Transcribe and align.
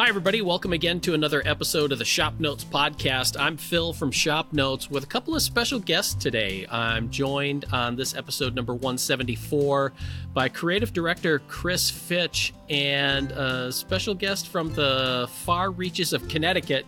Hi, 0.00 0.08
everybody. 0.08 0.40
Welcome 0.40 0.72
again 0.72 0.98
to 1.00 1.12
another 1.12 1.42
episode 1.44 1.92
of 1.92 1.98
the 1.98 2.06
Shop 2.06 2.32
Notes 2.38 2.64
podcast. 2.64 3.38
I'm 3.38 3.58
Phil 3.58 3.92
from 3.92 4.10
Shop 4.10 4.50
Notes 4.50 4.90
with 4.90 5.04
a 5.04 5.06
couple 5.06 5.36
of 5.36 5.42
special 5.42 5.78
guests 5.78 6.14
today. 6.14 6.66
I'm 6.70 7.10
joined 7.10 7.66
on 7.70 7.96
this 7.96 8.16
episode 8.16 8.54
number 8.54 8.72
174 8.72 9.92
by 10.32 10.48
creative 10.48 10.94
director 10.94 11.40
Chris 11.48 11.90
Fitch 11.90 12.54
and 12.70 13.30
a 13.32 13.70
special 13.70 14.14
guest 14.14 14.48
from 14.48 14.72
the 14.72 15.28
far 15.44 15.70
reaches 15.70 16.14
of 16.14 16.26
Connecticut, 16.28 16.86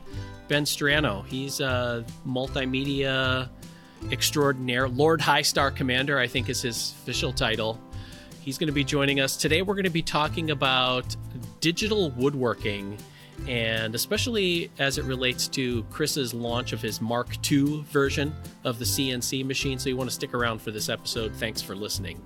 Ben 0.49 0.65
Strano. 0.65 1.27
He's 1.27 1.61
a 1.61 2.07
multimedia 2.27 3.51
extraordinaire, 4.11 4.89
Lord 4.89 5.21
High 5.21 5.43
Star 5.43 5.71
Commander, 5.71 6.19
I 6.19 6.29
think 6.29 6.49
is 6.49 6.63
his 6.63 6.95
official 7.03 7.35
title. 7.35 7.79
He's 8.41 8.59
going 8.59 8.67
to 8.69 8.73
be 8.73 8.83
joining 8.83 9.21
us. 9.21 9.37
Today, 9.37 9.63
we're 9.63 9.75
going 9.75 9.85
to 9.85 9.91
be 9.91 10.03
talking 10.03 10.51
about 10.51 11.15
digital 11.61 12.11
woodworking, 12.11 12.99
and 13.49 13.95
especially 13.95 14.71
as 14.79 14.99
it 14.99 15.05
relates 15.05 15.49
to 15.49 15.83
Chris's 15.85 16.33
launch 16.33 16.73
of 16.73 16.81
his 16.81 17.01
Mark 17.01 17.37
II 17.51 17.85
version 17.91 18.35
of 18.65 18.79
the 18.79 18.85
CNC 18.85 19.45
machine. 19.45 19.79
So, 19.79 19.89
you 19.89 19.97
want 19.97 20.11
to 20.11 20.15
stick 20.15 20.35
around 20.35 20.61
for 20.61 20.71
this 20.71 20.89
episode. 20.89 21.35
Thanks 21.35 21.61
for 21.61 21.75
listening. 21.75 22.23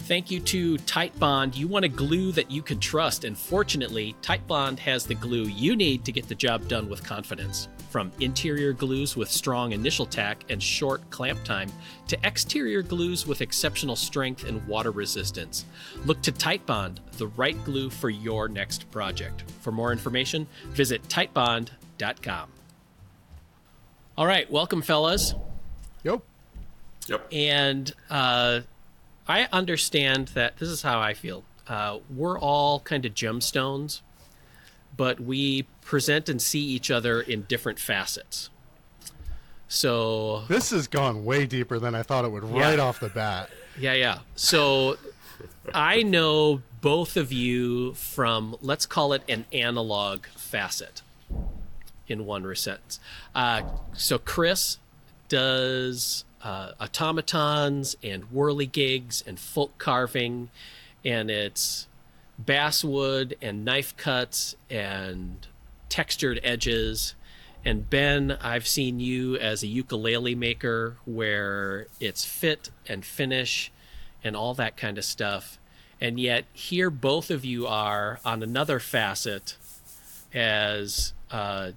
Thank 0.00 0.30
you 0.30 0.40
to 0.40 0.76
Titebond. 0.78 1.56
You 1.56 1.68
want 1.68 1.84
a 1.84 1.88
glue 1.88 2.32
that 2.32 2.50
you 2.50 2.60
can 2.60 2.80
trust, 2.80 3.24
and 3.24 3.38
fortunately, 3.38 4.16
Titebond 4.20 4.78
has 4.80 5.06
the 5.06 5.14
glue 5.14 5.44
you 5.44 5.76
need 5.76 6.04
to 6.04 6.12
get 6.12 6.28
the 6.28 6.34
job 6.34 6.66
done 6.66 6.90
with 6.90 7.04
confidence. 7.04 7.68
From 7.92 8.10
interior 8.20 8.72
glues 8.72 9.18
with 9.18 9.30
strong 9.30 9.72
initial 9.72 10.06
tack 10.06 10.46
and 10.48 10.62
short 10.62 11.02
clamp 11.10 11.44
time 11.44 11.70
to 12.08 12.18
exterior 12.24 12.80
glues 12.80 13.26
with 13.26 13.42
exceptional 13.42 13.96
strength 13.96 14.44
and 14.44 14.66
water 14.66 14.90
resistance. 14.90 15.66
Look 16.06 16.22
to 16.22 16.32
Titebond, 16.32 17.00
the 17.18 17.26
right 17.26 17.62
glue 17.64 17.90
for 17.90 18.08
your 18.08 18.48
next 18.48 18.90
project. 18.90 19.44
For 19.60 19.72
more 19.72 19.92
information, 19.92 20.46
visit 20.70 21.02
titebond.com. 21.08 22.48
All 24.16 24.26
right, 24.26 24.50
welcome, 24.50 24.80
fellas. 24.80 25.34
Yep. 26.02 26.22
Yep. 27.08 27.28
And 27.30 27.92
uh, 28.08 28.60
I 29.28 29.48
understand 29.52 30.28
that 30.28 30.56
this 30.56 30.70
is 30.70 30.80
how 30.80 30.98
I 30.98 31.12
feel. 31.12 31.44
Uh, 31.68 31.98
we're 32.08 32.38
all 32.38 32.80
kind 32.80 33.04
of 33.04 33.12
gemstones 33.12 34.00
but 34.96 35.20
we 35.20 35.62
present 35.80 36.28
and 36.28 36.40
see 36.40 36.60
each 36.60 36.90
other 36.90 37.20
in 37.20 37.42
different 37.42 37.78
facets. 37.78 38.50
So 39.68 40.42
this 40.48 40.70
has 40.70 40.86
gone 40.86 41.24
way 41.24 41.46
deeper 41.46 41.78
than 41.78 41.94
I 41.94 42.02
thought 42.02 42.24
it 42.24 42.30
would 42.30 42.44
right 42.44 42.78
off 42.78 43.00
the 43.00 43.08
bat. 43.08 43.48
Yeah, 43.78 43.94
yeah. 43.94 44.18
So 44.36 44.98
I 45.74 46.02
know 46.02 46.60
both 46.82 47.16
of 47.16 47.32
you 47.32 47.94
from 47.94 48.56
let's 48.60 48.84
call 48.84 49.12
it 49.14 49.22
an 49.28 49.46
analog 49.52 50.26
facet 50.26 51.00
in 52.06 52.26
one 52.26 52.54
sense. 52.54 53.00
Uh, 53.34 53.62
so 53.94 54.18
Chris 54.18 54.78
does 55.28 56.24
uh, 56.42 56.72
automatons 56.80 57.96
and 58.02 58.30
whirligigs 58.30 59.26
and 59.26 59.38
folk 59.38 59.78
carving, 59.78 60.50
and 61.04 61.30
it's 61.30 61.86
basswood 62.46 63.36
and 63.40 63.64
knife 63.64 63.96
cuts 63.96 64.56
and 64.70 65.46
textured 65.88 66.40
edges. 66.42 67.14
And 67.64 67.88
Ben, 67.88 68.32
I've 68.40 68.66
seen 68.66 68.98
you 68.98 69.36
as 69.36 69.62
a 69.62 69.66
ukulele 69.66 70.34
maker 70.34 70.96
where 71.04 71.86
it's 72.00 72.24
fit 72.24 72.70
and 72.88 73.04
finish 73.04 73.70
and 74.24 74.36
all 74.36 74.54
that 74.54 74.76
kind 74.76 74.98
of 74.98 75.04
stuff. 75.04 75.58
And 76.00 76.18
yet, 76.18 76.46
here 76.52 76.90
both 76.90 77.30
of 77.30 77.44
you 77.44 77.66
are 77.66 78.18
on 78.24 78.42
another 78.42 78.80
facet 78.80 79.56
as 80.34 81.12
uh, 81.30 81.72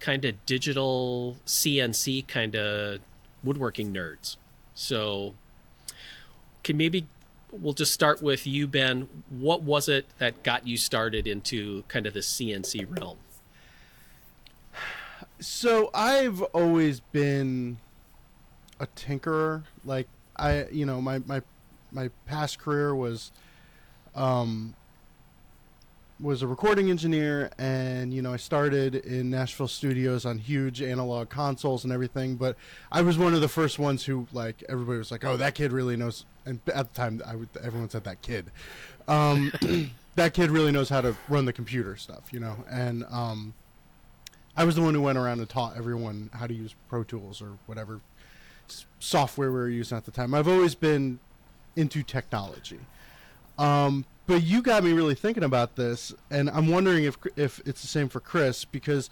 kind 0.00 0.24
of 0.24 0.46
digital 0.46 1.36
CNC 1.46 2.26
kind 2.26 2.56
of 2.56 3.00
woodworking 3.44 3.92
nerds. 3.92 4.36
So, 4.74 5.34
can 6.64 6.76
maybe 6.76 7.06
we'll 7.52 7.72
just 7.72 7.92
start 7.92 8.22
with 8.22 8.46
you, 8.46 8.66
Ben. 8.66 9.08
What 9.28 9.62
was 9.62 9.88
it 9.88 10.06
that 10.18 10.42
got 10.42 10.66
you 10.66 10.76
started 10.76 11.26
into 11.26 11.82
kind 11.88 12.06
of 12.06 12.14
the 12.14 12.20
CNC 12.20 12.98
realm? 12.98 13.18
So 15.40 15.90
I've 15.94 16.42
always 16.42 17.00
been 17.00 17.78
a 18.80 18.86
tinkerer. 18.86 19.64
Like 19.84 20.08
I, 20.36 20.66
you 20.70 20.86
know, 20.86 21.00
my 21.00 21.20
my 21.20 21.42
my 21.92 22.10
past 22.26 22.58
career 22.58 22.94
was 22.94 23.32
um 24.14 24.74
was 26.20 26.42
a 26.42 26.46
recording 26.46 26.90
engineer 26.90 27.48
and 27.58 28.12
you 28.12 28.20
know 28.20 28.32
I 28.32 28.38
started 28.38 28.96
in 28.96 29.30
Nashville 29.30 29.68
studios 29.68 30.26
on 30.26 30.38
huge 30.38 30.82
analog 30.82 31.28
consoles 31.28 31.84
and 31.84 31.92
everything 31.92 32.34
but 32.34 32.56
I 32.90 33.02
was 33.02 33.16
one 33.16 33.34
of 33.34 33.40
the 33.40 33.48
first 33.48 33.78
ones 33.78 34.04
who 34.04 34.26
like 34.32 34.64
everybody 34.68 34.98
was 34.98 35.12
like 35.12 35.24
oh 35.24 35.36
that 35.36 35.54
kid 35.54 35.70
really 35.70 35.96
knows 35.96 36.24
and 36.44 36.60
at 36.74 36.92
the 36.92 37.00
time 37.00 37.22
I 37.24 37.36
would 37.36 37.48
everyone 37.62 37.88
said 37.88 38.04
that 38.04 38.20
kid. 38.22 38.50
Um, 39.06 39.52
that 40.16 40.34
kid 40.34 40.50
really 40.50 40.72
knows 40.72 40.88
how 40.88 41.00
to 41.00 41.16
run 41.28 41.44
the 41.44 41.52
computer 41.52 41.96
stuff 41.96 42.32
you 42.32 42.40
know 42.40 42.64
and 42.68 43.04
um, 43.10 43.54
I 44.56 44.64
was 44.64 44.74
the 44.74 44.82
one 44.82 44.94
who 44.94 45.02
went 45.02 45.18
around 45.18 45.38
and 45.38 45.48
taught 45.48 45.76
everyone 45.76 46.30
how 46.32 46.48
to 46.48 46.54
use 46.54 46.74
Pro 46.88 47.04
Tools 47.04 47.40
or 47.40 47.58
whatever 47.66 48.00
software 48.98 49.52
we 49.52 49.58
were 49.58 49.68
using 49.68 49.96
at 49.96 50.04
the 50.04 50.10
time. 50.10 50.34
I've 50.34 50.48
always 50.48 50.74
been 50.74 51.20
into 51.76 52.02
technology. 52.02 52.80
Um, 53.56 54.04
but 54.28 54.42
you 54.42 54.60
got 54.60 54.84
me 54.84 54.92
really 54.92 55.14
thinking 55.14 55.42
about 55.42 55.74
this, 55.74 56.14
and 56.30 56.50
I'm 56.50 56.68
wondering 56.68 57.04
if 57.04 57.16
if 57.34 57.60
it's 57.64 57.80
the 57.80 57.88
same 57.88 58.10
for 58.10 58.20
Chris 58.20 58.66
because 58.66 59.08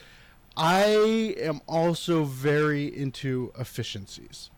I 0.57 1.35
am 1.39 1.63
also 1.67 2.25
very 2.25 2.87
into 2.87 3.51
efficiencies. 3.59 4.51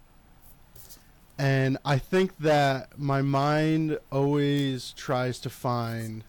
And 1.39 1.79
I 1.85 1.99
think 1.99 2.37
that 2.41 2.99
my 2.99 3.23
mind 3.23 3.99
always 4.11 4.93
tries 4.97 5.39
to 5.41 5.51
find 5.51 6.25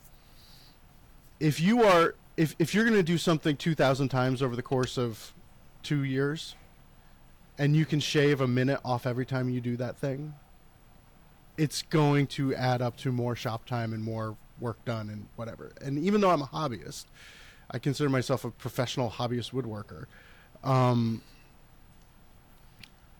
if 1.39 1.59
you 1.59 1.83
are 1.83 2.13
if 2.37 2.55
if 2.59 2.75
you're 2.75 2.85
going 2.85 2.97
to 2.97 3.03
do 3.03 3.17
something 3.17 3.57
2000 3.57 4.09
times 4.09 4.43
over 4.43 4.55
the 4.55 4.61
course 4.61 4.95
of 4.95 5.33
2 5.81 6.03
years 6.03 6.55
and 7.57 7.75
you 7.75 7.85
can 7.85 7.99
shave 7.99 8.41
a 8.41 8.47
minute 8.47 8.79
off 8.85 9.07
every 9.07 9.25
time 9.25 9.49
you 9.49 9.59
do 9.59 9.75
that 9.77 9.97
thing, 9.97 10.35
it's 11.59 11.81
going 11.81 12.25
to 12.25 12.55
add 12.55 12.81
up 12.81 12.95
to 12.95 13.11
more 13.11 13.35
shop 13.35 13.65
time 13.65 13.91
and 13.91 14.01
more 14.01 14.37
work 14.61 14.83
done 14.85 15.09
and 15.09 15.27
whatever. 15.35 15.73
And 15.81 15.99
even 15.99 16.21
though 16.21 16.29
I'm 16.29 16.41
a 16.41 16.47
hobbyist, 16.47 17.05
I 17.69 17.79
consider 17.79 18.09
myself 18.09 18.45
a 18.45 18.49
professional 18.49 19.09
hobbyist 19.09 19.51
woodworker. 19.51 20.05
Um, 20.63 21.21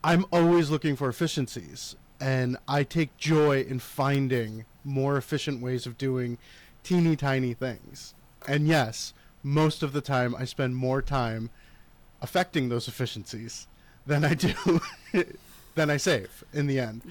I'm 0.02 0.24
always 0.32 0.70
looking 0.70 0.96
for 0.96 1.10
efficiencies, 1.10 1.96
and 2.18 2.56
I 2.66 2.82
take 2.82 3.14
joy 3.18 3.60
in 3.60 3.78
finding 3.78 4.64
more 4.84 5.18
efficient 5.18 5.60
ways 5.60 5.84
of 5.84 5.98
doing 5.98 6.38
teeny 6.82 7.16
tiny 7.16 7.52
things. 7.52 8.14
And 8.48 8.66
yes, 8.66 9.12
most 9.42 9.82
of 9.82 9.92
the 9.92 10.00
time 10.00 10.34
I 10.34 10.46
spend 10.46 10.76
more 10.76 11.02
time 11.02 11.50
affecting 12.22 12.70
those 12.70 12.88
efficiencies 12.88 13.66
than 14.06 14.24
I 14.24 14.32
do 14.32 14.80
than 15.74 15.90
I 15.90 15.98
save 15.98 16.42
in 16.54 16.66
the 16.66 16.80
end 16.80 17.02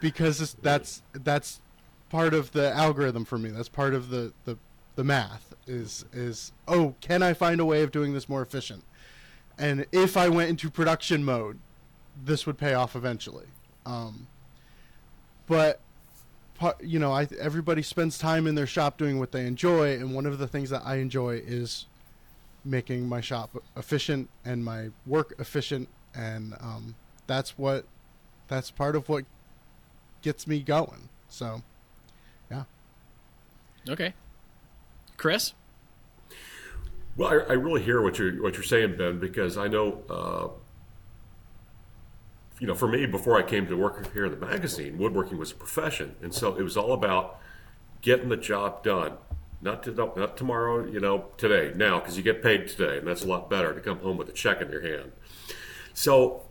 because 0.00 0.56
that's 0.62 1.02
that's 1.12 1.60
part 2.08 2.34
of 2.34 2.52
the 2.52 2.72
algorithm 2.72 3.24
for 3.24 3.38
me. 3.38 3.50
That's 3.50 3.68
part 3.68 3.94
of 3.94 4.10
the, 4.10 4.32
the 4.44 4.58
the 4.96 5.04
math 5.04 5.54
is 5.66 6.04
is 6.12 6.52
oh 6.66 6.94
can 7.00 7.22
I 7.22 7.32
find 7.32 7.60
a 7.60 7.64
way 7.64 7.82
of 7.82 7.92
doing 7.92 8.12
this 8.12 8.28
more 8.28 8.42
efficient? 8.42 8.84
And 9.58 9.86
if 9.92 10.16
I 10.16 10.28
went 10.28 10.48
into 10.50 10.70
production 10.70 11.24
mode, 11.24 11.58
this 12.24 12.46
would 12.46 12.58
pay 12.58 12.74
off 12.74 12.96
eventually. 12.96 13.46
Um, 13.86 14.26
but 15.46 15.80
you 16.80 16.98
know, 16.98 17.12
I 17.12 17.26
everybody 17.38 17.82
spends 17.82 18.18
time 18.18 18.46
in 18.46 18.54
their 18.54 18.66
shop 18.66 18.98
doing 18.98 19.18
what 19.18 19.32
they 19.32 19.46
enjoy, 19.46 19.94
and 19.94 20.14
one 20.14 20.26
of 20.26 20.38
the 20.38 20.46
things 20.46 20.70
that 20.70 20.82
I 20.84 20.96
enjoy 20.96 21.42
is 21.46 21.86
making 22.64 23.08
my 23.08 23.20
shop 23.20 23.56
efficient 23.76 24.28
and 24.44 24.64
my 24.64 24.90
work 25.06 25.34
efficient, 25.38 25.88
and 26.14 26.54
um, 26.60 26.94
that's 27.26 27.56
what 27.56 27.84
that's 28.48 28.70
part 28.70 28.96
of 28.96 29.08
what 29.08 29.24
gets 30.22 30.46
me 30.46 30.60
going. 30.60 31.08
So, 31.28 31.62
yeah. 32.50 32.64
Okay. 33.88 34.14
Chris. 35.16 35.54
Well, 37.16 37.28
I, 37.28 37.52
I, 37.52 37.52
really 37.54 37.82
hear 37.82 38.00
what 38.00 38.18
you're 38.18 38.42
what 38.42 38.54
you're 38.54 38.62
saying, 38.62 38.96
Ben, 38.96 39.18
because 39.18 39.58
I 39.58 39.68
know, 39.68 40.02
uh, 40.08 40.48
you 42.58 42.66
know, 42.66 42.74
for 42.74 42.88
me, 42.88 43.04
before 43.06 43.38
I 43.38 43.42
came 43.42 43.66
to 43.66 43.76
work 43.76 44.12
here 44.12 44.26
in 44.26 44.30
the 44.30 44.46
magazine, 44.46 44.96
woodworking 44.96 45.38
was 45.38 45.52
a 45.52 45.54
profession, 45.54 46.16
and 46.22 46.32
so 46.32 46.56
it 46.56 46.62
was 46.62 46.76
all 46.76 46.92
about 46.92 47.38
getting 48.00 48.28
the 48.28 48.36
job 48.36 48.82
done. 48.82 49.12
Not 49.62 49.82
to, 49.82 49.92
not 49.92 50.38
tomorrow, 50.38 50.86
you 50.86 51.00
know, 51.00 51.26
today, 51.36 51.72
now, 51.76 51.98
because 51.98 52.16
you 52.16 52.22
get 52.22 52.42
paid 52.42 52.68
today, 52.68 52.96
and 52.96 53.06
that's 53.06 53.24
a 53.24 53.26
lot 53.26 53.50
better 53.50 53.74
to 53.74 53.80
come 53.80 53.98
home 53.98 54.16
with 54.16 54.30
a 54.30 54.32
check 54.32 54.62
in 54.62 54.70
your 54.70 54.80
hand. 54.80 55.12
So 55.92 56.44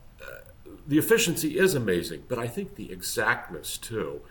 the 0.89 0.97
efficiency 0.97 1.59
is 1.59 1.75
amazing, 1.75 2.23
but 2.27 2.39
I 2.39 2.47
think 2.47 2.73
the 2.75 2.91
exactness 2.91 3.77
too. 3.77 4.21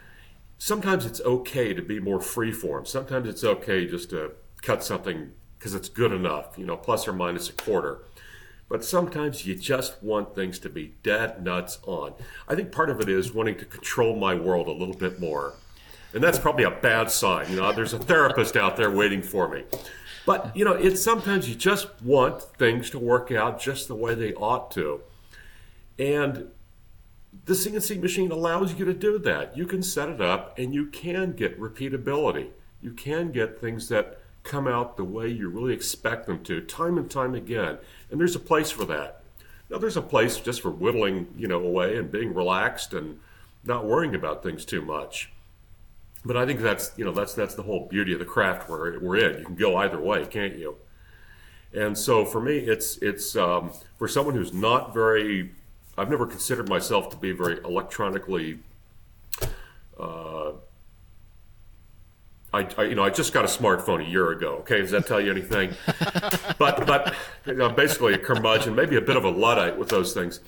Sometimes 0.59 1.07
it's 1.07 1.21
okay 1.21 1.73
to 1.73 1.81
be 1.81 2.01
more 2.01 2.19
freeform. 2.19 2.85
Sometimes 2.85 3.29
it's 3.29 3.45
okay 3.45 3.87
just 3.87 4.11
to 4.11 4.33
cut 4.61 4.83
something 4.83 5.31
because 5.57 5.73
it's 5.73 5.89
good 5.89 6.11
enough, 6.11 6.59
you 6.59 6.67
know, 6.67 6.77
plus 6.77 7.07
or 7.07 7.13
minus 7.13 7.49
a 7.49 7.53
quarter. 7.53 8.01
But 8.69 8.85
sometimes 8.85 9.47
you 9.47 9.55
just 9.55 10.03
want 10.03 10.35
things 10.35 10.59
to 10.59 10.69
be 10.69 10.95
dead 11.05 11.45
nuts 11.45 11.79
on. 11.87 12.15
I 12.49 12.57
think 12.57 12.73
part 12.73 12.91
of 12.91 13.01
it 13.01 13.09
is 13.09 13.33
wanting 13.33 13.57
to 13.59 13.65
control 13.65 14.17
my 14.17 14.35
world 14.35 14.67
a 14.67 14.73
little 14.73 14.97
bit 14.97 15.21
more. 15.21 15.55
And 16.13 16.25
that's 16.25 16.41
probably 16.41 16.65
a 16.65 16.73
bad 16.73 17.13
sign. 17.13 17.51
You 17.51 17.57
know, 17.57 17.73
there's 17.73 17.93
a 17.93 17.99
therapist 18.01 18.57
out 18.57 18.77
there 18.77 18.91
waiting 18.91 19.23
for 19.23 19.49
me. 19.49 19.63
But, 20.27 20.57
you 20.57 20.65
know, 20.65 20.73
it's 20.73 21.01
sometimes 21.01 21.49
you 21.49 21.55
just 21.55 22.03
want 22.03 22.43
things 22.43 22.91
to 22.91 22.99
work 22.99 23.31
out 23.31 23.61
just 23.61 23.87
the 23.87 23.95
way 23.95 24.17
they 24.17 24.35
ought 24.35 24.73
to. 24.73 25.03
And 25.99 26.49
the 27.45 27.55
CNC 27.55 28.01
machine 28.01 28.31
allows 28.31 28.79
you 28.79 28.85
to 28.85 28.95
do 28.95 29.19
that. 29.19 29.57
You 29.57 29.67
can 29.67 29.83
set 29.83 30.09
it 30.09 30.21
up 30.21 30.59
and 30.59 30.75
you 30.75 30.87
can 30.87 31.33
get 31.33 31.61
repeatability. 31.61 32.49
You 32.81 32.93
can 32.93 33.33
get 33.33 33.61
things 33.61 33.89
that 33.89 34.21
come 34.45 34.67
out 34.67 34.97
the 34.97 35.05
way 35.05 35.29
you 35.29 35.49
really 35.49 35.75
expect 35.75 36.27
them 36.27 36.43
to, 36.45 36.61
time 36.61 36.97
and 36.97 37.11
time 37.11 37.35
again. 37.35 37.79
And 38.11 38.21
there's 38.21 38.37
a 38.37 38.41
place 38.41 38.71
for 38.71 38.85
that. 38.87 39.23
Now, 39.69 39.79
there's 39.79 39.97
a 39.97 40.03
place 40.03 40.39
just 40.39 40.63
for 40.63 40.71
whittling, 40.71 41.29
you 41.37 41.47
know, 41.47 41.61
away 41.61 41.97
and 41.99 42.11
being 42.11 42.33
relaxed 42.33 42.95
and 42.95 43.21
not 43.65 43.85
worrying 43.85 44.15
about 44.15 44.43
things 44.43 44.65
too 44.65 44.81
much. 44.81 45.31
But 46.25 46.37
I 46.37 46.47
think 46.47 46.61
that's, 46.61 46.93
you 46.97 47.05
know, 47.05 47.13
that's 47.13 47.35
that's 47.35 47.55
the 47.55 47.63
whole 47.63 47.87
beauty 47.87 48.13
of 48.13 48.19
the 48.19 48.25
craft 48.25 48.69
we're, 48.69 48.99
we're 48.99 49.17
in. 49.17 49.39
You 49.39 49.45
can 49.45 49.55
go 49.55 49.77
either 49.77 50.01
way, 50.01 50.25
can't 50.27 50.57
you? 50.57 50.77
And 51.73 51.97
so 51.97 52.25
for 52.25 52.41
me, 52.41 52.59
it's 52.59 52.97
it's 52.99 53.37
um, 53.37 53.73
for 53.99 54.09
someone 54.09 54.35
who's 54.35 54.53
not 54.53 54.95
very 54.95 55.53
I've 55.99 56.11
never 56.11 56.27
considered 56.27 56.69
myself 56.69 57.11
to 57.11 57.17
be 57.17 57.33
very 57.33 57.59
electronically. 57.65 58.61
Uh, 59.99 60.53
I, 62.53 62.67
I, 62.79 62.83
you 62.85 62.95
know 62.95 63.03
I 63.03 63.11
just 63.11 63.33
got 63.33 63.45
a 63.45 63.49
smartphone 63.49 64.07
a 64.07 64.09
year 64.09 64.31
ago. 64.31 64.57
Okay, 64.61 64.79
does 64.79 64.93
that 64.93 65.07
tell 65.07 65.21
you 65.21 65.31
anything? 65.31 65.75
but 66.59 66.87
but 66.87 67.15
you 67.47 67.55
know, 67.55 67.69
basically 67.69 68.15
a 68.15 68.19
curmudgeon, 68.19 68.75
maybe 68.75 68.97
a 68.97 69.01
bit 69.01 69.17
of 69.17 69.25
a 69.25 69.31
luddite 69.31 69.77
with 69.77 69.89
those 69.89 70.15
things. 70.15 70.41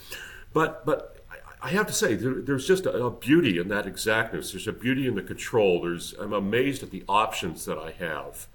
But 0.53 0.87
but 0.87 1.25
I 1.63 1.71
have 1.71 1.87
to 1.89 1.93
say 1.93 2.15
there, 2.15 2.41
there's 2.41 2.67
just 2.67 2.87
a, 2.87 2.93
a, 2.93 3.11
beauty 3.11 3.59
in 3.59 3.69
that 3.69 3.87
exactness. 3.87 4.53
There's 4.53 4.67
a 4.67 4.73
beauty 4.73 5.07
in 5.07 5.15
the 5.15 5.23
control. 5.23 5.83
There's 5.83 6.15
I'm 6.19 6.33
amazed 6.33 6.83
at 6.83 6.91
the 6.91 7.05
options 7.07 7.67
that 7.67 7.77
I 7.77 7.91
have. 7.93 8.47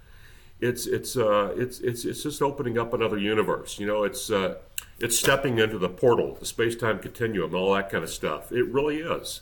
It's 0.59 0.87
it's 0.87 1.15
uh, 1.15 1.53
it's 1.55 1.79
it's 1.81 2.05
it's 2.05 2.23
just 2.23 2.41
opening 2.41 2.79
up 2.79 2.93
another 2.93 3.17
universe. 3.17 3.77
You 3.77 3.85
know, 3.85 4.03
it's 4.03 4.31
uh, 4.31 4.55
it's 4.99 5.17
stepping 5.17 5.59
into 5.59 5.77
the 5.77 5.89
portal, 5.89 6.35
the 6.39 6.45
space 6.45 6.75
time 6.75 6.99
continuum, 6.99 7.53
all 7.53 7.73
that 7.73 7.89
kind 7.89 8.03
of 8.03 8.09
stuff. 8.09 8.51
It 8.51 8.65
really 8.67 8.99
is. 8.99 9.41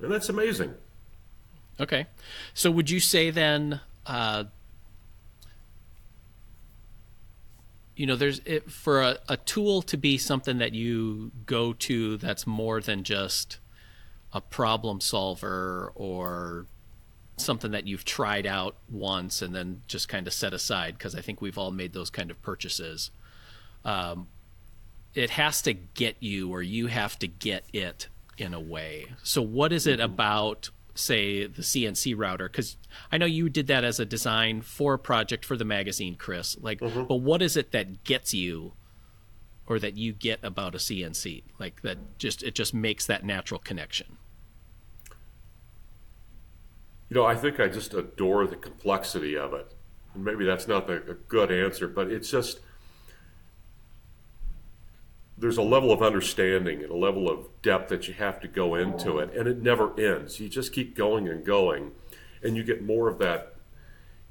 And 0.00 0.10
that's 0.10 0.28
amazing. 0.28 0.74
Okay. 1.80 2.06
So 2.54 2.70
would 2.70 2.90
you 2.90 3.00
say 3.00 3.30
then, 3.30 3.80
uh, 4.06 4.44
you 7.96 8.06
know, 8.06 8.16
there's 8.16 8.40
it, 8.44 8.70
for 8.70 9.02
a, 9.02 9.18
a 9.28 9.36
tool 9.36 9.82
to 9.82 9.96
be 9.96 10.18
something 10.18 10.58
that 10.58 10.72
you 10.72 11.32
go 11.46 11.72
to 11.74 12.16
that's 12.16 12.46
more 12.46 12.80
than 12.80 13.02
just 13.02 13.58
a 14.32 14.40
problem 14.40 15.00
solver 15.00 15.92
or 15.94 16.66
something 17.36 17.70
that 17.72 17.86
you've 17.86 18.04
tried 18.04 18.46
out 18.46 18.76
once 18.90 19.42
and 19.42 19.54
then 19.54 19.82
just 19.86 20.08
kind 20.08 20.26
of 20.26 20.32
set 20.32 20.52
aside 20.52 20.96
because 20.96 21.14
I 21.14 21.20
think 21.20 21.40
we've 21.40 21.58
all 21.58 21.70
made 21.70 21.92
those 21.92 22.10
kind 22.10 22.30
of 22.30 22.40
purchases. 22.42 23.10
Um, 23.84 24.28
it 25.18 25.30
has 25.30 25.60
to 25.62 25.72
get 25.74 26.16
you 26.20 26.50
or 26.50 26.62
you 26.62 26.86
have 26.86 27.18
to 27.18 27.26
get 27.26 27.64
it 27.72 28.08
in 28.36 28.54
a 28.54 28.60
way. 28.60 29.06
So 29.22 29.42
what 29.42 29.72
is 29.72 29.86
it 29.86 29.98
about 29.98 30.70
say 30.94 31.46
the 31.46 31.62
CNC 31.62 32.14
router 32.16 32.48
cuz 32.48 32.76
I 33.12 33.18
know 33.18 33.26
you 33.26 33.48
did 33.48 33.68
that 33.68 33.84
as 33.84 34.00
a 34.00 34.04
design 34.04 34.62
for 34.62 34.94
a 34.94 34.98
project 34.98 35.44
for 35.44 35.56
the 35.56 35.64
magazine 35.64 36.16
Chris 36.16 36.56
like 36.60 36.80
mm-hmm. 36.80 37.04
but 37.04 37.16
what 37.16 37.40
is 37.40 37.56
it 37.56 37.70
that 37.70 38.02
gets 38.02 38.34
you 38.34 38.72
or 39.66 39.78
that 39.78 39.96
you 39.96 40.12
get 40.12 40.40
about 40.42 40.74
a 40.74 40.78
CNC 40.78 41.44
like 41.60 41.82
that 41.82 41.98
just 42.18 42.42
it 42.42 42.56
just 42.56 42.74
makes 42.74 43.06
that 43.06 43.24
natural 43.24 43.60
connection 43.60 44.18
You 47.08 47.14
know, 47.14 47.24
I 47.24 47.34
think 47.34 47.58
I 47.58 47.68
just 47.68 47.94
adore 47.94 48.46
the 48.46 48.56
complexity 48.56 49.36
of 49.36 49.54
it. 49.54 49.72
And 50.14 50.24
maybe 50.24 50.44
that's 50.44 50.68
not 50.68 50.86
the, 50.86 50.96
a 51.10 51.14
good 51.14 51.50
answer, 51.50 51.88
but 51.88 52.12
it's 52.12 52.30
just 52.30 52.60
there's 55.38 55.56
a 55.56 55.62
level 55.62 55.92
of 55.92 56.02
understanding 56.02 56.82
and 56.82 56.90
a 56.90 56.96
level 56.96 57.30
of 57.30 57.46
depth 57.62 57.88
that 57.90 58.08
you 58.08 58.14
have 58.14 58.40
to 58.40 58.48
go 58.48 58.74
into 58.74 59.18
it, 59.18 59.34
and 59.34 59.46
it 59.46 59.62
never 59.62 59.98
ends. 59.98 60.40
You 60.40 60.48
just 60.48 60.72
keep 60.72 60.96
going 60.96 61.28
and 61.28 61.44
going, 61.44 61.92
and 62.42 62.56
you 62.56 62.64
get 62.64 62.84
more 62.84 63.08
of 63.08 63.18
that. 63.18 63.54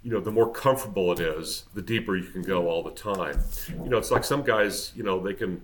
You 0.03 0.11
know, 0.11 0.19
the 0.19 0.31
more 0.31 0.51
comfortable 0.51 1.11
it 1.11 1.19
is, 1.19 1.65
the 1.73 1.81
deeper 1.81 2.15
you 2.15 2.29
can 2.29 2.41
go 2.41 2.69
all 2.69 2.83
the 2.83 2.91
time. 2.91 3.41
You 3.69 3.89
know, 3.89 3.97
it's 3.97 4.11
like 4.11 4.23
some 4.23 4.43
guys. 4.43 4.91
You 4.95 5.03
know, 5.03 5.21
they 5.21 5.33
can 5.33 5.61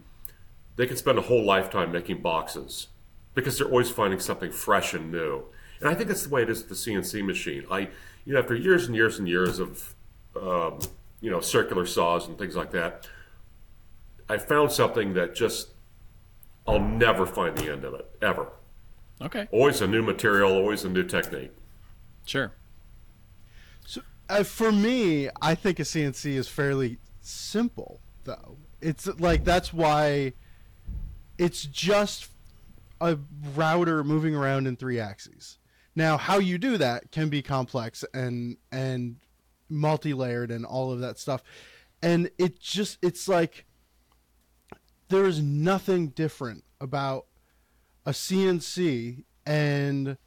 they 0.75 0.87
can 0.87 0.97
spend 0.97 1.17
a 1.17 1.21
whole 1.21 1.45
lifetime 1.45 1.91
making 1.91 2.21
boxes 2.21 2.87
because 3.35 3.57
they're 3.57 3.67
always 3.67 3.89
finding 3.89 4.19
something 4.19 4.51
fresh 4.51 4.93
and 4.93 5.11
new. 5.11 5.43
And 5.79 5.89
I 5.89 5.93
think 5.95 6.07
that's 6.07 6.23
the 6.23 6.29
way 6.29 6.43
it 6.43 6.49
is 6.49 6.59
with 6.59 6.69
the 6.69 6.91
CNC 6.91 7.25
machine. 7.25 7.65
I, 7.69 7.89
you 8.25 8.33
know, 8.33 8.39
after 8.39 8.55
years 8.55 8.87
and 8.87 8.95
years 8.95 9.19
and 9.19 9.27
years 9.27 9.59
of, 9.59 9.95
um, 10.39 10.79
you 11.19 11.29
know, 11.29 11.41
circular 11.41 11.85
saws 11.85 12.27
and 12.27 12.37
things 12.37 12.55
like 12.55 12.71
that, 12.71 13.07
I 14.29 14.37
found 14.37 14.71
something 14.71 15.13
that 15.13 15.35
just 15.35 15.69
I'll 16.67 16.79
never 16.79 17.25
find 17.25 17.57
the 17.57 17.71
end 17.71 17.83
of 17.83 17.93
it 17.93 18.09
ever. 18.21 18.47
Okay. 19.21 19.47
Always 19.51 19.81
a 19.81 19.87
new 19.87 20.01
material, 20.01 20.51
always 20.51 20.83
a 20.83 20.89
new 20.89 21.03
technique. 21.03 21.51
Sure. 22.25 22.53
So 23.85 24.01
uh, 24.29 24.43
for 24.43 24.71
me, 24.71 25.29
I 25.41 25.55
think 25.55 25.79
a 25.79 25.83
CNC 25.83 26.33
is 26.33 26.47
fairly 26.47 26.97
simple, 27.21 28.01
though. 28.23 28.57
It's 28.81 29.07
like 29.19 29.43
that's 29.43 29.73
why 29.73 30.33
it's 31.37 31.63
just 31.63 32.29
a 32.99 33.17
router 33.55 34.03
moving 34.03 34.35
around 34.35 34.67
in 34.67 34.75
three 34.75 34.99
axes. 34.99 35.57
Now, 35.95 36.17
how 36.17 36.39
you 36.39 36.57
do 36.57 36.77
that 36.77 37.11
can 37.11 37.29
be 37.29 37.41
complex 37.41 38.03
and 38.13 38.57
and 38.71 39.17
multi-layered 39.69 40.51
and 40.51 40.65
all 40.65 40.91
of 40.91 40.99
that 40.99 41.19
stuff. 41.19 41.43
And 42.01 42.29
it 42.37 42.59
just 42.59 42.97
it's 43.01 43.27
like 43.27 43.65
there 45.09 45.25
is 45.25 45.41
nothing 45.41 46.09
different 46.09 46.63
about 46.81 47.25
a 48.05 48.11
CNC 48.11 49.23
and 49.45 50.17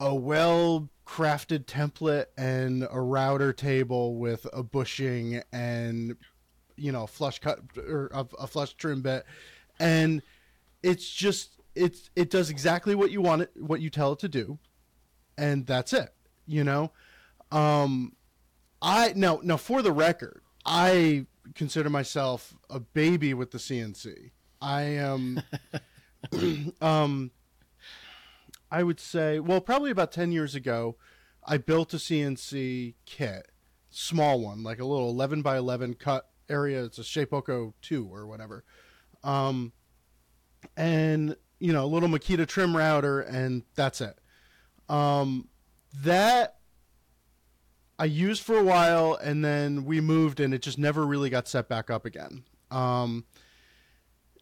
a 0.00 0.14
well 0.14 0.88
crafted 1.06 1.66
template 1.66 2.26
and 2.36 2.86
a 2.90 3.00
router 3.00 3.52
table 3.52 4.16
with 4.16 4.46
a 4.52 4.62
bushing 4.62 5.42
and 5.52 6.16
you 6.76 6.90
know 6.90 7.06
flush 7.06 7.38
cut 7.38 7.60
or 7.76 8.10
a, 8.12 8.26
a 8.40 8.46
flush 8.46 8.74
trim 8.74 9.02
bit. 9.02 9.24
And 9.78 10.22
it's 10.82 11.08
just 11.08 11.60
it's 11.74 12.10
it 12.14 12.30
does 12.30 12.50
exactly 12.50 12.94
what 12.94 13.10
you 13.10 13.20
want 13.20 13.42
it 13.42 13.50
what 13.56 13.80
you 13.80 13.90
tell 13.90 14.12
it 14.12 14.18
to 14.20 14.28
do 14.28 14.58
and 15.36 15.66
that's 15.66 15.92
it 15.92 16.14
you 16.46 16.64
know? 16.64 16.92
Um 17.50 18.12
i 18.82 19.12
now 19.16 19.40
now 19.42 19.56
for 19.56 19.82
the 19.82 19.92
record 19.92 20.42
i 20.66 21.24
consider 21.54 21.90
myself 21.90 22.54
a 22.70 22.80
baby 22.80 23.34
with 23.34 23.50
the 23.50 23.58
cnc 23.58 24.30
i 24.60 24.82
am 24.82 25.42
um 26.80 27.30
i 28.70 28.82
would 28.82 29.00
say 29.00 29.38
well 29.38 29.60
probably 29.60 29.90
about 29.90 30.10
10 30.10 30.32
years 30.32 30.54
ago 30.54 30.96
i 31.46 31.56
built 31.56 31.92
a 31.92 31.98
cnc 31.98 32.94
kit 33.04 33.50
small 33.90 34.40
one 34.40 34.62
like 34.62 34.80
a 34.80 34.84
little 34.84 35.10
11 35.10 35.42
by 35.42 35.56
11 35.56 35.94
cut 35.94 36.28
area. 36.48 36.84
It's 36.84 36.98
a 36.98 37.02
shapeoko 37.02 37.72
2 37.82 38.08
or 38.12 38.26
whatever. 38.26 38.64
Um 39.22 39.72
and 40.76 41.36
you 41.58 41.72
know 41.72 41.84
a 41.84 41.86
little 41.86 42.08
makita 42.08 42.46
trim 42.46 42.76
router 42.76 43.20
and 43.20 43.62
that's 43.74 44.00
it. 44.00 44.18
Um, 44.88 45.48
that 46.02 46.53
I 47.98 48.06
used 48.06 48.42
for 48.42 48.58
a 48.58 48.64
while, 48.64 49.14
and 49.14 49.44
then 49.44 49.84
we 49.84 50.00
moved, 50.00 50.40
and 50.40 50.52
it 50.52 50.62
just 50.62 50.78
never 50.78 51.06
really 51.06 51.30
got 51.30 51.46
set 51.46 51.68
back 51.68 51.90
up 51.90 52.04
again. 52.04 52.44
Um, 52.70 53.24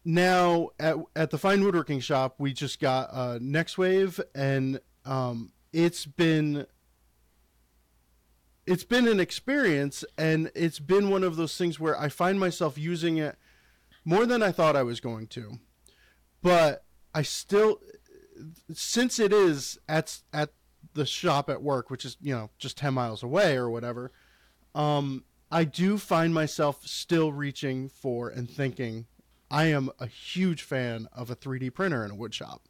now 0.05 0.69
at 0.79 0.97
at 1.15 1.29
the 1.29 1.37
fine 1.37 1.63
woodworking 1.63 1.99
shop, 1.99 2.35
we 2.39 2.53
just 2.53 2.79
got 2.79 3.09
uh, 3.11 3.37
Next 3.39 3.77
Wave, 3.77 4.19
and 4.33 4.79
um, 5.05 5.51
it's 5.71 6.05
been 6.05 6.65
it's 8.65 8.83
been 8.83 9.07
an 9.07 9.19
experience, 9.19 10.03
and 10.17 10.51
it's 10.55 10.79
been 10.79 11.09
one 11.09 11.23
of 11.23 11.35
those 11.35 11.57
things 11.57 11.79
where 11.79 11.99
I 11.99 12.09
find 12.09 12.39
myself 12.39 12.77
using 12.77 13.17
it 13.17 13.37
more 14.03 14.25
than 14.25 14.41
I 14.41 14.51
thought 14.51 14.75
I 14.75 14.83
was 14.83 14.99
going 14.99 15.27
to, 15.27 15.59
but 16.41 16.85
I 17.13 17.21
still 17.21 17.79
since 18.73 19.19
it 19.19 19.31
is 19.31 19.77
at 19.87 20.21
at 20.33 20.53
the 20.93 21.05
shop 21.05 21.49
at 21.49 21.61
work, 21.61 21.89
which 21.89 22.05
is 22.05 22.17
you 22.21 22.33
know 22.33 22.49
just 22.57 22.77
ten 22.77 22.93
miles 22.93 23.23
away 23.23 23.55
or 23.55 23.69
whatever, 23.69 24.11
um, 24.75 25.23
I 25.51 25.63
do 25.63 25.97
find 25.97 26.33
myself 26.33 26.85
still 26.87 27.31
reaching 27.31 27.89
for 27.89 28.29
and 28.29 28.49
thinking. 28.49 29.05
I 29.51 29.65
am 29.65 29.91
a 29.99 30.07
huge 30.07 30.63
fan 30.63 31.07
of 31.13 31.29
a 31.29 31.35
3D 31.35 31.75
printer 31.75 32.03
in 32.03 32.09
a 32.09 32.15
wood 32.15 32.33
shop. 32.33 32.63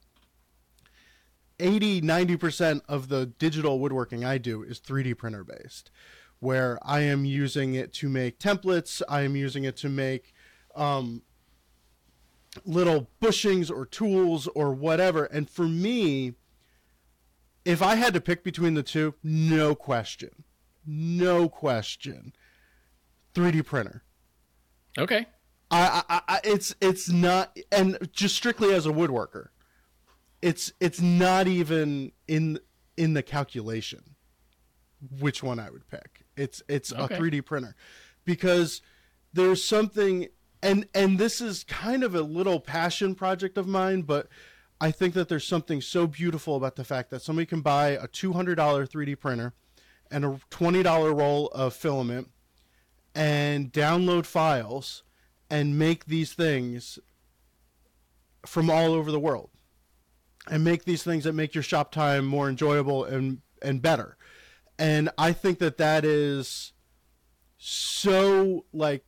80 1.59 2.01
90% 2.01 2.81
of 2.89 3.07
the 3.07 3.25
digital 3.25 3.79
woodworking 3.79 4.25
I 4.25 4.37
do 4.37 4.63
is 4.63 4.81
3D 4.81 5.17
printer 5.17 5.45
based. 5.45 5.91
where 6.39 6.77
I 6.81 6.99
am 7.01 7.23
using 7.23 7.73
it 7.73 7.93
to 7.93 8.09
make 8.09 8.37
templates, 8.37 9.01
I 9.07 9.21
am 9.21 9.37
using 9.37 9.63
it 9.63 9.77
to 9.77 9.87
make 9.87 10.33
um, 10.75 11.21
little 12.65 13.07
bushings 13.21 13.71
or 13.71 13.85
tools 13.85 14.47
or 14.47 14.73
whatever. 14.73 15.23
And 15.23 15.49
for 15.49 15.69
me, 15.69 16.33
if 17.65 17.81
I 17.81 17.95
had 17.95 18.13
to 18.13 18.21
pick 18.21 18.43
between 18.43 18.73
the 18.73 18.83
two, 18.83 19.15
no 19.23 19.75
question, 19.75 20.43
no 20.85 21.47
question, 21.49 22.33
3D 23.33 23.65
printer. 23.65 24.03
Okay. 24.97 25.25
I, 25.71 26.03
I, 26.09 26.21
I, 26.27 26.39
it's 26.43 26.75
it's 26.81 27.09
not, 27.09 27.57
and 27.71 27.97
just 28.11 28.35
strictly 28.35 28.73
as 28.73 28.85
a 28.85 28.89
woodworker, 28.91 29.47
it's 30.41 30.71
it's 30.79 31.01
not 31.01 31.47
even 31.47 32.11
in 32.27 32.59
in 32.95 33.13
the 33.13 33.23
calculation 33.23 34.15
which 35.19 35.41
one 35.41 35.59
I 35.59 35.69
would 35.71 35.87
pick. 35.87 36.25
It's 36.37 36.61
it's 36.67 36.93
Okay. 36.93 37.15
a 37.15 37.17
3D 37.17 37.45
printer 37.45 37.75
because 38.23 38.81
there's 39.33 39.63
something 39.63 40.27
and 40.61 40.87
and 40.93 41.17
this 41.17 41.41
is 41.41 41.63
kind 41.63 42.03
of 42.03 42.13
a 42.13 42.21
little 42.21 42.59
passion 42.59 43.15
project 43.15 43.57
of 43.57 43.65
mine, 43.67 44.03
but 44.03 44.27
I 44.83 44.91
think 44.91 45.13
that 45.13 45.29
there's 45.29 45.47
something 45.47 45.79
so 45.79 46.07
beautiful 46.07 46.57
about 46.57 46.75
the 46.75 46.83
fact 46.83 47.09
that 47.11 47.21
somebody 47.21 47.45
can 47.45 47.61
buy 47.61 47.91
a 47.91 48.05
$200 48.05 48.57
3D 48.57 49.17
printer 49.17 49.53
and 50.11 50.25
a 50.25 50.39
$20 50.51 51.17
roll 51.17 51.47
of 51.47 51.73
filament 51.73 52.29
and 53.15 53.71
download 53.71 54.25
files 54.25 55.03
and 55.49 55.79
make 55.79 56.03
these 56.03 56.33
things 56.33 56.99
from 58.45 58.69
all 58.69 58.91
over 58.93 59.09
the 59.09 59.21
world 59.21 59.51
and 60.49 60.65
make 60.65 60.83
these 60.83 61.01
things 61.01 61.23
that 61.23 61.31
make 61.31 61.55
your 61.55 61.63
shop 61.63 61.93
time 61.93 62.25
more 62.25 62.49
enjoyable 62.49 63.05
and 63.05 63.39
and 63.61 63.81
better. 63.81 64.17
And 64.77 65.09
i 65.17 65.31
think 65.31 65.59
that 65.59 65.77
that 65.77 66.03
is 66.03 66.73
so 67.57 68.65
like 68.73 69.05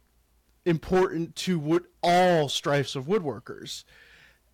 important 0.66 1.36
to 1.36 1.86
all 2.02 2.48
stripes 2.48 2.96
of 2.96 3.08
woodworkers 3.08 3.84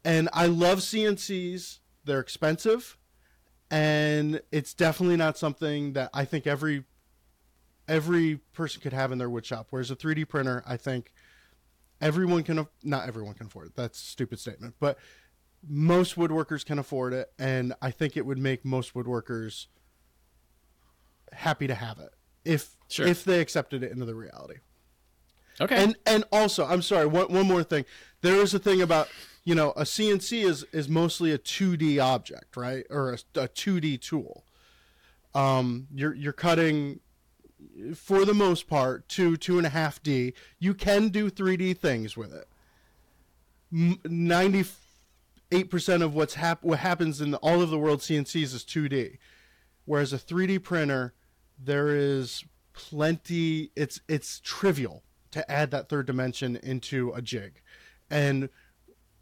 and 0.03 0.27
i 0.33 0.45
love 0.45 0.79
cncs 0.79 1.79
they're 2.03 2.19
expensive. 2.19 2.97
And 3.69 4.41
it's 4.51 4.73
definitely 4.73 5.15
not 5.17 5.37
something 5.37 5.93
that 5.93 6.09
i 6.13 6.25
think 6.25 6.45
every 6.47 6.83
every 7.87 8.37
person 8.53 8.81
could 8.81 8.91
have 8.93 9.11
in 9.11 9.17
their 9.17 9.29
wood 9.29 9.45
shop. 9.45 9.67
Whereas 9.69 9.91
a 9.91 9.95
3d 9.95 10.27
printer 10.27 10.63
i 10.65 10.75
think 10.77 11.11
everyone 12.01 12.43
can 12.43 12.67
not 12.83 13.07
everyone 13.07 13.33
can 13.35 13.45
afford 13.47 13.67
it. 13.67 13.75
That's 13.75 14.01
a 14.01 14.05
stupid 14.05 14.39
statement. 14.39 14.75
But 14.79 14.97
most 15.67 16.15
woodworkers 16.15 16.65
can 16.65 16.79
afford 16.79 17.13
it. 17.13 17.31
And 17.39 17.73
i 17.81 17.91
think 17.91 18.17
it 18.17 18.25
would 18.25 18.37
make 18.39 18.65
most 18.65 18.93
woodworkers 18.93 19.67
happy 21.31 21.67
to 21.67 21.75
have 21.75 21.99
it 21.99 22.09
if 22.43 22.75
Sure. 22.89 23.07
if 23.07 23.23
they 23.23 23.39
accepted 23.39 23.83
it 23.83 23.91
into 23.91 24.05
the 24.05 24.15
reality. 24.15 24.55
Okay. 25.61 25.81
and 25.83 25.95
and 26.05 26.23
also 26.31 26.65
i'm 26.65 26.81
sorry 26.81 27.05
one, 27.05 27.31
one 27.31 27.47
more 27.47 27.63
thing. 27.63 27.85
There 28.21 28.35
is 28.41 28.53
a 28.53 28.59
thing 28.59 28.81
about 28.81 29.07
you 29.43 29.55
know 29.55 29.71
a 29.71 29.83
cnc 29.83 30.43
is 30.43 30.65
is 30.71 30.87
mostly 30.87 31.31
a 31.31 31.37
2d 31.37 32.01
object 32.01 32.55
right? 32.55 32.85
Or 32.89 33.11
a, 33.11 33.17
a 33.39 33.47
2d 33.47 34.01
tool. 34.01 34.43
Um 35.33 35.87
you're 35.93 36.13
you're 36.13 36.33
cutting 36.33 36.99
for 37.95 38.25
the 38.25 38.33
most 38.33 38.67
part 38.67 39.07
two 39.07 39.37
two 39.37 39.57
and 39.57 39.67
a 39.67 39.71
half 39.71 40.01
d. 40.03 40.33
You 40.59 40.73
can 40.73 41.09
do 41.09 41.29
3d 41.29 41.77
things 41.77 42.17
with 42.17 42.33
it. 42.33 42.47
98% 43.73 44.75
of 46.01 46.13
what's 46.13 46.33
hap- 46.33 46.63
what 46.63 46.79
happens 46.79 47.21
in 47.21 47.33
all 47.35 47.61
of 47.61 47.69
the 47.69 47.77
world 47.79 47.99
cncs 47.99 48.53
is 48.53 48.65
2d 48.65 49.17
whereas 49.85 50.11
a 50.11 50.17
3d 50.17 50.61
printer 50.61 51.13
there 51.57 51.95
is 51.95 52.43
plenty 52.73 53.71
it's 53.75 54.01
it's 54.07 54.41
trivial 54.43 55.03
to 55.31 55.49
add 55.49 55.71
that 55.71 55.89
third 55.89 56.05
dimension 56.05 56.57
into 56.57 57.11
a 57.13 57.21
jig. 57.21 57.61
And 58.09 58.49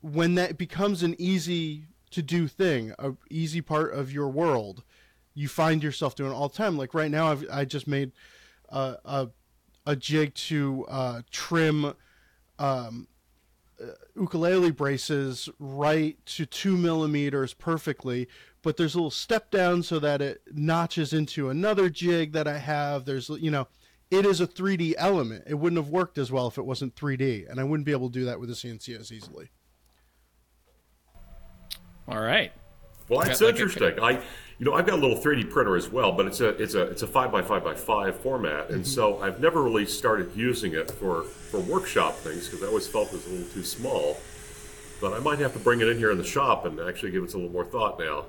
when 0.01 0.35
that 0.35 0.57
becomes 0.57 1.03
an 1.03 1.15
easy 1.17 1.85
to 2.11 2.21
do 2.21 2.47
thing 2.47 2.93
a 2.97 3.11
easy 3.29 3.61
part 3.61 3.93
of 3.93 4.11
your 4.11 4.29
world 4.29 4.83
you 5.39 5.47
find 5.47 5.81
yourself 5.81 6.15
doing 6.15 6.33
all 6.33 6.49
the 6.49 6.57
time. 6.57 6.77
Like 6.77 6.93
right 6.93 7.09
now 7.09 7.31
I've, 7.31 7.45
i 7.51 7.65
just 7.65 7.87
made 7.87 8.11
a, 8.69 8.97
a, 9.05 9.29
a 9.85 9.95
jig 9.95 10.35
to 10.35 10.85
uh, 10.89 11.21
trim 11.31 11.93
um, 12.59 13.07
uh, 13.81 13.91
ukulele 14.15 14.71
braces 14.71 15.47
right 15.59 16.17
to 16.25 16.45
two 16.45 16.75
millimeters 16.75 17.53
perfectly 17.53 18.27
but 18.61 18.75
there's 18.75 18.93
a 18.93 18.97
little 18.97 19.09
step 19.09 19.49
down 19.49 19.81
so 19.81 19.99
that 19.99 20.21
it 20.21 20.41
notches 20.51 21.13
into 21.13 21.49
another 21.49 21.89
jig 21.89 22.33
that 22.33 22.45
i 22.45 22.57
have. 22.57 23.05
There's 23.05 23.29
you 23.29 23.51
know 23.51 23.67
it 24.11 24.25
is 24.25 24.41
a 24.41 24.47
3d 24.47 24.95
element. 24.97 25.45
It 25.47 25.53
wouldn't 25.53 25.81
have 25.81 25.91
worked 25.91 26.17
as 26.17 26.31
well 26.31 26.47
if 26.47 26.57
it 26.57 26.65
wasn't 26.65 26.95
3d 26.95 27.49
and 27.49 27.59
i 27.59 27.63
wouldn't 27.63 27.85
be 27.85 27.93
able 27.93 28.09
to 28.09 28.19
do 28.19 28.25
that 28.25 28.39
with 28.39 28.49
a 28.49 28.53
cnc 28.53 28.99
as 28.99 29.11
easily 29.11 29.49
All 32.09 32.19
right. 32.19 32.51
Well, 33.07 33.21
that's 33.21 33.41
like 33.41 33.55
interesting. 33.55 33.99
I, 33.99 34.21
you 34.59 34.65
know, 34.65 34.73
I've 34.73 34.85
got 34.85 34.99
a 34.99 35.01
little 35.01 35.17
3D 35.17 35.49
printer 35.49 35.75
as 35.75 35.89
well, 35.89 36.11
but 36.11 36.25
it's 36.25 36.41
a 36.41 36.49
it's 36.49 36.75
a 36.75 36.83
it's 36.83 37.01
a 37.01 37.07
five 37.07 37.31
by 37.31 37.41
five 37.41 37.63
by 37.63 37.73
five 37.73 38.19
format, 38.19 38.69
and 38.69 38.85
so 38.85 39.21
I've 39.21 39.39
never 39.39 39.63
really 39.63 39.85
started 39.85 40.31
using 40.35 40.73
it 40.73 40.91
for 40.91 41.23
for 41.23 41.59
workshop 41.59 42.15
things 42.17 42.47
because 42.47 42.63
I 42.63 42.67
always 42.67 42.87
felt 42.87 43.07
it 43.07 43.13
was 43.13 43.27
a 43.27 43.29
little 43.29 43.47
too 43.53 43.63
small. 43.63 44.17
But 45.01 45.13
I 45.13 45.19
might 45.19 45.39
have 45.39 45.53
to 45.53 45.59
bring 45.59 45.79
it 45.79 45.87
in 45.87 45.97
here 45.97 46.11
in 46.11 46.17
the 46.17 46.25
shop 46.25 46.65
and 46.65 46.79
actually 46.79 47.11
give 47.11 47.23
it 47.23 47.33
a 47.33 47.37
little 47.37 47.51
more 47.51 47.63
thought 47.63 47.99
now. 47.99 48.25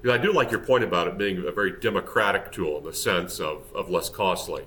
Because 0.00 0.18
I 0.18 0.22
do 0.22 0.32
like 0.32 0.50
your 0.50 0.60
point 0.60 0.84
about 0.84 1.08
it 1.08 1.18
being 1.18 1.44
a 1.46 1.50
very 1.50 1.78
democratic 1.80 2.52
tool 2.52 2.78
in 2.78 2.84
the 2.84 2.92
sense 2.92 3.40
of, 3.40 3.64
of 3.74 3.90
less 3.90 4.08
costly. 4.08 4.62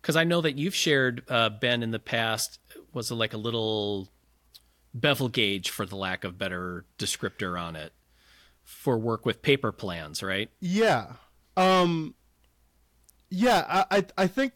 Because 0.00 0.14
I 0.14 0.24
know 0.24 0.42
that 0.42 0.56
you've 0.58 0.74
shared 0.74 1.22
uh, 1.28 1.48
Ben 1.48 1.82
in 1.82 1.90
the 1.90 1.98
past 1.98 2.60
was 2.92 3.10
it 3.10 3.14
like 3.14 3.32
a 3.32 3.38
little 3.38 4.10
bevel 4.94 5.28
gauge, 5.28 5.70
for 5.70 5.84
the 5.84 5.96
lack 5.96 6.24
of 6.24 6.38
better 6.38 6.84
descriptor 6.98 7.60
on 7.60 7.74
it, 7.76 7.92
for 8.62 8.96
work 8.96 9.26
with 9.26 9.42
paper 9.42 9.72
plans, 9.72 10.22
right? 10.22 10.50
Yeah. 10.60 11.14
Um 11.56 12.14
yeah, 13.30 13.84
I 13.90 13.98
I, 13.98 14.04
I 14.18 14.26
think 14.28 14.52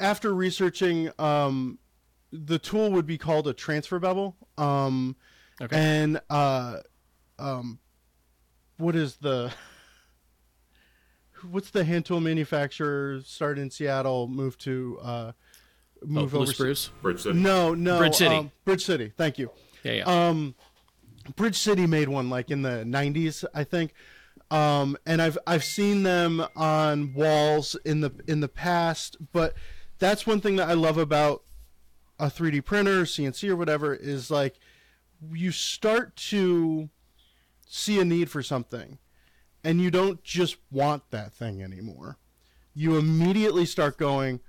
after 0.00 0.34
researching 0.34 1.10
um 1.18 1.78
the 2.32 2.58
tool 2.58 2.90
would 2.92 3.06
be 3.06 3.18
called 3.18 3.46
a 3.48 3.52
transfer 3.52 3.98
bevel. 3.98 4.36
Um 4.58 5.16
Okay. 5.60 5.74
and 5.76 6.20
uh 6.28 6.80
um 7.38 7.78
what 8.78 8.94
is 8.96 9.16
the 9.16 9.52
what's 11.50 11.70
the 11.70 11.84
hand 11.84 12.04
tool 12.04 12.20
manufacturer 12.20 13.20
started 13.24 13.60
in 13.62 13.70
Seattle 13.70 14.28
moved 14.28 14.60
to 14.62 14.98
uh 15.02 15.32
oh, 16.02 16.06
move 16.06 16.30
blue 16.32 16.42
over 16.42 16.52
spruce. 16.52 16.88
Bridge 17.02 17.20
City. 17.22 17.38
No, 17.38 17.74
no. 17.74 17.98
Bridge 17.98 18.16
City. 18.16 18.34
um, 18.34 18.50
Bridge 18.64 18.84
City. 18.84 19.12
Thank 19.16 19.38
you. 19.38 19.50
Yeah, 19.82 19.92
yeah. 19.92 20.28
Um, 20.28 20.54
Bridge 21.34 21.56
City 21.56 21.86
made 21.86 22.08
one 22.08 22.30
like 22.30 22.50
in 22.50 22.62
the 22.62 22.84
'90s, 22.86 23.44
I 23.54 23.64
think. 23.64 23.92
Um, 24.50 24.96
and 25.06 25.20
I've 25.20 25.38
I've 25.46 25.64
seen 25.64 26.02
them 26.04 26.44
on 26.54 27.14
walls 27.14 27.76
in 27.84 28.00
the 28.00 28.12
in 28.28 28.40
the 28.40 28.48
past, 28.48 29.16
but 29.32 29.54
that's 29.98 30.26
one 30.26 30.40
thing 30.40 30.56
that 30.56 30.68
I 30.68 30.74
love 30.74 30.98
about 30.98 31.42
a 32.18 32.26
3D 32.26 32.64
printer, 32.64 33.02
CNC 33.02 33.48
or 33.48 33.56
whatever 33.56 33.94
is 33.94 34.30
like 34.30 34.58
you 35.32 35.50
start 35.50 36.16
to 36.16 36.88
see 37.66 37.98
a 38.00 38.04
need 38.04 38.30
for 38.30 38.42
something 38.42 38.98
and 39.64 39.80
you 39.80 39.90
don't 39.90 40.22
just 40.22 40.56
want 40.70 41.10
that 41.10 41.32
thing 41.32 41.62
anymore. 41.62 42.18
You 42.74 42.96
immediately 42.96 43.66
start 43.66 43.98
going, 43.98 44.40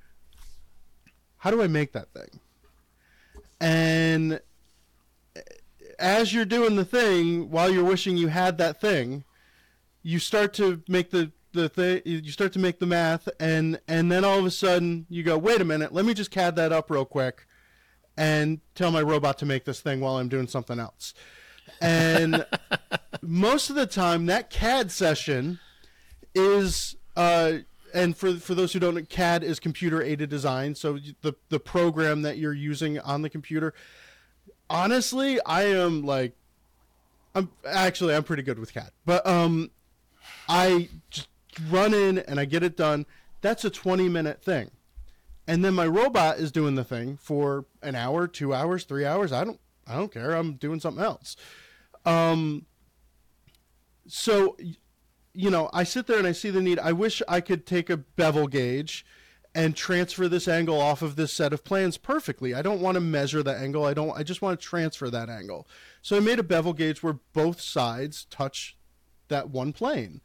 how 1.37 1.51
do 1.51 1.61
I 1.61 1.67
make 1.67 1.93
that 1.93 2.13
thing? 2.13 2.39
And 3.59 4.39
as 5.99 6.33
you're 6.33 6.45
doing 6.45 6.75
the 6.75 6.85
thing, 6.85 7.49
while 7.49 7.71
you're 7.71 7.83
wishing 7.83 8.17
you 8.17 8.27
had 8.27 8.57
that 8.57 8.79
thing, 8.79 9.23
you 10.03 10.19
start 10.19 10.53
to 10.55 10.81
make 10.87 11.11
the 11.11 11.31
the 11.53 11.69
thing. 11.69 12.01
You 12.05 12.31
start 12.31 12.53
to 12.53 12.59
make 12.59 12.79
the 12.79 12.85
math, 12.85 13.27
and 13.39 13.79
and 13.87 14.11
then 14.11 14.23
all 14.23 14.39
of 14.39 14.45
a 14.45 14.51
sudden 14.51 15.05
you 15.09 15.23
go, 15.23 15.37
wait 15.37 15.61
a 15.61 15.65
minute, 15.65 15.93
let 15.93 16.05
me 16.05 16.13
just 16.13 16.31
CAD 16.31 16.55
that 16.55 16.71
up 16.71 16.89
real 16.89 17.05
quick, 17.05 17.45
and 18.15 18.61
tell 18.75 18.91
my 18.91 19.01
robot 19.01 19.37
to 19.39 19.45
make 19.45 19.65
this 19.65 19.79
thing 19.81 19.99
while 19.99 20.17
I'm 20.17 20.29
doing 20.29 20.47
something 20.47 20.79
else. 20.79 21.13
And 21.81 22.45
most 23.21 23.69
of 23.69 23.75
the 23.75 23.87
time, 23.87 24.27
that 24.27 24.49
CAD 24.49 24.91
session 24.91 25.59
is 26.35 26.95
uh, 27.15 27.59
and 27.93 28.15
for 28.15 28.33
for 28.35 28.55
those 28.55 28.73
who 28.73 28.79
don't 28.79 28.95
know, 28.95 29.01
CAD 29.01 29.43
is 29.43 29.59
computer 29.59 30.01
aided 30.01 30.29
design. 30.29 30.75
So 30.75 30.99
the 31.21 31.33
the 31.49 31.59
program 31.59 32.21
that 32.21 32.37
you're 32.37 32.53
using 32.53 32.99
on 32.99 33.21
the 33.21 33.29
computer. 33.29 33.73
Honestly, 34.69 35.39
I 35.45 35.63
am 35.63 36.05
like, 36.05 36.33
I'm 37.35 37.49
actually 37.65 38.15
I'm 38.15 38.23
pretty 38.23 38.43
good 38.43 38.59
with 38.59 38.73
CAD, 38.73 38.91
but 39.05 39.25
um, 39.25 39.71
I 40.49 40.89
just 41.09 41.29
run 41.69 41.93
in 41.93 42.17
and 42.19 42.39
I 42.39 42.45
get 42.45 42.63
it 42.63 42.75
done. 42.75 43.05
That's 43.41 43.63
a 43.63 43.69
20 43.69 44.09
minute 44.09 44.41
thing, 44.41 44.71
and 45.47 45.63
then 45.63 45.73
my 45.73 45.87
robot 45.87 46.39
is 46.39 46.51
doing 46.51 46.75
the 46.75 46.83
thing 46.83 47.17
for 47.17 47.65
an 47.81 47.95
hour, 47.95 48.27
two 48.27 48.53
hours, 48.53 48.83
three 48.83 49.05
hours. 49.05 49.31
I 49.31 49.43
don't 49.43 49.59
I 49.85 49.95
don't 49.95 50.11
care. 50.11 50.33
I'm 50.33 50.53
doing 50.53 50.79
something 50.79 51.03
else. 51.03 51.37
Um, 52.05 52.65
so 54.07 54.57
you 55.33 55.51
know, 55.51 55.69
I 55.71 55.83
sit 55.83 56.07
there 56.07 56.17
and 56.17 56.25
I 56.25 56.31
see 56.31 56.49
the 56.49 56.61
need. 56.61 56.79
I 56.79 56.91
wish 56.91 57.21
I 57.27 57.41
could 57.41 57.65
take 57.67 57.91
a 57.91 57.97
bevel 57.97 58.47
gauge 58.47 59.05
and 59.57 59.75
transfer 59.75 60.27
this 60.27 60.47
angle 60.47 60.79
off 60.79 61.01
of 61.01 61.15
this 61.15 61.33
set 61.33 61.51
of 61.51 61.63
plans 61.63 61.97
perfectly. 61.97 62.53
I 62.53 62.61
don't 62.61 62.79
want 62.79 62.93
to 62.93 63.01
measure 63.01 63.41
the 63.41 63.57
angle. 63.57 63.85
I 63.85 63.95
don't 63.95 64.15
I 64.15 64.21
just 64.21 64.39
want 64.39 64.57
to 64.57 64.63
transfer 64.63 65.09
that 65.09 65.29
angle. 65.29 65.67
So 66.03 66.15
I 66.15 66.19
made 66.19 66.37
a 66.37 66.43
bevel 66.43 66.73
gauge 66.73 67.01
where 67.01 67.17
both 67.33 67.59
sides 67.59 68.25
touch 68.29 68.77
that 69.29 69.49
one 69.49 69.73
plane. 69.73 70.21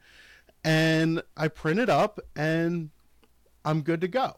And 0.63 1.23
I 1.35 1.49
print 1.49 1.81
it 1.81 1.89
up 1.89 2.21
and 2.37 2.91
I'm 3.65 3.81
good 3.81 4.03
to 4.03 4.09
go. 4.09 4.37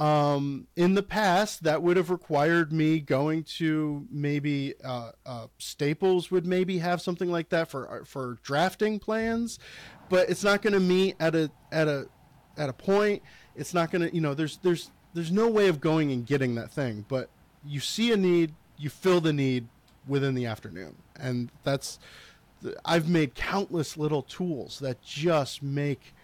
Um, 0.00 0.66
in 0.74 0.94
the 0.94 1.04
past, 1.04 1.62
that 1.62 1.84
would 1.84 1.96
have 1.96 2.10
required 2.10 2.72
me 2.72 2.98
going 2.98 3.44
to 3.44 4.08
maybe 4.10 4.74
uh, 4.84 5.12
uh, 5.24 5.46
Staples 5.58 6.32
would 6.32 6.44
maybe 6.44 6.78
have 6.78 7.00
something 7.00 7.30
like 7.30 7.50
that 7.50 7.70
for 7.70 8.02
for 8.04 8.38
drafting 8.42 8.98
plans, 8.98 9.60
but 10.08 10.28
it's 10.28 10.42
not 10.42 10.62
going 10.62 10.74
to 10.74 10.80
meet 10.80 11.14
at 11.20 11.36
a 11.36 11.50
at 11.70 11.86
a 11.86 12.08
at 12.58 12.68
a 12.68 12.72
point. 12.72 13.22
It's 13.56 13.74
not 13.74 13.90
going 13.90 14.08
to 14.08 14.14
you 14.14 14.20
know 14.20 14.34
there's 14.34 14.58
there's 14.58 14.90
there's 15.14 15.32
no 15.32 15.48
way 15.48 15.68
of 15.68 15.80
going 15.80 16.12
and 16.12 16.26
getting 16.26 16.54
that 16.56 16.70
thing. 16.70 17.04
But 17.08 17.28
you 17.64 17.80
see 17.80 18.12
a 18.12 18.16
need, 18.16 18.54
you 18.76 18.90
fill 18.90 19.20
the 19.20 19.32
need 19.32 19.66
within 20.06 20.34
the 20.34 20.46
afternoon, 20.46 20.96
and 21.18 21.50
that's 21.64 21.98
I've 22.84 23.08
made 23.08 23.34
countless 23.34 23.96
little 23.96 24.22
tools 24.22 24.78
that 24.80 25.02
just 25.02 25.62
make 25.62 26.14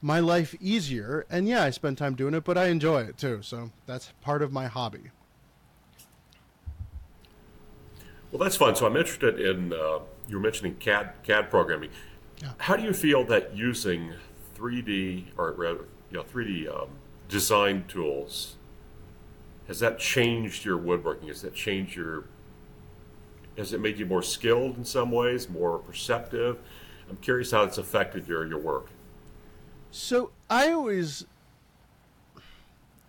my 0.00 0.20
life 0.20 0.54
easier. 0.60 1.26
And 1.30 1.48
yeah, 1.48 1.62
I 1.62 1.70
spend 1.70 1.98
time 1.98 2.14
doing 2.14 2.34
it, 2.34 2.44
but 2.44 2.58
I 2.58 2.66
enjoy 2.66 3.02
it 3.02 3.16
too. 3.16 3.40
So 3.42 3.70
that's 3.86 4.12
part 4.20 4.42
of 4.42 4.52
my 4.52 4.66
hobby. 4.66 5.10
Well, 8.30 8.42
that's 8.42 8.56
fun. 8.56 8.74
So 8.76 8.86
I'm 8.86 8.96
interested 8.96 9.38
in 9.38 9.72
uh, 9.72 10.00
you 10.28 10.36
were 10.36 10.42
mentioning 10.42 10.76
CAD 10.76 11.12
CAD 11.22 11.50
programming. 11.50 11.90
Yeah. 12.42 12.52
How 12.58 12.76
do 12.76 12.82
you 12.82 12.92
feel 12.92 13.24
that 13.26 13.54
using 13.54 14.14
3D 14.56 15.26
or 15.36 15.52
rather, 15.52 15.84
you 16.12 16.18
know, 16.18 16.24
3D 16.24 16.68
um, 16.68 16.90
design 17.28 17.84
tools 17.88 18.56
has 19.68 19.80
that 19.80 19.98
changed 19.98 20.64
your 20.64 20.76
woodworking? 20.76 21.28
Has 21.28 21.42
that 21.42 21.54
changed 21.54 21.96
your 21.96 22.24
has 23.56 23.72
it 23.72 23.80
made 23.80 23.98
you 23.98 24.06
more 24.06 24.22
skilled 24.22 24.76
in 24.76 24.84
some 24.84 25.10
ways, 25.10 25.48
more 25.48 25.78
perceptive? 25.78 26.58
I'm 27.08 27.16
curious 27.18 27.50
how 27.50 27.64
it's 27.64 27.78
affected 27.78 28.26
your, 28.26 28.46
your 28.46 28.58
work. 28.58 28.88
So 29.90 30.30
I 30.48 30.72
always, 30.72 31.26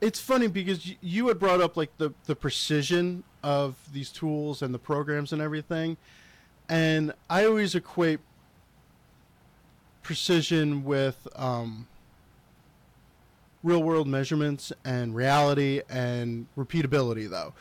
it's 0.02 0.20
funny 0.20 0.48
because 0.48 0.94
you 1.02 1.28
had 1.30 1.40
brought 1.40 1.62
up 1.62 1.78
like 1.78 1.98
the 1.98 2.14
the 2.26 2.36
precision 2.36 3.24
of 3.42 3.76
these 3.92 4.10
tools 4.10 4.62
and 4.62 4.74
the 4.74 4.80
programs 4.80 5.34
and 5.34 5.42
everything, 5.42 5.98
and 6.70 7.14
I 7.30 7.46
always 7.46 7.76
equate 7.76 8.20
precision 10.02 10.84
with 10.84 11.28
um, 11.36 11.88
real 13.64 13.82
world 13.82 14.08
measurements 14.08 14.72
and 14.84 15.16
reality 15.16 15.82
and 15.90 16.48
repeatability 16.58 17.30
though, 17.30 17.54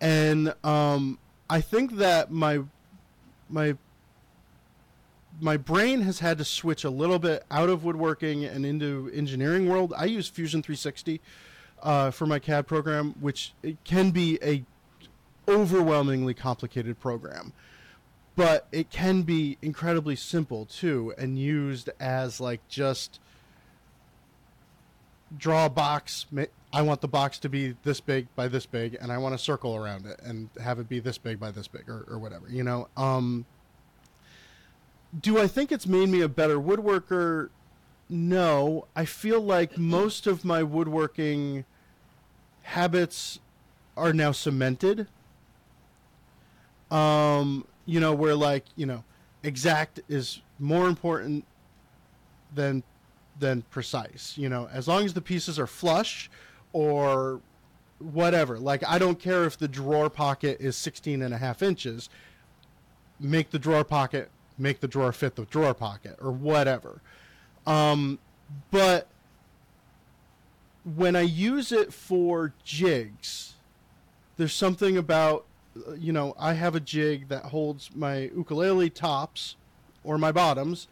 and 0.00 0.54
um, 0.64 1.18
I 1.48 1.60
think 1.60 1.96
that 1.96 2.30
my 2.30 2.60
my 3.48 3.76
my 5.40 5.56
brain 5.56 6.02
has 6.02 6.20
had 6.20 6.38
to 6.38 6.44
switch 6.44 6.84
a 6.84 6.90
little 6.90 7.18
bit 7.18 7.44
out 7.50 7.68
of 7.68 7.84
woodworking 7.84 8.44
and 8.44 8.64
into 8.64 9.10
engineering 9.14 9.68
world. 9.68 9.92
I 9.96 10.04
use 10.04 10.28
Fusion 10.28 10.62
360 10.62 11.20
uh, 11.82 12.10
for 12.10 12.26
my 12.26 12.38
CAD 12.38 12.66
program, 12.66 13.14
which 13.20 13.52
can 13.84 14.10
be 14.10 14.38
a 14.42 14.64
overwhelmingly 15.48 16.34
complicated 16.34 16.98
program, 17.00 17.52
but 18.36 18.66
it 18.72 18.90
can 18.90 19.22
be 19.22 19.58
incredibly 19.60 20.16
simple 20.16 20.64
too, 20.64 21.12
and 21.18 21.38
used 21.38 21.90
as 22.00 22.40
like 22.40 22.66
just 22.68 23.20
draw 25.38 25.66
a 25.66 25.70
box. 25.70 26.26
I 26.72 26.82
want 26.82 27.00
the 27.00 27.08
box 27.08 27.38
to 27.40 27.48
be 27.48 27.76
this 27.84 28.00
big 28.00 28.26
by 28.34 28.48
this 28.48 28.66
big, 28.66 28.96
and 29.00 29.12
I 29.12 29.18
want 29.18 29.34
a 29.34 29.38
circle 29.38 29.76
around 29.76 30.06
it 30.06 30.20
and 30.22 30.48
have 30.62 30.78
it 30.78 30.88
be 30.88 31.00
this 31.00 31.18
big 31.18 31.38
by 31.38 31.50
this 31.50 31.68
big, 31.68 31.88
or, 31.88 32.04
or 32.08 32.18
whatever. 32.18 32.46
You 32.48 32.64
know. 32.64 32.88
Um, 32.96 33.46
do 35.20 35.38
I 35.38 35.46
think 35.46 35.70
it's 35.70 35.86
made 35.86 36.08
me 36.08 36.20
a 36.20 36.28
better 36.28 36.56
woodworker? 36.56 37.50
No. 38.08 38.86
I 38.96 39.04
feel 39.04 39.40
like 39.40 39.78
most 39.78 40.26
of 40.26 40.44
my 40.44 40.62
woodworking 40.62 41.64
habits 42.62 43.38
are 43.96 44.12
now 44.12 44.32
cemented. 44.32 45.06
Um, 46.90 47.66
you 47.86 48.00
know, 48.00 48.12
where 48.12 48.34
like, 48.34 48.64
you 48.76 48.86
know, 48.86 49.04
exact 49.42 50.00
is 50.08 50.40
more 50.58 50.88
important 50.88 51.44
than 52.54 52.82
than 53.38 53.62
precise. 53.70 54.34
You 54.36 54.48
know, 54.48 54.68
as 54.72 54.88
long 54.88 55.04
as 55.04 55.14
the 55.14 55.20
pieces 55.20 55.58
are 55.58 55.66
flush 55.66 56.30
or 56.72 57.40
whatever. 57.98 58.58
Like 58.58 58.82
I 58.86 58.98
don't 58.98 59.18
care 59.18 59.44
if 59.44 59.56
the 59.56 59.68
drawer 59.68 60.10
pocket 60.10 60.58
is 60.60 60.76
16 60.76 61.22
and 61.22 61.32
a 61.32 61.38
half 61.38 61.62
inches. 61.62 62.10
Make 63.18 63.50
the 63.50 63.58
drawer 63.58 63.84
pocket 63.84 64.30
make 64.58 64.80
the 64.80 64.88
drawer 64.88 65.12
fit 65.12 65.34
the 65.36 65.44
drawer 65.46 65.74
pocket 65.74 66.16
or 66.20 66.30
whatever. 66.30 67.00
Um, 67.66 68.18
but 68.70 69.08
when 70.84 71.16
I 71.16 71.22
use 71.22 71.72
it 71.72 71.92
for 71.92 72.52
jigs, 72.62 73.54
there's 74.36 74.52
something 74.52 74.96
about, 74.96 75.46
you 75.98 76.12
know, 76.12 76.34
I 76.38 76.54
have 76.54 76.74
a 76.74 76.80
jig 76.80 77.28
that 77.28 77.46
holds 77.46 77.90
my 77.94 78.30
ukulele 78.34 78.90
tops 78.90 79.56
or 80.04 80.18
my 80.18 80.30
bottoms, 80.30 80.88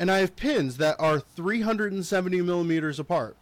and 0.00 0.10
I 0.10 0.18
have 0.18 0.34
pins 0.34 0.78
that 0.78 0.96
are 0.98 1.20
370 1.20 2.40
millimeters 2.40 2.98
apart. 2.98 3.36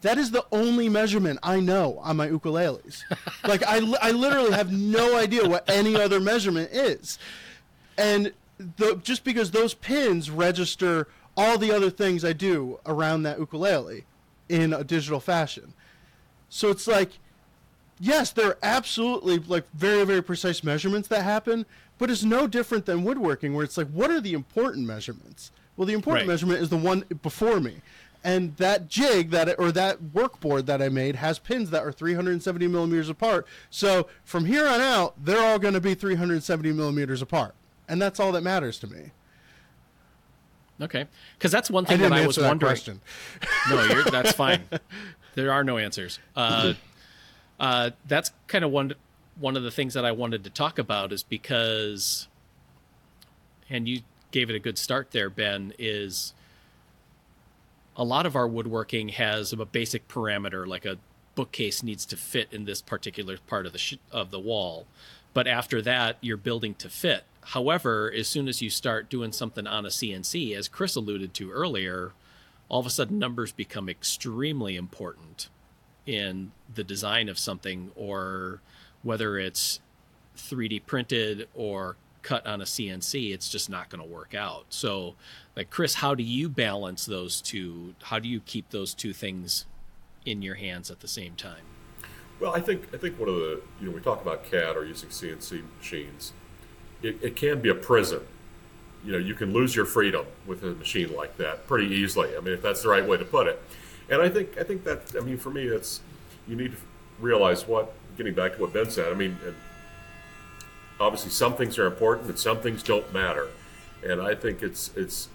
That 0.00 0.16
is 0.16 0.30
the 0.30 0.46
only 0.50 0.88
measurement 0.88 1.38
I 1.42 1.60
know 1.60 1.98
on 1.98 2.16
my 2.16 2.28
ukuleles. 2.28 3.02
like 3.46 3.62
I, 3.62 3.76
I 4.00 4.10
literally 4.10 4.52
have 4.52 4.72
no 4.72 5.18
idea 5.18 5.46
what 5.46 5.68
any 5.68 5.94
other 5.96 6.18
measurement 6.18 6.70
is 6.72 7.18
and 7.98 8.32
the 8.76 8.96
just 9.02 9.22
because 9.22 9.50
those 9.50 9.74
pins 9.74 10.30
register 10.30 11.08
all 11.36 11.58
the 11.58 11.72
other 11.72 11.90
things 11.90 12.24
I 12.24 12.32
do 12.32 12.80
around 12.86 13.24
that 13.24 13.38
ukulele 13.38 14.04
in 14.48 14.72
a 14.72 14.82
digital 14.82 15.20
fashion. 15.20 15.74
So 16.48 16.70
it's 16.70 16.88
like 16.88 17.10
yes, 18.00 18.30
there 18.30 18.48
are 18.48 18.58
absolutely 18.62 19.38
like 19.38 19.64
very 19.72 20.04
very 20.04 20.22
precise 20.22 20.62
measurements 20.62 21.08
that 21.08 21.22
happen, 21.22 21.66
but 21.98 22.10
it's 22.10 22.24
no 22.24 22.46
different 22.46 22.86
than 22.86 23.04
woodworking 23.04 23.54
where 23.54 23.64
it's 23.64 23.76
like 23.76 23.88
what 23.88 24.10
are 24.10 24.20
the 24.20 24.32
important 24.32 24.86
measurements? 24.86 25.50
Well, 25.76 25.86
the 25.86 25.94
important 25.94 26.26
right. 26.26 26.32
measurement 26.32 26.60
is 26.60 26.70
the 26.70 26.76
one 26.76 27.04
before 27.22 27.60
me. 27.60 27.82
And 28.24 28.56
that 28.56 28.88
jig 28.88 29.30
that 29.30 29.60
or 29.60 29.70
that 29.70 30.02
workboard 30.02 30.66
that 30.66 30.82
I 30.82 30.88
made 30.88 31.16
has 31.16 31.38
pins 31.38 31.70
that 31.70 31.84
are 31.84 31.92
370 31.92 32.66
millimeters 32.66 33.08
apart. 33.08 33.46
So 33.70 34.08
from 34.24 34.46
here 34.46 34.66
on 34.66 34.80
out, 34.80 35.14
they're 35.24 35.40
all 35.40 35.60
going 35.60 35.74
to 35.74 35.80
be 35.80 35.94
370 35.94 36.72
millimeters 36.72 37.22
apart 37.22 37.54
and 37.88 38.00
that's 38.00 38.20
all 38.20 38.32
that 38.32 38.42
matters 38.42 38.78
to 38.80 38.86
me. 38.86 39.10
Okay, 40.80 41.06
because 41.36 41.50
that's 41.50 41.70
one 41.70 41.84
thing 41.86 42.00
I 42.04 42.08
that 42.08 42.12
I 42.12 42.26
was 42.26 42.38
wondering. 42.38 42.70
Question. 42.70 43.00
no, 43.68 44.02
that's 44.04 44.32
fine. 44.36 44.62
There 45.34 45.50
are 45.50 45.64
no 45.64 45.76
answers. 45.76 46.20
Uh, 46.36 46.74
uh, 47.58 47.90
that's 48.06 48.32
kind 48.46 48.64
of 48.64 48.70
one 48.70 48.94
one 49.40 49.56
of 49.56 49.62
the 49.62 49.70
things 49.70 49.94
that 49.94 50.04
I 50.04 50.12
wanted 50.12 50.44
to 50.44 50.50
talk 50.50 50.78
about 50.78 51.12
is 51.12 51.22
because, 51.22 52.26
and 53.70 53.88
you 53.88 54.00
gave 54.32 54.50
it 54.50 54.56
a 54.56 54.58
good 54.58 54.78
start 54.78 55.10
there, 55.12 55.30
Ben. 55.30 55.72
Is 55.78 56.34
a 57.96 58.04
lot 58.04 58.26
of 58.26 58.36
our 58.36 58.46
woodworking 58.46 59.10
has 59.10 59.52
a 59.52 59.64
basic 59.64 60.08
parameter, 60.08 60.66
like 60.66 60.84
a 60.84 60.98
bookcase 61.34 61.82
needs 61.82 62.04
to 62.06 62.16
fit 62.16 62.48
in 62.52 62.64
this 62.64 62.82
particular 62.82 63.38
part 63.46 63.66
of 63.66 63.72
the 63.72 63.78
sh- 63.78 63.94
of 64.10 64.30
the 64.30 64.40
wall, 64.40 64.86
but 65.34 65.46
after 65.46 65.80
that, 65.82 66.16
you're 66.20 66.36
building 66.36 66.74
to 66.74 66.88
fit. 66.88 67.24
However, 67.42 68.12
as 68.14 68.28
soon 68.28 68.48
as 68.48 68.60
you 68.60 68.70
start 68.70 69.08
doing 69.08 69.32
something 69.32 69.66
on 69.66 69.86
a 69.86 69.88
CNC, 69.88 70.54
as 70.54 70.68
Chris 70.68 70.96
alluded 70.96 71.32
to 71.34 71.50
earlier, 71.50 72.12
all 72.68 72.80
of 72.80 72.86
a 72.86 72.90
sudden 72.90 73.18
numbers 73.18 73.52
become 73.52 73.88
extremely 73.88 74.76
important 74.76 75.48
in 76.08 76.52
the 76.74 76.84
design 76.84 77.28
of 77.28 77.38
something, 77.38 77.90
or 77.94 78.60
whether 79.02 79.38
it's 79.38 79.80
3D 80.36 80.86
printed 80.86 81.48
or 81.54 81.96
cut 82.22 82.46
on 82.46 82.60
a 82.60 82.64
CNC, 82.64 83.32
it's 83.32 83.48
just 83.48 83.70
not 83.70 83.88
going 83.88 84.02
to 84.02 84.08
work 84.08 84.34
out. 84.34 84.66
So, 84.70 85.14
like 85.56 85.70
Chris, 85.70 85.94
how 85.94 86.14
do 86.14 86.22
you 86.22 86.48
balance 86.48 87.06
those 87.06 87.40
two? 87.40 87.94
How 88.02 88.18
do 88.18 88.28
you 88.28 88.40
keep 88.40 88.70
those 88.70 88.94
two 88.94 89.12
things 89.12 89.66
in 90.24 90.42
your 90.42 90.56
hands 90.56 90.90
at 90.90 91.00
the 91.00 91.08
same 91.08 91.34
time? 91.34 91.62
Well, 92.40 92.54
I 92.54 92.60
think 92.60 92.94
I 92.94 92.96
think 92.96 93.18
one 93.18 93.28
of 93.28 93.34
the 93.36 93.60
you 93.80 93.88
know 93.88 93.94
we 93.94 94.00
talk 94.00 94.22
about 94.22 94.44
CAD 94.44 94.76
or 94.76 94.84
using 94.84 95.10
CNC 95.10 95.62
machines 95.78 96.32
it, 97.02 97.18
it 97.22 97.36
can 97.36 97.60
be 97.60 97.68
a 97.68 97.74
prison. 97.74 98.20
You 99.04 99.12
know, 99.12 99.18
you 99.18 99.34
can 99.34 99.52
lose 99.52 99.76
your 99.76 99.84
freedom 99.84 100.26
with 100.46 100.62
a 100.62 100.74
machine 100.74 101.14
like 101.14 101.36
that 101.38 101.66
pretty 101.66 101.86
easily. 101.86 102.36
I 102.36 102.40
mean, 102.40 102.54
if 102.54 102.62
that's 102.62 102.82
the 102.82 102.88
right 102.88 103.06
way 103.06 103.16
to 103.16 103.24
put 103.24 103.46
it. 103.46 103.62
And 104.10 104.22
I 104.22 104.28
think 104.28 104.58
I 104.58 104.62
think 104.62 104.84
that 104.84 105.14
I 105.16 105.20
mean 105.20 105.36
for 105.36 105.50
me, 105.50 105.64
it's 105.64 106.00
you 106.46 106.56
need 106.56 106.72
to 106.72 106.78
realize 107.20 107.66
what 107.66 107.92
getting 108.16 108.34
back 108.34 108.54
to 108.54 108.60
what 108.60 108.72
Ben 108.72 108.90
said. 108.90 109.12
I 109.12 109.14
mean, 109.14 109.36
obviously 111.00 111.30
some 111.30 111.54
things 111.54 111.78
are 111.78 111.86
important 111.86 112.28
and 112.28 112.38
some 112.38 112.60
things 112.60 112.82
don't 112.82 113.12
matter. 113.12 113.48
And 114.04 114.20
I 114.20 114.34
think 114.34 114.62
it's 114.62 114.90
it's 114.96 115.28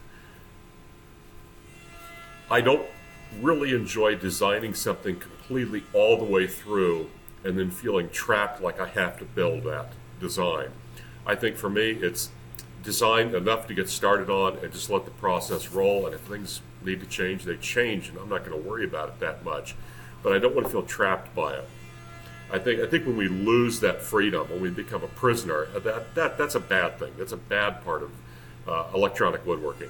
I 2.49 2.61
don't 2.61 2.85
really 3.41 3.73
enjoy 3.73 4.15
designing 4.15 4.73
something 4.73 5.19
completely 5.19 5.83
all 5.93 6.17
the 6.17 6.23
way 6.23 6.47
through 6.47 7.09
and 7.43 7.57
then 7.57 7.71
feeling 7.71 8.09
trapped 8.09 8.61
like 8.61 8.79
I 8.79 8.87
have 8.87 9.17
to 9.19 9.25
build 9.25 9.63
that 9.63 9.93
design. 10.19 10.69
I 11.25 11.35
think 11.35 11.57
for 11.57 11.69
me, 11.69 11.91
it's 11.91 12.29
design 12.83 13.33
enough 13.33 13.67
to 13.67 13.73
get 13.73 13.89
started 13.89 14.29
on 14.29 14.57
and 14.57 14.71
just 14.71 14.89
let 14.89 15.05
the 15.05 15.11
process 15.11 15.69
roll. 15.69 16.05
And 16.05 16.13
if 16.13 16.21
things 16.21 16.61
need 16.85 16.99
to 16.99 17.05
change, 17.05 17.43
they 17.43 17.57
change, 17.57 18.09
and 18.09 18.17
I'm 18.17 18.29
not 18.29 18.45
going 18.45 18.61
to 18.61 18.69
worry 18.69 18.85
about 18.85 19.09
it 19.09 19.19
that 19.19 19.43
much. 19.43 19.75
But 20.21 20.33
I 20.33 20.39
don't 20.39 20.55
want 20.55 20.67
to 20.67 20.71
feel 20.71 20.83
trapped 20.83 21.33
by 21.35 21.55
it. 21.55 21.67
I 22.51 22.59
think 22.59 22.81
I 22.81 22.85
think 22.87 23.05
when 23.05 23.17
we 23.17 23.27
lose 23.27 23.79
that 23.79 24.01
freedom, 24.01 24.47
when 24.49 24.61
we 24.61 24.69
become 24.69 25.03
a 25.03 25.07
prisoner, 25.07 25.65
that, 25.79 26.13
that 26.15 26.37
that's 26.37 26.55
a 26.55 26.59
bad 26.59 26.99
thing. 26.99 27.11
That's 27.17 27.31
a 27.31 27.37
bad 27.37 27.83
part 27.83 28.03
of 28.03 28.11
uh, 28.67 28.85
electronic 28.93 29.45
woodworking. 29.45 29.89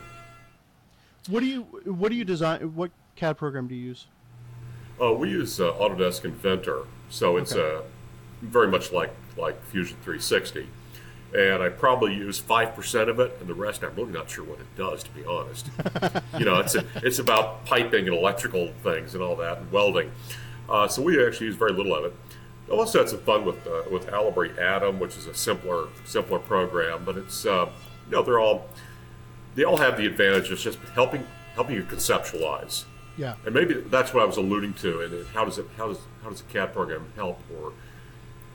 What 1.27 1.41
do 1.41 1.45
you 1.45 1.62
what 1.86 2.10
do 2.10 2.15
you 2.15 2.23
design? 2.25 2.73
What 2.75 2.91
CAD 3.15 3.38
program 3.38 3.67
do 3.67 3.75
you 3.75 3.86
use? 3.89 4.08
Uh, 5.01 5.12
we 5.12 5.29
use 5.29 5.60
uh, 5.60 5.73
Autodesk 5.73 6.23
Inventor, 6.23 6.84
so 7.10 7.38
it's 7.38 7.53
Okay. 7.53 7.77
uh, 7.77 7.82
very 8.43 8.67
much 8.67 8.91
like 8.91 9.13
like 9.38 9.62
Fusion 9.65 9.97
360. 10.03 10.67
And 11.33 11.63
I 11.63 11.69
probably 11.69 12.13
use 12.13 12.37
five 12.37 12.75
percent 12.75 13.09
of 13.09 13.19
it, 13.19 13.37
and 13.39 13.49
the 13.49 13.55
rest 13.55 13.83
I'm 13.83 13.95
really 13.95 14.11
not 14.11 14.29
sure 14.29 14.43
what 14.43 14.59
it 14.59 14.75
does, 14.75 15.03
to 15.03 15.09
be 15.11 15.25
honest. 15.25 15.67
you 16.37 16.45
know, 16.45 16.59
it's 16.59 16.75
a, 16.75 16.85
it's 16.97 17.19
about 17.19 17.65
piping 17.65 18.07
and 18.07 18.15
electrical 18.15 18.71
things 18.83 19.15
and 19.15 19.23
all 19.23 19.35
that, 19.37 19.57
and 19.57 19.71
welding. 19.71 20.11
Uh, 20.69 20.87
so 20.87 21.01
we 21.01 21.25
actually 21.25 21.47
use 21.47 21.55
very 21.55 21.73
little 21.73 21.95
of 21.95 22.05
it. 22.05 22.15
I 22.69 22.75
also 22.75 22.99
had 22.99 23.09
some 23.09 23.19
fun 23.19 23.45
with 23.45 23.65
uh, 23.67 23.83
with 23.91 24.07
Alibre 24.07 24.57
Atom, 24.59 24.99
which 24.99 25.17
is 25.17 25.25
a 25.25 25.33
simpler 25.33 25.87
simpler 26.05 26.39
program, 26.39 27.03
but 27.03 27.17
it's 27.17 27.45
uh, 27.45 27.69
you 28.05 28.11
know 28.11 28.23
they're 28.23 28.39
all 28.39 28.67
they 29.55 29.63
all 29.63 29.77
have 29.77 29.97
the 29.97 30.05
advantage 30.05 30.51
of 30.51 30.59
just 30.59 30.79
helping 30.93 31.25
helping 31.55 31.75
you 31.75 31.83
conceptualize. 31.83 32.85
Yeah. 33.17 33.35
And 33.45 33.53
maybe 33.53 33.75
that's 33.75 34.13
what 34.13 34.23
I 34.23 34.25
was 34.25 34.37
alluding 34.37 34.73
to. 34.75 35.01
And 35.01 35.27
how 35.27 35.45
does 35.45 35.57
it 35.59 35.67
how 35.77 35.87
does 35.87 35.99
how 36.23 36.29
does 36.29 36.41
a 36.41 36.45
CAD 36.45 36.73
program 36.73 37.05
help 37.15 37.39
or 37.55 37.73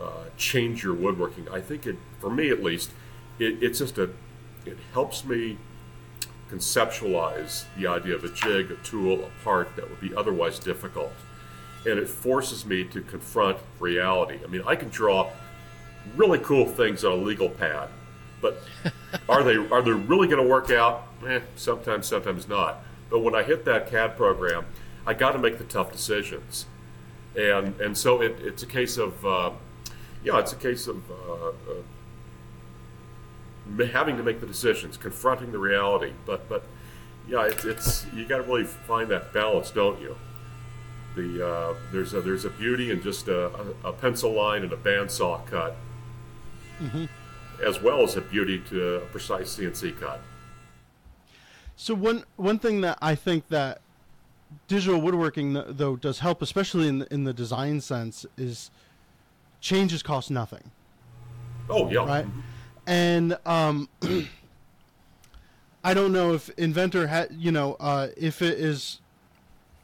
uh, 0.00 0.24
change 0.37 0.82
your 0.82 0.94
woodworking? 0.94 1.48
I 1.48 1.61
think 1.61 1.87
it, 1.87 1.96
for 2.20 2.30
me 2.30 2.50
at 2.50 2.62
least, 2.62 2.90
it, 3.38 3.62
it's 3.62 3.78
just 3.78 3.98
a 3.98 4.11
it 4.64 4.76
helps 4.92 5.24
me 5.24 5.58
conceptualize 6.50 7.64
the 7.76 7.87
idea 7.87 8.14
of 8.14 8.24
a 8.24 8.28
jig, 8.28 8.70
a 8.70 8.76
tool, 8.76 9.24
a 9.24 9.44
part 9.44 9.76
that 9.76 9.88
would 9.88 10.00
be 10.00 10.14
otherwise 10.14 10.58
difficult, 10.58 11.12
and 11.87 11.98
it 11.98 12.08
forces 12.08 12.64
me 12.64 12.84
to 12.84 13.00
confront 13.02 13.58
reality. 13.78 14.38
I 14.42 14.46
mean, 14.46 14.62
I 14.66 14.76
can 14.76 14.88
draw 14.88 15.30
really 16.16 16.38
cool 16.38 16.66
things 16.66 17.04
on 17.04 17.12
a 17.12 17.16
legal 17.16 17.48
pad, 17.48 17.88
but 18.40 18.62
are 19.28 19.42
they 19.42 19.56
are 19.56 19.82
they 19.82 19.92
really 19.92 20.28
going 20.28 20.42
to 20.42 20.48
work 20.48 20.70
out? 20.70 21.08
Eh, 21.26 21.40
sometimes, 21.56 22.06
sometimes 22.06 22.48
not. 22.48 22.82
But 23.11 23.20
when 23.20 23.34
I 23.34 23.42
hit 23.42 23.64
that 23.64 23.90
CAD 23.90 24.16
program, 24.16 24.66
I 25.06 25.14
got 25.14 25.32
to 25.32 25.38
make 25.38 25.58
the 25.58 25.64
tough 25.64 25.92
decisions, 25.92 26.66
and 27.37 27.78
and 27.80 27.96
so 27.96 28.22
it, 28.22 28.38
it's 28.40 28.62
a 28.62 28.66
case 28.66 28.96
of 28.96 29.24
uh, 29.24 29.50
yeah, 30.24 30.38
it's 30.38 30.52
a 30.52 30.57
case 30.57 30.87
of 30.87 31.02
uh, 31.11 31.52
uh, 33.78 33.87
having 33.87 34.16
to 34.16 34.22
make 34.22 34.40
the 34.40 34.46
decisions, 34.46 34.96
confronting 34.96 35.52
the 35.52 35.59
reality. 35.59 36.12
But 36.26 36.48
but 36.48 36.64
yeah, 37.28 37.46
it's, 37.46 37.64
it's 37.64 38.07
you 38.14 38.26
got 38.26 38.38
to 38.38 38.42
really 38.42 38.64
find 38.64 39.11
that 39.11 39.33
balance, 39.33 39.70
don't 39.70 40.00
you? 40.00 40.16
The 41.14 41.46
uh, 41.46 41.74
there's 41.92 42.14
a 42.14 42.20
there's 42.20 42.44
a 42.44 42.50
beauty 42.50 42.90
in 42.90 43.02
just 43.02 43.28
a, 43.28 43.50
a, 43.85 43.92
pencil 43.92 44.33
line 44.33 44.62
and 44.62 44.72
a 44.72 44.76
bandsaw 44.76 45.44
cut, 45.46 45.76
as 47.64 47.81
well 47.81 48.02
as 48.02 48.16
a 48.16 48.20
beauty 48.20 48.61
to 48.70 48.96
a 48.96 49.00
precise 49.07 49.57
CNC 49.57 49.98
cut. 50.00 50.20
So 51.76 51.94
one 51.94 52.24
one 52.37 52.59
thing 52.59 52.81
that 52.83 52.98
I 53.00 53.14
think 53.14 53.48
that 53.48 53.81
digital 54.66 55.00
woodworking 55.00 55.62
though 55.68 55.96
does 55.96 56.20
help, 56.20 56.42
especially 56.42 56.88
in 56.88 57.00
the, 57.00 57.12
in 57.12 57.24
the 57.24 57.33
design 57.33 57.81
sense, 57.81 58.24
is 58.37 58.70
changes 59.61 60.03
cost 60.03 60.31
nothing, 60.31 60.71
Oh 61.68 61.90
yeah, 61.90 62.07
right? 62.07 62.27
And 62.87 63.37
um, 63.44 63.88
I 65.85 65.94
don't 65.94 66.12
know 66.12 66.33
if 66.35 66.49
Inventor 66.51 67.07
had 67.07 67.33
you 67.33 67.53
know 67.53 67.77
uh, 67.81 68.09
if 68.16 68.42
it 68.42 68.59
is, 68.59 69.01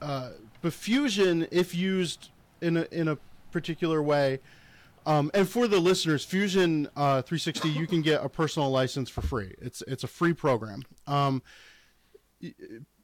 uh, 0.01 0.31
but 0.63 0.73
Fusion 0.73 1.47
if 1.51 1.75
used 1.75 2.31
in 2.61 2.77
a 2.77 2.87
in 2.91 3.09
a 3.09 3.19
particular 3.51 4.03
way. 4.03 4.41
Um, 5.07 5.31
and 5.35 5.47
for 5.47 5.69
the 5.69 5.81
listeners, 5.81 6.25
Fusion 6.25 6.89
uh, 6.97 7.21
360, 7.21 7.69
you 7.69 7.87
can 7.87 8.01
get 8.01 8.25
a 8.25 8.29
personal 8.31 8.71
license 8.71 9.11
for 9.11 9.21
free. 9.21 9.55
It's 9.61 9.83
it's 9.87 10.03
a 10.03 10.07
free 10.07 10.33
program. 10.33 10.83
Um, 11.07 11.43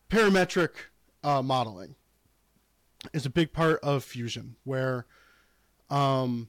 parametric 0.08 0.70
uh, 1.22 1.42
modeling 1.42 1.96
is 3.12 3.26
a 3.26 3.30
big 3.30 3.52
part 3.52 3.80
of 3.82 4.02
Fusion, 4.02 4.56
where 4.64 5.04
um, 5.90 6.48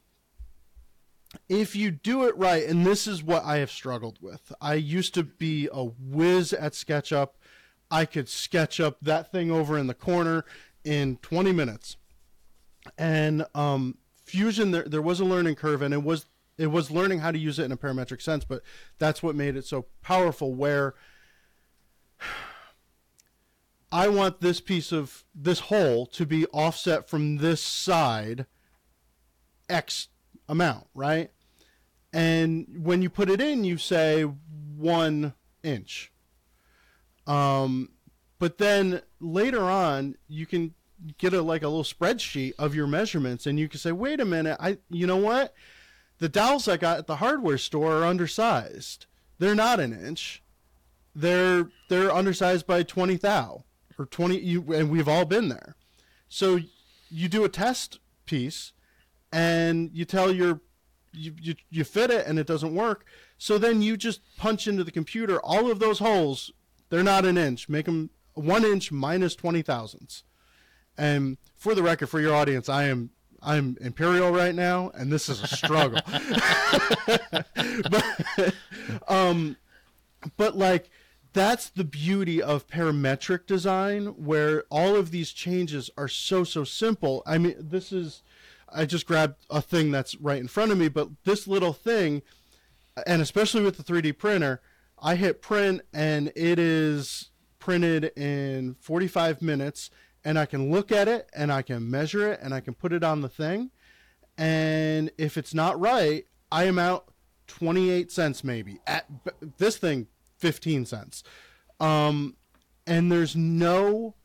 if 1.52 1.76
you 1.76 1.92
do 1.92 2.24
it 2.24 2.38
right, 2.38 2.66
and 2.66 2.86
this 2.86 3.06
is 3.06 3.22
what 3.22 3.44
I 3.44 3.58
have 3.58 3.70
struggled 3.70 4.20
with. 4.22 4.54
I 4.62 4.76
used 4.76 5.14
to 5.16 5.24
be 5.24 5.68
a 5.74 5.84
whiz 5.84 6.54
at 6.54 6.72
SketchUp. 6.72 7.32
I 7.92 8.06
could 8.06 8.30
sketch 8.30 8.80
up 8.80 9.00
that 9.02 9.34
thing 9.34 9.52
over 9.52 9.78
in 9.78 9.88
the 9.88 9.94
corner 9.94 10.46
in 10.86 11.18
20 11.18 11.52
minutes. 11.52 11.98
And 12.98 13.46
um, 13.54 13.98
Fusion, 14.24 14.72
there, 14.72 14.84
there 14.84 15.02
was 15.02 15.20
a 15.20 15.26
learning 15.26 15.56
curve, 15.56 15.82
and 15.82 15.94
it 15.94 16.04
was 16.04 16.26
it 16.58 16.68
was 16.68 16.90
learning 16.90 17.20
how 17.20 17.32
to 17.32 17.38
use 17.38 17.60
it 17.60 17.66
in 17.66 17.74
a 17.74 17.78
parametric 17.78 18.22
sense. 18.22 18.46
But 18.46 18.62
that's 18.98 19.22
what 19.22 19.36
made 19.36 19.58
it 19.58 19.66
so 19.66 19.88
powerful. 20.02 20.54
Where 20.54 20.96
I 23.92 24.08
want 24.08 24.40
this 24.40 24.62
piece 24.62 24.94
of 24.94 25.26
this 25.36 25.60
hole 25.60 26.06
to 26.08 26.26
be 26.26 26.46
offset 26.48 27.10
from 27.10 27.38
this 27.38 27.62
side 27.62 28.46
X 29.70 30.08
amount, 30.48 30.88
right? 30.94 31.30
And 32.14 32.84
when 32.84 33.02
you 33.02 33.10
put 33.10 33.30
it 33.30 33.40
in, 33.40 33.64
you 33.64 33.78
say 33.78 34.24
one 34.24 35.34
inch. 35.64 36.12
Um, 37.28 37.90
but 38.40 38.58
then 38.58 39.02
later 39.20 39.62
on, 39.62 40.16
you 40.28 40.46
can 40.46 40.74
get 41.18 41.34
a 41.34 41.42
like 41.42 41.64
a 41.64 41.68
little 41.68 41.84
spreadsheet 41.84 42.54
of 42.60 42.76
your 42.76 42.88
measurements, 42.88 43.46
and 43.46 43.60
you 43.60 43.68
can 43.68 43.80
say, 43.80 43.92
wait 43.92 44.20
a 44.20 44.26
minute, 44.26 44.58
I 44.60 44.78
you 44.90 45.08
know 45.08 45.18
what? 45.18 45.54
The 46.20 46.30
dowels 46.30 46.68
I 46.68 46.78
got 46.78 46.98
at 47.00 47.08
the 47.08 47.18
hardware 47.18 47.58
store 47.58 47.98
are 47.98 48.06
undersized. 48.06 49.06
They're 49.40 49.56
not 49.56 49.80
an 49.80 49.94
inch. 49.94 50.44
They're 51.16 51.70
they're 51.90 52.12
undersized 52.12 52.68
by 52.68 52.84
twenty 52.84 53.16
thou 53.16 53.64
or 53.98 54.06
twenty. 54.06 54.40
You 54.40 54.74
and 54.74 54.90
we've 54.90 55.08
all 55.08 55.26
been 55.26 55.50
there. 55.50 55.76
So 56.30 56.60
you 57.10 57.28
do 57.28 57.44
a 57.44 57.50
test 57.50 58.00
piece, 58.26 58.72
and 59.32 59.90
you 59.94 60.06
tell 60.06 60.34
your 60.34 60.62
you, 61.14 61.34
you 61.40 61.56
you 61.70 61.84
fit 61.84 62.10
it 62.12 62.26
and 62.28 62.40
it 62.40 62.48
doesn't 62.48 62.74
work. 62.74 63.06
So 63.38 63.58
then 63.58 63.82
you 63.82 63.98
just 63.98 64.22
punch 64.38 64.68
into 64.68 64.84
the 64.84 64.92
computer 64.92 65.40
all 65.42 65.70
of 65.70 65.80
those 65.80 66.00
holes. 66.00 66.52
They're 66.90 67.04
not 67.04 67.26
an 67.26 67.38
inch. 67.38 67.70
Make 67.70 67.86
them 67.86 68.10
one 68.34 68.64
inch 68.64 68.92
minus 68.92 69.36
twenty 69.36 69.62
thousandths. 69.62 70.24
And 70.98 71.38
for 71.58 71.74
the 71.74 71.84
record, 71.84 72.08
for 72.08 72.20
your 72.20 72.36
audience, 72.36 72.70
I 72.70 72.86
am 72.86 73.12
I'm 73.42 73.78
imperial 73.82 74.32
right 74.32 74.54
now, 74.54 74.92
and 74.94 75.12
this 75.12 75.28
is 75.28 75.42
a 75.42 75.48
struggle. 75.48 76.00
but 77.90 78.54
um, 79.08 79.58
but 80.38 80.56
like 80.56 80.90
that's 81.34 81.70
the 81.70 81.84
beauty 81.84 82.42
of 82.42 82.68
parametric 82.68 83.48
design, 83.48 84.08
where 84.08 84.66
all 84.70 84.96
of 84.96 85.12
these 85.12 85.32
changes 85.32 85.90
are 85.98 86.08
so 86.08 86.44
so 86.44 86.64
simple. 86.64 87.24
I 87.26 87.38
mean, 87.38 87.56
this 87.58 87.92
is 87.92 88.22
I 88.74 88.86
just 88.86 89.06
grabbed 89.06 89.46
a 89.50 89.62
thing 89.62 89.92
that's 89.92 90.16
right 90.16 90.40
in 90.40 90.48
front 90.48 90.72
of 90.72 90.78
me, 90.78 90.88
but 90.88 91.10
this 91.24 91.48
little 91.48 91.74
thing, 91.74 92.22
and 93.06 93.22
especially 93.22 93.64
with 93.64 93.78
the 93.78 93.84
3D 93.84 94.18
printer, 94.18 94.62
I 95.02 95.16
hit 95.16 95.42
print 95.42 95.82
and 95.94 96.32
it 96.36 96.60
is 96.60 97.32
printed 97.60 98.12
in 98.18 98.76
45 98.80 99.42
minutes 99.42 99.90
and 100.24 100.38
I 100.38 100.46
can 100.46 100.72
look 100.72 100.92
at 100.92 101.08
it 101.08 101.30
and 101.34 101.52
I 101.52 101.62
can 101.64 101.90
measure 101.90 102.32
it 102.32 102.40
and 102.42 102.54
I 102.54 102.60
can 102.60 102.74
put 102.74 102.94
it 102.94 103.04
on 103.04 103.22
the 103.22 103.30
thing. 103.30 103.72
And 104.38 105.12
if 105.18 105.38
it's 105.38 105.54
not 105.54 105.80
right, 105.80 106.26
I 106.52 106.66
am 106.66 106.78
out 106.78 107.12
28 107.48 108.12
cents 108.12 108.44
maybe. 108.44 108.80
At 108.86 109.06
this 109.58 109.78
thing 109.78 110.08
15 110.38 110.86
cents. 110.86 111.24
Um 111.80 112.36
and 112.86 113.12
there's 113.12 113.36
no 113.36 114.16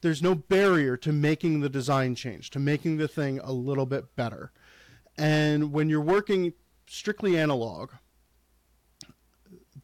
there's 0.00 0.22
no 0.22 0.34
barrier 0.34 0.96
to 0.98 1.12
making 1.12 1.60
the 1.60 1.68
design 1.68 2.14
change, 2.14 2.50
to 2.50 2.58
making 2.58 2.96
the 2.96 3.08
thing 3.08 3.38
a 3.42 3.52
little 3.52 3.86
bit 3.86 4.16
better. 4.16 4.52
And 5.18 5.72
when 5.72 5.88
you're 5.90 6.00
working 6.00 6.54
strictly 6.86 7.38
analog, 7.38 7.90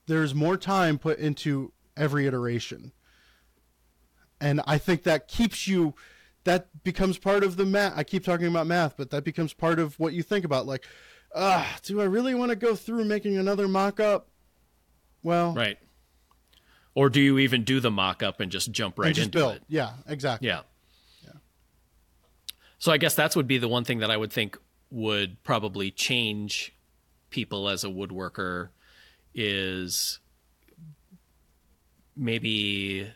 there's 0.07 0.35
more 0.35 0.57
time 0.57 0.99
put 0.99 1.19
into 1.19 1.73
every 1.97 2.27
iteration. 2.27 2.93
And 4.41 4.61
I 4.67 4.79
think 4.79 5.03
that 5.05 5.29
keeps 5.29 5.67
you 5.67 5.95
that 6.45 6.85
becomes 6.85 7.19
part 7.19 7.43
of 7.43 7.57
the 7.57 7.67
math. 7.67 7.95
I 7.97 8.05
keep 8.05 8.25
talking 8.25 8.47
about 8.47 8.69
math, 8.69 8.97
but 8.97 9.11
that 9.11 9.25
becomes 9.25 9.53
part 9.53 9.81
of 9.81 9.99
what 9.99 10.13
you 10.13 10.23
think 10.23 10.45
about 10.45 10.65
like, 10.65 10.87
ah, 11.35 11.77
do 11.83 12.01
I 12.01 12.05
really 12.05 12.35
want 12.35 12.51
to 12.51 12.57
go 12.57 12.77
through 12.77 13.05
making 13.05 13.37
another 13.37 13.67
mock-up? 13.67 14.29
Well, 15.23 15.55
Right. 15.55 15.77
Or 16.97 17.11
do 17.11 17.21
you 17.21 17.39
even 17.39 17.63
do 17.63 17.79
the 17.79 17.91
mock 17.91 18.25
up 18.25 18.41
and 18.41 18.51
just 18.51 18.73
jump 18.73 18.99
right 18.99 19.15
just 19.15 19.27
into 19.27 19.39
build. 19.39 19.57
it? 19.57 19.63
Yeah, 19.69 19.93
exactly. 20.09 20.49
Yeah. 20.49 20.63
So 22.79 22.93
I 22.93 22.99
guess 22.99 23.15
that's 23.15 23.37
would 23.37 23.47
be 23.47 23.59
the 23.59 23.69
one 23.69 23.85
thing 23.85 23.99
that 24.01 24.11
I 24.11 24.17
would 24.17 24.33
think 24.33 24.59
would 24.91 25.43
probably 25.43 25.91
change 25.91 26.75
people 27.31 27.69
as 27.69 27.85
a 27.85 27.89
woodworker 27.89 28.69
is 29.35 30.21
maybe 32.17 33.11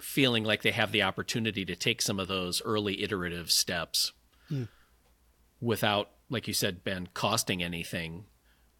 feeling 0.00 0.44
like 0.44 0.62
they 0.62 0.70
have 0.70 0.92
the 0.92 1.02
opportunity 1.02 1.64
to 1.64 1.76
take 1.76 2.00
some 2.00 2.18
of 2.18 2.28
those 2.28 2.62
early 2.64 3.02
iterative 3.02 3.50
steps 3.50 4.12
hmm. 4.48 4.64
without 5.60 6.10
like 6.30 6.48
you 6.48 6.54
said 6.54 6.82
Ben 6.84 7.08
costing 7.14 7.62
anything 7.62 8.24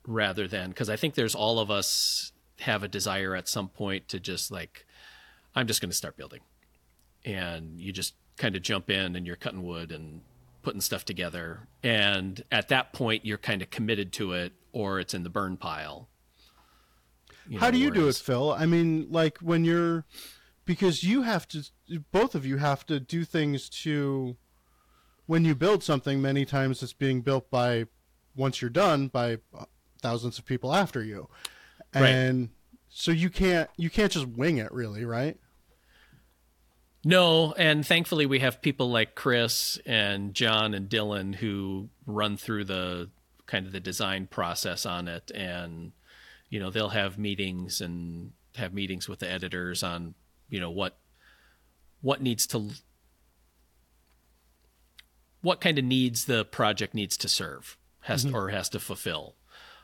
rather 0.06 0.48
than 0.48 0.70
because 0.70 0.88
I 0.88 0.96
think 0.96 1.14
there's 1.14 1.34
all 1.34 1.58
of 1.58 1.70
us 1.70 2.32
have 2.60 2.82
a 2.82 2.88
desire 2.88 3.34
at 3.34 3.48
some 3.48 3.68
point 3.68 4.08
to 4.08 4.20
just 4.20 4.50
like 4.50 4.86
I'm 5.54 5.66
just 5.66 5.80
going 5.80 5.90
to 5.90 5.96
start 5.96 6.16
building 6.16 6.40
and 7.24 7.80
you 7.80 7.92
just 7.92 8.14
kind 8.36 8.56
of 8.56 8.62
jump 8.62 8.90
in 8.90 9.16
and 9.16 9.26
you're 9.26 9.36
cutting 9.36 9.62
wood 9.62 9.90
and 9.92 10.20
putting 10.62 10.80
stuff 10.80 11.04
together 11.04 11.68
and 11.82 12.44
at 12.52 12.68
that 12.68 12.92
point 12.92 13.24
you're 13.24 13.38
kind 13.38 13.62
of 13.62 13.70
committed 13.70 14.12
to 14.12 14.32
it 14.32 14.52
or 14.72 15.00
it's 15.00 15.14
in 15.14 15.22
the 15.22 15.30
burn 15.30 15.56
pile 15.56 16.08
You 17.48 17.58
How 17.58 17.66
know, 17.66 17.72
do 17.72 17.78
you 17.78 17.90
do 17.90 18.08
it, 18.08 18.16
Phil? 18.16 18.52
I 18.52 18.66
mean, 18.66 19.06
like 19.10 19.38
when 19.38 19.64
you're 19.64 20.04
because 20.64 21.02
you 21.02 21.22
have 21.22 21.48
to 21.48 21.64
both 22.12 22.34
of 22.34 22.44
you 22.44 22.58
have 22.58 22.84
to 22.86 23.00
do 23.00 23.24
things 23.24 23.68
to 23.70 24.36
when 25.26 25.44
you 25.44 25.54
build 25.54 25.82
something 25.82 26.20
many 26.20 26.44
times 26.44 26.82
it's 26.82 26.92
being 26.92 27.22
built 27.22 27.50
by 27.50 27.86
once 28.36 28.60
you're 28.60 28.70
done 28.70 29.08
by 29.08 29.38
uh, 29.58 29.64
thousands 30.02 30.38
of 30.38 30.44
people 30.44 30.74
after 30.74 31.02
you. 31.02 31.28
Right. 32.00 32.48
So 32.88 33.10
you 33.10 33.30
can't 33.30 33.68
you 33.76 33.90
can't 33.90 34.12
just 34.12 34.26
wing 34.26 34.58
it 34.58 34.72
really, 34.72 35.04
right? 35.04 35.36
No, 37.04 37.52
and 37.52 37.86
thankfully 37.86 38.26
we 38.26 38.40
have 38.40 38.60
people 38.60 38.90
like 38.90 39.14
Chris 39.14 39.78
and 39.86 40.34
John 40.34 40.74
and 40.74 40.88
Dylan 40.88 41.34
who 41.36 41.90
run 42.06 42.36
through 42.36 42.64
the 42.64 43.10
kind 43.46 43.66
of 43.66 43.72
the 43.72 43.80
design 43.80 44.26
process 44.26 44.84
on 44.84 45.08
it 45.08 45.30
and 45.34 45.92
you 46.50 46.60
know, 46.60 46.70
they'll 46.70 46.88
have 46.90 47.18
meetings 47.18 47.80
and 47.80 48.32
have 48.56 48.72
meetings 48.72 49.08
with 49.08 49.18
the 49.18 49.30
editors 49.30 49.82
on, 49.82 50.14
you 50.48 50.60
know, 50.60 50.70
what 50.70 50.96
what 52.00 52.22
needs 52.22 52.46
to 52.46 52.70
what 55.40 55.60
kind 55.60 55.78
of 55.78 55.84
needs 55.84 56.24
the 56.24 56.44
project 56.44 56.94
needs 56.94 57.16
to 57.16 57.28
serve 57.28 57.76
has 58.00 58.24
mm-hmm. 58.24 58.34
or 58.34 58.48
has 58.48 58.68
to 58.70 58.80
fulfill. 58.80 59.34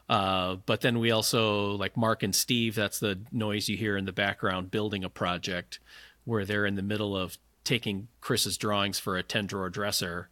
Uh, 0.09 0.57
but 0.67 0.83
then 0.83 0.99
we 0.99 1.11
also 1.11 1.71
like 1.73 1.97
Mark 1.97 2.23
and 2.23 2.35
Steve. 2.35 2.75
That's 2.75 3.01
the 3.01 3.21
noise 3.33 3.69
you 3.69 3.77
hear 3.77 3.97
in 3.97 4.05
the 4.05 4.13
background 4.13 4.71
building 4.71 5.03
a 5.03 5.09
project 5.09 5.79
where 6.25 6.45
they're 6.45 6.67
in 6.67 6.75
the 6.75 6.83
middle 6.83 7.17
of 7.17 7.39
taking 7.65 8.09
Chris's 8.21 8.59
drawings 8.59 8.99
for 8.99 9.17
a 9.17 9.23
ten 9.23 9.47
drawer 9.47 9.71
dresser, 9.71 10.29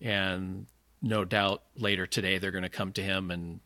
and 0.00 0.66
no 1.02 1.24
doubt 1.24 1.62
later 1.76 2.06
today 2.06 2.38
they're 2.38 2.52
going 2.52 2.62
to 2.62 2.68
come 2.68 2.92
to 2.92 3.02
him 3.02 3.30
and 3.30 3.60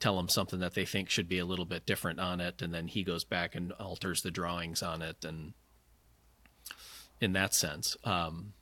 tell 0.00 0.18
him 0.18 0.28
something 0.28 0.60
that 0.60 0.74
they 0.74 0.84
think 0.84 1.10
should 1.10 1.28
be 1.28 1.38
a 1.38 1.44
little 1.44 1.64
bit 1.64 1.86
different 1.86 2.18
on 2.18 2.40
it, 2.40 2.60
and 2.62 2.74
then 2.74 2.88
he 2.88 3.02
goes 3.04 3.24
back 3.24 3.54
and 3.54 3.72
alters 3.72 4.22
the 4.22 4.30
drawings 4.30 4.82
on 4.82 5.02
it, 5.02 5.24
and 5.24 5.54
in 7.20 7.32
that 7.32 7.54
sense. 7.54 7.96
Um, 8.04 8.52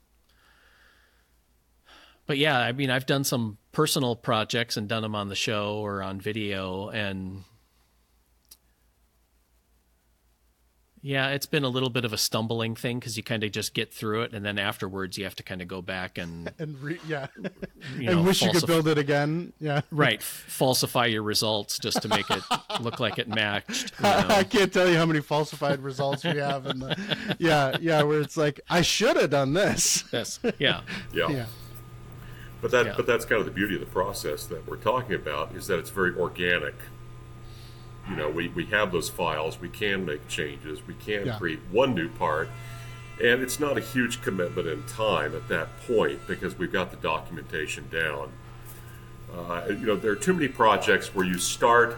but 2.27 2.39
yeah, 2.39 2.59
I 2.59 2.73
mean, 2.73 2.91
I've 2.91 3.07
done 3.07 3.25
some 3.25 3.59
personal 3.77 4.17
projects 4.17 4.79
and 4.79 4.89
done 4.89 5.03
them 5.03 5.15
on 5.15 5.29
the 5.29 5.35
show 5.35 5.75
or 5.77 6.03
on 6.03 6.19
video, 6.19 6.89
and 6.89 7.45
yeah, 11.03 11.29
it's 11.29 11.45
been 11.45 11.63
a 11.63 11.69
little 11.69 11.91
bit 11.91 12.07
of 12.07 12.15
a 12.15 12.17
stumbling 12.17 12.75
thing 12.75 12.99
because 12.99 13.19
you 13.19 13.23
kind 13.23 13.45
of 13.45 13.53
just 13.53 13.75
get 13.75 13.93
through 13.93 14.23
it, 14.23 14.33
and 14.33 14.47
then 14.47 14.59
afterwards 14.59 15.19
you 15.19 15.25
have 15.25 15.37
to 15.37 15.43
kind 15.43 15.61
of 15.61 15.69
go 15.69 15.83
back 15.83 16.17
and 16.17 16.51
And 16.59 16.81
re- 16.81 16.99
yeah. 17.07 17.27
you 17.37 18.09
and 18.09 18.17
know, 18.17 18.23
wish 18.23 18.41
you 18.41 18.51
could 18.51 18.67
build 18.67 18.89
it 18.89 18.97
again. 18.97 19.53
Yeah. 19.61 19.83
right 19.91 20.23
falsify 20.23 21.05
your 21.05 21.23
results 21.23 21.79
just 21.79 22.01
to 22.01 22.09
make 22.09 22.31
it 22.31 22.43
look 22.81 22.99
like 22.99 23.19
it 23.19 23.29
matched. 23.29 23.93
you 23.99 24.05
know. 24.05 24.27
I 24.31 24.43
can't 24.45 24.73
tell 24.73 24.89
you 24.89 24.97
how 24.97 25.05
many 25.05 25.21
falsified 25.21 25.81
results 25.81 26.25
we 26.25 26.39
have 26.39 26.65
in 26.65 26.79
the 26.79 27.37
Yeah, 27.39 27.77
yeah, 27.79 28.03
where 28.05 28.23
it's 28.23 28.39
like 28.39 28.59
I 28.71 28.81
should 28.81 29.17
have 29.17 29.29
done 29.29 29.53
this. 29.53 30.03
Yes, 30.15 30.41
yeah, 30.59 30.81
Yeah. 31.13 31.29
Yeah. 31.29 31.47
But 32.61 32.71
that 32.71 32.87
Yeah. 32.87 32.95
but 32.97 33.07
that's 33.07 33.25
kind 33.25 33.41
of 33.41 33.47
the 33.47 33.53
beauty 33.53 33.75
of 33.75 33.81
the 33.81 33.87
process 33.87 34.47
that 34.47 34.67
we're 34.67 34.77
talking 34.77 35.15
about 35.15 35.55
is 35.55 35.67
that 35.67 35.79
it's 35.79 35.91
very 35.91 36.15
organic. 36.15 36.75
You 38.09 38.17
know, 38.17 38.31
we, 38.31 38.49
we 38.49 38.67
have 38.67 38.93
those 38.93 39.09
files, 39.09 39.61
we 39.61 39.69
can 39.69 40.05
make 40.07 40.29
changes, 40.29 40.81
we 40.87 40.95
can 40.95 41.27
Yeah. 41.27 41.39
create 41.39 41.61
one 41.71 41.95
new 41.95 42.09
part, 42.09 42.49
and 43.23 43.43
it's 43.43 43.59
not 43.59 43.77
a 43.77 43.81
huge 43.81 44.23
commitment 44.23 44.69
in 44.69 44.85
time 44.85 45.35
at 45.35 45.49
that 45.49 45.69
point 45.87 46.27
because 46.27 46.57
we've 46.57 46.73
got 46.73 46.91
the 46.91 46.97
documentation 46.99 47.89
down. 47.91 48.31
Uh, 49.37 49.63
you 49.69 49.87
know, 49.87 49.97
there 49.97 50.13
are 50.13 50.17
too 50.17 50.33
many 50.33 50.49
projects 50.49 51.15
where 51.15 51.27
you 51.27 51.37
start 51.37 51.97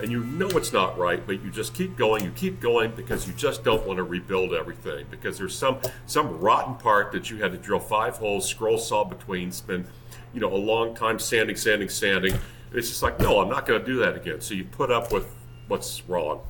and 0.00 0.10
you 0.10 0.24
know 0.24 0.48
it's 0.50 0.72
not 0.72 0.98
right, 0.98 1.24
but 1.26 1.42
you 1.42 1.50
just 1.50 1.74
keep 1.74 1.96
going, 1.96 2.24
you 2.24 2.30
keep 2.30 2.60
going 2.60 2.92
because 2.92 3.26
you 3.26 3.34
just 3.34 3.64
don't 3.64 3.86
want 3.86 3.96
to 3.98 4.02
rebuild 4.02 4.52
everything 4.52 5.06
because 5.10 5.38
there's 5.38 5.56
some 5.56 5.78
some 6.06 6.40
rotten 6.40 6.74
part 6.76 7.12
that 7.12 7.30
you 7.30 7.38
had 7.38 7.52
to 7.52 7.58
drill 7.58 7.80
five 7.80 8.16
holes, 8.16 8.48
scroll 8.48 8.78
saw 8.78 9.04
between, 9.04 9.50
spend 9.52 9.86
you 10.32 10.40
know 10.40 10.52
a 10.52 10.56
long 10.56 10.94
time 10.94 11.18
sanding, 11.18 11.56
sanding, 11.56 11.88
sanding. 11.88 12.38
It's 12.72 12.88
just 12.88 13.02
like 13.02 13.18
no, 13.18 13.40
I'm 13.40 13.48
not 13.48 13.66
going 13.66 13.80
to 13.80 13.86
do 13.86 13.98
that 13.98 14.16
again. 14.16 14.40
So 14.40 14.54
you 14.54 14.64
put 14.64 14.90
up 14.90 15.12
with 15.12 15.26
what's 15.68 16.02
wrong. 16.08 16.40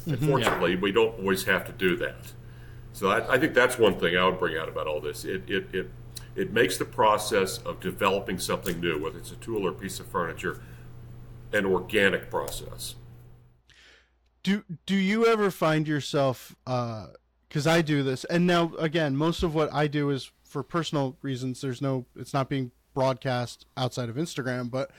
Mm-hmm. 0.00 0.12
Unfortunately, 0.24 0.76
we 0.76 0.92
don't 0.92 1.18
always 1.18 1.44
have 1.44 1.66
to 1.66 1.72
do 1.72 1.96
that. 1.96 2.32
So 2.92 3.10
I, 3.10 3.34
I 3.34 3.38
think 3.38 3.54
that's 3.54 3.78
one 3.78 3.98
thing 3.98 4.16
I 4.16 4.24
would 4.24 4.38
bring 4.38 4.56
out 4.56 4.68
about 4.68 4.86
all 4.86 5.00
this. 5.00 5.24
It, 5.24 5.48
it, 5.48 5.72
it, 5.72 5.90
it 6.34 6.52
makes 6.52 6.78
the 6.78 6.84
process 6.84 7.58
of 7.58 7.80
developing 7.80 8.38
something 8.38 8.80
new, 8.80 8.98
whether 9.00 9.18
it's 9.18 9.30
a 9.30 9.36
tool 9.36 9.66
or 9.66 9.70
a 9.70 9.74
piece 9.74 10.00
of 10.00 10.06
furniture, 10.06 10.60
an 11.52 11.66
organic 11.66 12.30
process. 12.30 12.94
Do 14.42 14.64
do 14.86 14.94
you 14.94 15.26
ever 15.26 15.50
find 15.50 15.86
yourself 15.86 16.56
uh 16.66 17.08
cuz 17.50 17.66
I 17.66 17.82
do 17.82 18.02
this 18.02 18.24
and 18.24 18.46
now 18.46 18.72
again 18.78 19.16
most 19.16 19.42
of 19.42 19.54
what 19.54 19.72
I 19.72 19.86
do 19.88 20.10
is 20.10 20.30
for 20.44 20.62
personal 20.62 21.16
reasons 21.22 21.60
there's 21.60 21.82
no 21.82 22.06
it's 22.16 22.32
not 22.32 22.48
being 22.48 22.70
broadcast 22.94 23.66
outside 23.76 24.08
of 24.08 24.16
Instagram 24.16 24.70
but 24.70 24.90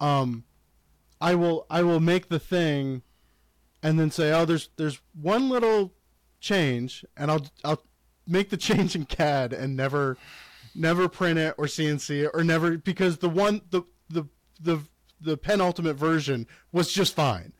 um 0.00 0.44
I 1.20 1.34
will 1.34 1.66
I 1.70 1.82
will 1.82 2.00
make 2.00 2.28
the 2.28 2.38
thing 2.38 3.02
and 3.82 3.98
then 3.98 4.10
say 4.10 4.32
oh 4.32 4.44
there's 4.44 4.68
there's 4.76 5.00
one 5.20 5.48
little 5.48 5.94
change 6.40 7.04
and 7.16 7.30
I'll 7.30 7.46
I'll 7.64 7.82
make 8.26 8.50
the 8.50 8.56
change 8.56 8.94
in 8.94 9.06
CAD 9.06 9.52
and 9.52 9.76
never 9.76 10.16
never 10.74 11.08
print 11.08 11.38
it 11.38 11.54
or 11.56 11.66
CNC 11.66 12.24
it 12.24 12.30
or 12.34 12.44
never 12.44 12.76
because 12.76 13.18
the 13.18 13.28
one 13.28 13.62
the 13.70 13.82
the 14.10 14.24
the 14.60 14.80
the 15.24 15.36
penultimate 15.36 15.96
version 15.96 16.46
was 16.72 16.92
just 16.92 17.14
fine 17.14 17.52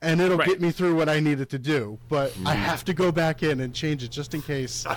and 0.00 0.20
it'll 0.20 0.36
Right. 0.38 0.48
get 0.48 0.60
me 0.60 0.72
through 0.72 0.96
what 0.96 1.08
I 1.08 1.20
needed 1.20 1.48
to 1.50 1.58
do 1.58 1.98
but 2.08 2.30
I 2.30 2.54
mm-hmm. 2.54 2.62
have 2.62 2.84
to 2.86 2.94
go 2.94 3.12
back 3.12 3.42
in 3.42 3.60
and 3.60 3.74
change 3.74 4.02
it 4.02 4.10
just 4.10 4.34
in 4.34 4.42
case 4.42 4.86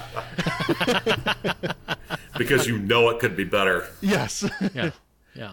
Because 2.37 2.67
you 2.67 2.77
know 2.77 3.09
it 3.09 3.19
could 3.19 3.35
be 3.37 3.43
better. 3.45 3.87
yes 4.01 4.43
yeah, 4.73 4.91
yeah. 5.35 5.51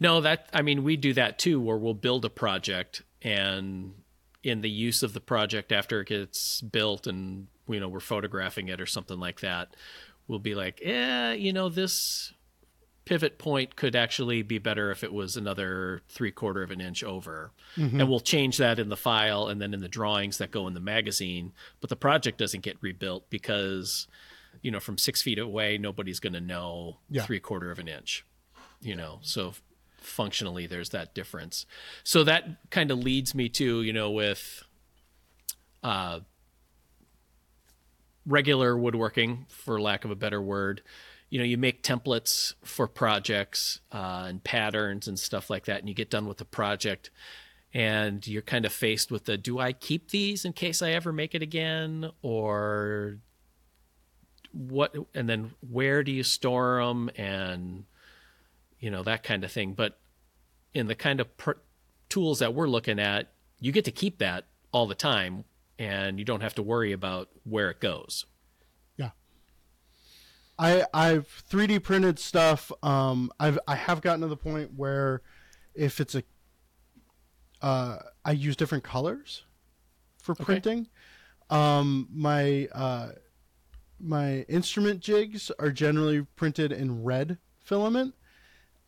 No, 0.00 0.20
that 0.20 0.48
I 0.52 0.62
mean, 0.62 0.84
we 0.84 0.96
do 0.96 1.12
that 1.14 1.38
too, 1.38 1.60
where 1.60 1.76
we'll 1.76 1.94
build 1.94 2.24
a 2.24 2.30
project 2.30 3.02
and 3.22 3.94
in 4.42 4.60
the 4.60 4.70
use 4.70 5.02
of 5.02 5.12
the 5.12 5.20
project 5.20 5.72
after 5.72 6.00
it 6.00 6.08
gets 6.08 6.60
built 6.60 7.06
and 7.06 7.48
you 7.66 7.80
know 7.80 7.88
we're 7.88 8.00
photographing 8.00 8.68
it 8.68 8.80
or 8.80 8.86
something 8.86 9.18
like 9.18 9.40
that, 9.40 9.74
we'll 10.28 10.38
be 10.38 10.54
like, 10.54 10.80
yeah, 10.84 11.32
you 11.32 11.52
know, 11.52 11.68
this 11.68 12.32
pivot 13.06 13.38
point 13.38 13.76
could 13.76 13.96
actually 13.96 14.42
be 14.42 14.58
better 14.58 14.90
if 14.90 15.02
it 15.02 15.12
was 15.12 15.36
another 15.36 16.02
three 16.08 16.30
quarter 16.32 16.62
of 16.62 16.70
an 16.70 16.80
inch 16.82 17.02
over. 17.02 17.52
And 17.76 18.08
we'll 18.08 18.20
change 18.20 18.58
that 18.58 18.78
in 18.78 18.88
the 18.90 18.96
file 18.96 19.46
and 19.48 19.62
then 19.62 19.72
in 19.72 19.80
the 19.80 19.88
drawings 19.88 20.36
that 20.38 20.50
go 20.50 20.66
in 20.66 20.74
the 20.74 20.80
magazine. 20.80 21.52
But 21.80 21.88
the 21.88 21.96
project 21.96 22.36
doesn't 22.36 22.62
get 22.62 22.76
rebuilt 22.82 23.30
because, 23.30 24.06
you 24.60 24.70
know, 24.70 24.80
from 24.80 24.98
six 24.98 25.22
feet 25.22 25.38
away, 25.38 25.78
nobody's 25.78 26.20
going 26.20 26.32
to 26.34 26.40
know 26.40 26.98
Yeah. 27.08 27.22
three 27.24 27.40
quarter 27.40 27.70
of 27.70 27.78
an 27.78 27.86
inch, 27.88 28.24
you 28.82 28.94
know, 28.96 29.20
so 29.22 29.54
functionally 29.98 30.66
there's 30.66 30.90
that 30.90 31.14
difference. 31.14 31.64
So 32.04 32.24
that 32.24 32.70
kind 32.70 32.90
of 32.90 32.98
leads 32.98 33.34
me 33.34 33.48
to, 33.50 33.82
you 33.82 33.92
know, 33.92 34.10
with, 34.10 34.64
uh, 35.82 36.20
regular 38.26 38.76
woodworking, 38.76 39.46
for 39.48 39.80
lack 39.80 40.04
of 40.04 40.10
a 40.10 40.16
better 40.16 40.42
word. 40.42 40.82
You 41.28 41.38
know, 41.38 41.44
you 41.44 41.58
make 41.58 41.82
templates 41.82 42.54
for 42.62 42.86
projects 42.86 43.80
uh, 43.92 44.26
and 44.28 44.44
patterns 44.44 45.08
and 45.08 45.18
stuff 45.18 45.50
like 45.50 45.66
that, 45.66 45.80
and 45.80 45.88
you 45.88 45.94
get 45.94 46.10
done 46.10 46.26
with 46.26 46.38
the 46.38 46.44
project, 46.44 47.10
and 47.74 48.26
you're 48.26 48.42
kind 48.42 48.64
of 48.64 48.72
faced 48.72 49.10
with 49.10 49.24
the 49.24 49.36
do 49.36 49.58
I 49.58 49.72
keep 49.72 50.10
these 50.10 50.44
in 50.44 50.52
case 50.52 50.82
I 50.82 50.92
ever 50.92 51.12
make 51.12 51.34
it 51.34 51.42
again? 51.42 52.10
Or 52.22 53.18
what? 54.52 54.94
And 55.14 55.28
then 55.28 55.52
where 55.68 56.02
do 56.02 56.12
you 56.12 56.22
store 56.22 56.84
them? 56.84 57.10
And, 57.16 57.84
you 58.78 58.90
know, 58.90 59.02
that 59.02 59.22
kind 59.22 59.44
of 59.44 59.52
thing. 59.52 59.74
But 59.74 59.98
in 60.74 60.86
the 60.86 60.94
kind 60.94 61.20
of 61.20 61.28
tools 62.08 62.38
that 62.38 62.54
we're 62.54 62.68
looking 62.68 62.98
at, 62.98 63.28
you 63.60 63.72
get 63.72 63.84
to 63.86 63.90
keep 63.90 64.18
that 64.18 64.44
all 64.72 64.86
the 64.86 64.94
time 64.94 65.44
and 65.78 66.18
you 66.18 66.24
don't 66.24 66.42
have 66.42 66.54
to 66.54 66.62
worry 66.62 66.92
about 66.92 67.28
where 67.44 67.70
it 67.70 67.80
goes. 67.80 68.26
I 70.58 70.84
I've 70.94 71.44
3D 71.50 71.82
printed 71.82 72.18
stuff. 72.18 72.72
Um, 72.82 73.30
I've 73.38 73.58
I 73.68 73.74
have 73.76 74.00
gotten 74.00 74.20
to 74.22 74.26
the 74.26 74.36
point 74.36 74.72
where 74.74 75.22
if 75.74 76.00
it's 76.00 76.14
a 76.14 76.22
uh, 77.62 77.98
I 78.24 78.32
use 78.32 78.56
different 78.56 78.84
colors 78.84 79.44
for 80.22 80.32
Okay. 80.32 80.44
printing. 80.44 80.88
Um, 81.50 82.08
my 82.12 82.68
uh, 82.72 83.10
my 84.00 84.40
instrument 84.48 85.00
jigs 85.00 85.50
are 85.58 85.70
generally 85.70 86.22
printed 86.36 86.72
in 86.72 87.02
red 87.04 87.38
filament, 87.60 88.14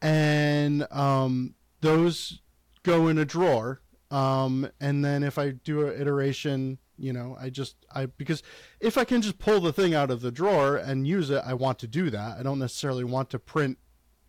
and 0.02 0.86
um, 0.90 1.54
those 1.80 2.40
go 2.82 3.08
in 3.08 3.18
a 3.18 3.24
drawer. 3.24 3.80
Um, 4.10 4.68
and 4.80 5.04
then 5.04 5.22
if 5.22 5.38
I 5.38 5.50
do 5.50 5.86
an 5.86 6.00
iteration, 6.00 6.78
you 6.98 7.12
know, 7.12 7.36
I 7.40 7.50
just 7.50 7.76
I 7.94 8.06
because 8.06 8.42
if 8.80 8.98
I 8.98 9.04
can 9.04 9.22
just 9.22 9.38
pull 9.38 9.60
the 9.60 9.72
thing 9.72 9.94
out 9.94 10.10
of 10.10 10.20
the 10.20 10.32
drawer 10.32 10.76
and 10.76 11.06
use 11.06 11.30
it, 11.30 11.42
I 11.44 11.54
want 11.54 11.78
to 11.80 11.86
do 11.86 12.10
that. 12.10 12.38
I 12.38 12.42
don't 12.42 12.58
necessarily 12.58 13.04
want 13.04 13.30
to 13.30 13.38
print 13.38 13.78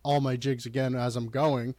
all 0.02 0.20
my 0.20 0.36
jigs 0.36 0.66
again 0.66 0.94
as 0.94 1.16
I'm 1.16 1.28
going. 1.28 1.74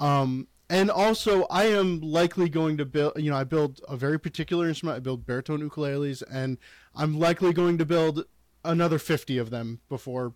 Um, 0.00 0.48
and 0.68 0.90
also, 0.90 1.46
I 1.50 1.64
am 1.64 2.00
likely 2.00 2.48
going 2.48 2.76
to 2.78 2.84
build. 2.84 3.14
You 3.16 3.30
know, 3.30 3.36
I 3.36 3.44
build 3.44 3.80
a 3.88 3.96
very 3.96 4.18
particular 4.18 4.68
instrument. 4.68 4.96
I 4.96 5.00
build 5.00 5.26
baritone 5.26 5.68
ukuleles, 5.68 6.22
and 6.30 6.58
I'm 6.94 7.18
likely 7.18 7.52
going 7.52 7.76
to 7.78 7.84
build 7.84 8.24
another 8.64 8.98
50 8.98 9.38
of 9.38 9.50
them 9.50 9.80
before 9.88 10.34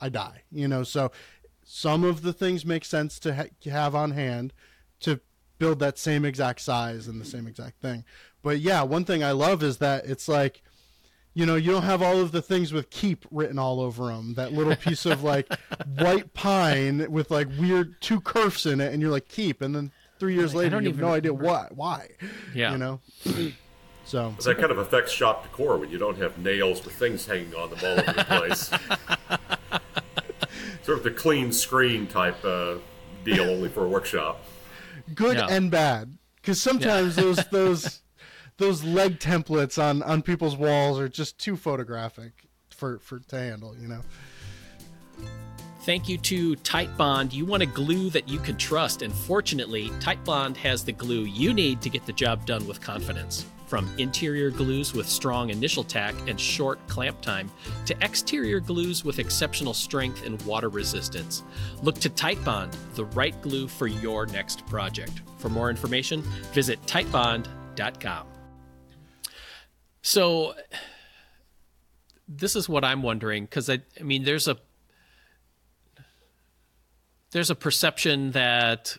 I 0.00 0.08
die. 0.08 0.42
You 0.50 0.68
know, 0.68 0.84
so 0.84 1.12
some 1.64 2.02
of 2.02 2.22
the 2.22 2.32
things 2.32 2.64
make 2.64 2.84
sense 2.84 3.18
to 3.20 3.34
ha- 3.34 3.70
have 3.70 3.94
on 3.94 4.12
hand 4.12 4.54
to 5.00 5.20
build 5.58 5.80
that 5.80 5.98
same 5.98 6.24
exact 6.24 6.60
size 6.60 7.06
and 7.06 7.20
the 7.20 7.24
same 7.24 7.46
exact 7.46 7.80
thing. 7.82 8.04
But 8.42 8.60
yeah, 8.60 8.82
one 8.82 9.04
thing 9.04 9.22
I 9.24 9.32
love 9.32 9.62
is 9.62 9.78
that 9.78 10.06
it's 10.06 10.28
like, 10.28 10.62
you 11.34 11.46
know, 11.46 11.56
you 11.56 11.70
don't 11.70 11.82
have 11.82 12.02
all 12.02 12.20
of 12.20 12.32
the 12.32 12.42
things 12.42 12.72
with 12.72 12.90
keep 12.90 13.24
written 13.30 13.58
all 13.58 13.80
over 13.80 14.06
them. 14.06 14.34
That 14.34 14.52
little 14.52 14.76
piece 14.76 15.06
of 15.06 15.22
like 15.22 15.48
white 15.98 16.34
pine 16.34 17.10
with 17.10 17.30
like 17.30 17.48
weird 17.58 18.00
two 18.00 18.20
curves 18.20 18.66
in 18.66 18.80
it, 18.80 18.92
and 18.92 19.02
you're 19.02 19.10
like 19.10 19.28
keep, 19.28 19.60
and 19.62 19.74
then 19.74 19.92
three 20.18 20.34
years 20.34 20.54
Like, 20.54 20.62
I 20.62 20.64
later 20.64 20.76
don't 20.76 20.82
you 20.84 20.88
have 20.90 20.98
even 20.98 21.08
no 21.08 21.14
idea 21.14 21.34
what, 21.34 21.76
why. 21.76 22.08
Why? 22.20 22.28
Yeah. 22.54 22.72
You 22.72 22.78
know. 22.78 23.00
So 24.04 24.34
that 24.42 24.58
kind 24.58 24.70
of 24.72 24.78
affects 24.78 25.12
shop 25.12 25.42
decor 25.42 25.76
when 25.76 25.90
you 25.90 25.98
don't 25.98 26.16
have 26.18 26.38
nails 26.38 26.82
with 26.84 26.94
things 26.94 27.26
hanging 27.26 27.54
on 27.54 27.70
them 27.70 27.78
all 27.82 28.00
over 28.00 28.12
the 28.12 28.24
place. 28.24 28.70
sort 30.82 30.98
of 30.98 31.04
the 31.04 31.10
clean 31.10 31.52
screen 31.52 32.06
type 32.06 32.42
uh, 32.44 32.76
deal, 33.22 33.44
only 33.44 33.68
for 33.68 33.84
a 33.84 33.88
workshop. 33.88 34.42
good 35.14 35.36
Yeah. 35.36 35.46
and 35.50 35.70
bad 35.70 36.16
because 36.36 36.60
sometimes 36.60 37.16
those 37.16 37.36
those 37.48 38.00
those 38.58 38.84
leg 38.84 39.18
templates 39.18 39.82
on 39.82 40.02
on 40.02 40.22
people's 40.22 40.56
walls 40.56 40.98
are 40.98 41.08
just 41.08 41.38
too 41.38 41.56
photographic 41.56 42.32
for 42.70 42.98
for 42.98 43.18
to 43.18 43.36
handle 43.36 43.74
you 43.76 43.88
know 43.88 44.02
Thank 45.82 46.06
you 46.06 46.18
to 46.18 46.54
Titebond. 46.56 47.32
You 47.32 47.46
want 47.46 47.62
a 47.62 47.66
glue 47.66 48.10
that 48.10 48.28
you 48.28 48.38
can 48.38 48.58
trust, 48.58 49.00
and 49.00 49.10
fortunately, 49.10 49.88
Titebond 50.00 50.54
has 50.58 50.84
the 50.84 50.92
glue 50.92 51.22
you 51.22 51.54
need 51.54 51.80
to 51.80 51.88
get 51.88 52.04
the 52.04 52.12
job 52.12 52.44
done 52.44 52.66
with 52.66 52.78
confidence. 52.78 53.46
From 53.68 53.88
interior 53.96 54.50
glues 54.50 54.92
with 54.92 55.08
strong 55.08 55.48
initial 55.48 55.82
tack 55.82 56.14
and 56.26 56.38
short 56.38 56.78
clamp 56.88 57.22
time 57.22 57.50
to 57.86 57.96
exterior 58.04 58.60
glues 58.60 59.02
with 59.02 59.18
exceptional 59.18 59.72
strength 59.72 60.26
and 60.26 60.42
water 60.42 60.68
resistance. 60.68 61.42
Look 61.82 61.98
to 62.00 62.10
Titebond, 62.10 62.74
the 62.94 63.06
right 63.06 63.40
glue 63.40 63.66
for 63.66 63.86
your 63.86 64.26
next 64.26 64.66
project. 64.66 65.22
For 65.38 65.48
more 65.48 65.70
information, 65.70 66.20
visit 66.52 66.82
titebond.com. 66.82 68.26
So, 70.02 70.54
this 72.28 72.54
is 72.54 72.68
what 72.68 72.84
I'm 72.84 73.02
wondering 73.02 73.44
because 73.44 73.70
I, 73.70 73.80
I 73.98 74.02
mean, 74.02 74.24
there's 74.24 74.48
a 74.48 74.58
there's 77.30 77.50
a 77.50 77.54
perception 77.54 78.32
that 78.32 78.96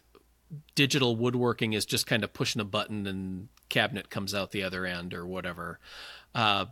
digital 0.75 1.15
woodworking 1.15 1.73
is 1.73 1.85
just 1.85 2.07
kind 2.07 2.23
of 2.23 2.33
pushing 2.33 2.61
a 2.61 2.65
button 2.65 3.05
and 3.05 3.49
cabinet 3.69 4.09
comes 4.09 4.33
out 4.33 4.51
the 4.51 4.63
other 4.63 4.85
end 4.85 5.13
or 5.13 5.25
whatever. 5.25 5.79
Uh, 6.33 6.65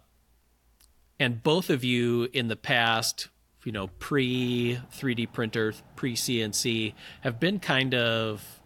and 1.20 1.42
both 1.42 1.70
of 1.70 1.84
you 1.84 2.28
in 2.34 2.48
the 2.48 2.56
past, 2.56 3.30
you 3.64 3.72
know, 3.72 3.88
pre 4.00 4.80
3D 4.94 5.32
printer, 5.32 5.74
pre 5.96 6.16
CNC, 6.16 6.94
have 7.22 7.40
been 7.40 7.60
kind 7.60 7.94
of 7.94 8.62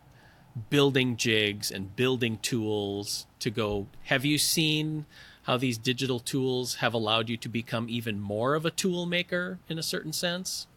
building 0.70 1.16
jigs 1.16 1.72
and 1.72 1.96
building 1.96 2.38
tools 2.42 3.26
to 3.40 3.50
go. 3.50 3.88
Have 4.04 4.26
you 4.26 4.38
seen 4.38 5.06
how 5.44 5.58
these 5.58 5.78
digital 5.78 6.20
tools 6.20 6.76
have 6.76 6.94
allowed 6.94 7.30
you 7.30 7.38
to 7.38 7.50
become 7.50 7.88
even 7.90 8.20
more 8.20 8.56
of 8.56 8.66
a 8.66 8.72
tool 8.72 9.06
maker 9.06 9.60
in 9.68 9.80
a 9.80 9.84
certain 9.84 10.14
sense? 10.14 10.68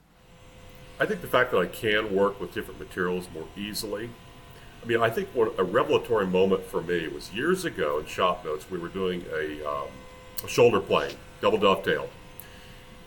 I 0.98 1.06
think 1.06 1.20
the 1.20 1.26
fact 1.26 1.50
that 1.50 1.58
I 1.58 1.66
can 1.66 2.14
work 2.14 2.40
with 2.40 2.54
different 2.54 2.78
materials 2.78 3.28
more 3.34 3.46
easily. 3.56 4.10
I 4.82 4.86
mean, 4.86 5.02
I 5.02 5.10
think 5.10 5.28
what 5.34 5.58
a 5.58 5.64
revelatory 5.64 6.26
moment 6.26 6.64
for 6.64 6.80
me 6.80 7.08
was 7.08 7.32
years 7.32 7.64
ago 7.64 7.98
in 7.98 8.06
Shop 8.06 8.44
Notes. 8.44 8.70
We 8.70 8.78
were 8.78 8.88
doing 8.88 9.24
a, 9.34 9.66
um, 9.68 9.88
a 10.44 10.48
shoulder 10.48 10.80
plane, 10.80 11.16
double 11.40 11.58
dovetailed, 11.58 12.10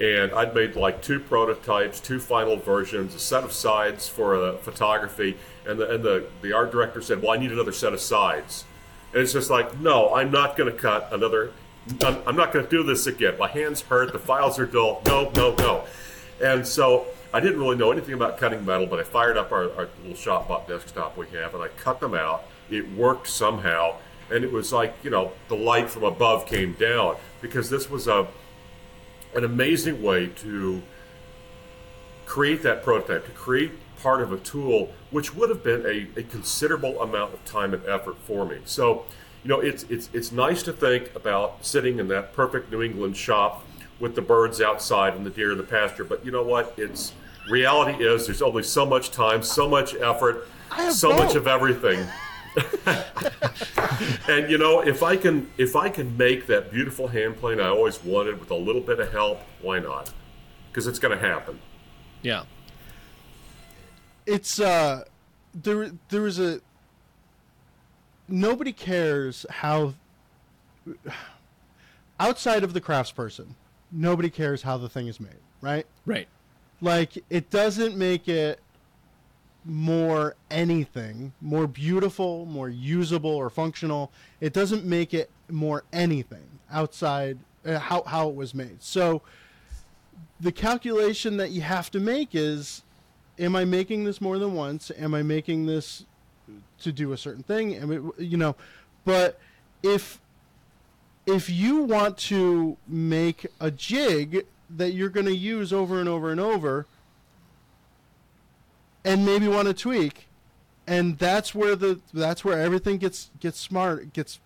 and 0.02 0.32
I'd 0.34 0.54
made 0.54 0.76
like 0.76 1.02
two 1.02 1.20
prototypes, 1.20 2.00
two 2.00 2.20
final 2.20 2.58
versions, 2.58 3.16
a 3.16 3.20
set 3.20 3.44
of 3.44 3.54
sides 3.54 4.10
for 4.10 4.36
uh, 4.36 4.58
photography, 4.58 5.38
and 5.66 5.80
the 5.80 5.90
and 5.94 6.04
the 6.04 6.28
the 6.42 6.52
art 6.52 6.72
director 6.72 7.02
said, 7.02 7.22
"Well, 7.22 7.32
I 7.32 7.38
need 7.38 7.52
another 7.52 7.72
set 7.72 7.94
of 7.94 8.02
sides," 8.02 8.66
and 9.18 9.24
it's 9.24 9.34
just 9.34 9.50
like, 9.50 9.80
no, 9.80 10.14
I'm 10.14 10.30
not 10.30 10.56
going 10.56 10.72
to 10.72 10.78
cut 10.78 11.12
another. 11.12 11.52
I'm, 12.06 12.36
not 12.36 12.54
going 12.54 12.64
to 12.64 12.70
do 12.70 12.84
this 12.84 13.08
again. 13.08 13.36
My 13.40 13.48
hands 13.48 13.82
hurt. 13.82 14.14
The 14.14 14.20
files 14.20 14.60
are 14.60 14.68
dull. 14.68 15.02
No, 15.08 15.32
no, 15.32 15.56
no. 15.56 15.86
And 16.40 16.68
so 16.68 17.08
I 17.34 17.40
didn't 17.40 17.60
really 17.60 17.78
know 17.78 17.92
anything 17.92 18.14
about 18.14 18.38
cutting 18.38 18.64
metal, 18.64 18.86
but 18.86 19.00
I 19.00 19.04
fired 19.04 19.36
up 19.36 19.52
our, 19.52 19.72
our 19.72 19.90
little 20.04 20.14
ShopBot 20.14 20.68
desktop 20.68 21.18
we 21.18 21.26
have, 21.30 21.56
and 21.56 21.64
I 21.64 21.70
cut 21.70 22.00
them 22.00 22.14
out. 22.14 22.44
It 22.70 22.92
worked 22.92 23.28
somehow, 23.28 23.96
and 24.30 24.44
it 24.44 24.52
was 24.52 24.72
like 24.72 24.94
you 25.02 25.10
know 25.10 25.32
the 25.48 25.56
light 25.56 25.90
from 25.90 26.04
above 26.04 26.46
came 26.46 26.74
down 26.74 27.16
because 27.42 27.72
this 27.72 27.90
was 27.90 28.08
a 28.08 28.28
an 29.34 29.44
amazing 29.44 30.04
way 30.04 30.28
to 30.28 30.84
create 32.28 32.62
that 32.62 32.84
prototype, 32.84 33.26
to 33.26 33.32
create 33.32 33.72
part 34.00 34.22
of 34.22 34.32
a 34.32 34.38
tool 34.38 34.94
which 35.12 35.34
would 35.36 35.50
have 35.50 35.64
been 35.64 35.86
a, 35.86 36.20
a 36.20 36.24
considerable 36.24 37.02
amount 37.02 37.34
of 37.34 37.44
time 37.46 37.74
and 37.74 37.86
effort 37.86 38.18
for 38.26 38.46
me. 38.46 38.60
So, 38.66 39.06
you 39.44 39.50
know, 39.50 39.60
it's 39.60 39.84
it's 39.84 40.10
it's 40.14 40.32
nice 40.32 40.64
to 40.64 40.74
think 40.74 41.16
about 41.16 41.66
sitting 41.66 42.00
in 42.00 42.08
that 42.10 42.34
perfect 42.34 42.72
New 42.72 42.82
England 42.82 43.16
shop 43.16 43.66
with 44.00 44.16
the 44.16 44.22
birds 44.22 44.62
outside 44.62 45.16
and 45.16 45.26
the 45.26 45.30
deer 45.30 45.52
in 45.52 45.58
the 45.58 45.64
pasture. 45.64 46.04
But 46.04 46.26
you 46.26 46.32
know 46.32 46.44
what? 46.44 46.74
It's 46.78 47.14
reality 47.50 48.04
is 48.04 48.26
there's 48.26 48.42
only 48.42 48.64
so 48.64 48.86
much 48.86 49.12
time, 49.12 49.42
so 49.44 49.68
much 49.68 49.96
effort, 49.96 50.48
have 50.70 50.94
so 50.94 51.16
much 51.16 51.36
of 51.36 51.48
everything. 51.48 52.06
and 54.28 54.50
you 54.50 54.58
know, 54.58 54.82
if 54.82 55.04
I 55.04 55.16
can 55.16 55.50
if 55.58 55.76
I 55.76 55.90
can 55.90 56.18
make 56.18 56.48
that 56.48 56.72
beautiful 56.72 57.08
hand 57.08 57.38
plane 57.38 57.60
I 57.60 57.68
always 57.68 58.04
wanted 58.04 58.40
with 58.40 58.52
a 58.52 58.56
little 58.56 58.82
bit 58.82 59.00
of 59.00 59.12
help, 59.12 59.42
why 59.62 59.80
not? 59.80 60.12
Because 60.70 60.88
it's 60.88 61.00
going 61.00 61.18
to 61.18 61.26
happen. 61.26 61.60
Yeah. 62.22 62.44
It's 64.28 64.60
uh 64.60 65.04
there 65.56 65.90
there 66.10 66.22
was 66.22 66.38
a 66.38 66.62
nobody 68.28 68.74
cares 68.74 69.46
how 69.50 69.94
outside 72.20 72.64
of 72.64 72.74
the 72.74 72.82
craftsperson 72.82 73.48
nobody 73.92 74.30
cares 74.30 74.62
how 74.62 74.78
the 74.78 74.90
thing 74.90 75.08
is 75.08 75.20
made 75.20 75.32
right? 75.62 75.88
Right. 76.06 76.28
like 76.82 77.24
it 77.30 77.50
doesn't 77.50 77.98
make 77.98 78.28
it 78.28 78.60
more 79.66 80.36
anything 80.52 81.34
more 81.42 81.66
beautiful 81.66 82.46
more 82.46 82.70
usable 82.70 83.32
or 83.32 83.50
functional. 83.50 84.12
It 84.40 84.54
doesn't 84.54 84.86
make 84.86 85.14
it 85.14 85.30
more 85.50 85.84
anything 85.92 86.48
outside 86.72 87.40
uh, 87.66 87.80
how, 87.80 88.04
how 88.04 88.30
it 88.30 88.36
was 88.36 88.54
made. 88.54 88.82
So 88.82 89.22
the 90.40 90.52
calculation 90.52 91.38
that 91.38 91.52
you 91.52 91.62
have 91.62 91.90
to 91.92 92.00
make 92.00 92.30
is 92.34 92.84
am 93.40 93.56
i 93.56 93.66
making 93.66 94.04
this 94.04 94.22
more 94.22 94.38
than 94.40 94.54
once? 94.54 94.92
Am 94.98 95.14
i 95.14 95.24
making 95.24 95.66
this 95.66 96.06
to 96.80 96.92
do 96.92 97.12
a 97.12 97.18
certain 97.18 97.44
thing? 97.44 97.76
I, 97.76 98.22
you 98.22 98.38
know 98.38 98.56
but 99.08 99.40
if 99.82 100.20
if 101.26 101.50
you 101.50 101.78
want 101.84 102.18
to 102.18 102.78
make 102.88 103.48
a 103.60 103.72
jig 103.72 104.46
that 104.70 104.92
you're 104.92 105.10
going 105.10 105.26
to 105.26 105.36
use 105.36 105.72
over 105.72 106.00
and 106.00 106.10
over 106.10 106.30
and 106.30 106.40
over 106.42 106.86
and 109.06 109.26
maybe 109.26 109.48
want 109.48 109.68
to 109.70 109.74
tweak 109.74 110.28
and 110.86 111.18
that's 111.18 111.56
where 111.56 111.76
the 111.76 112.02
that's 112.14 112.44
where 112.44 112.60
everything 112.60 112.98
gets 112.98 113.32
gets 113.40 113.60
smart 113.60 114.12
gets 114.12 114.40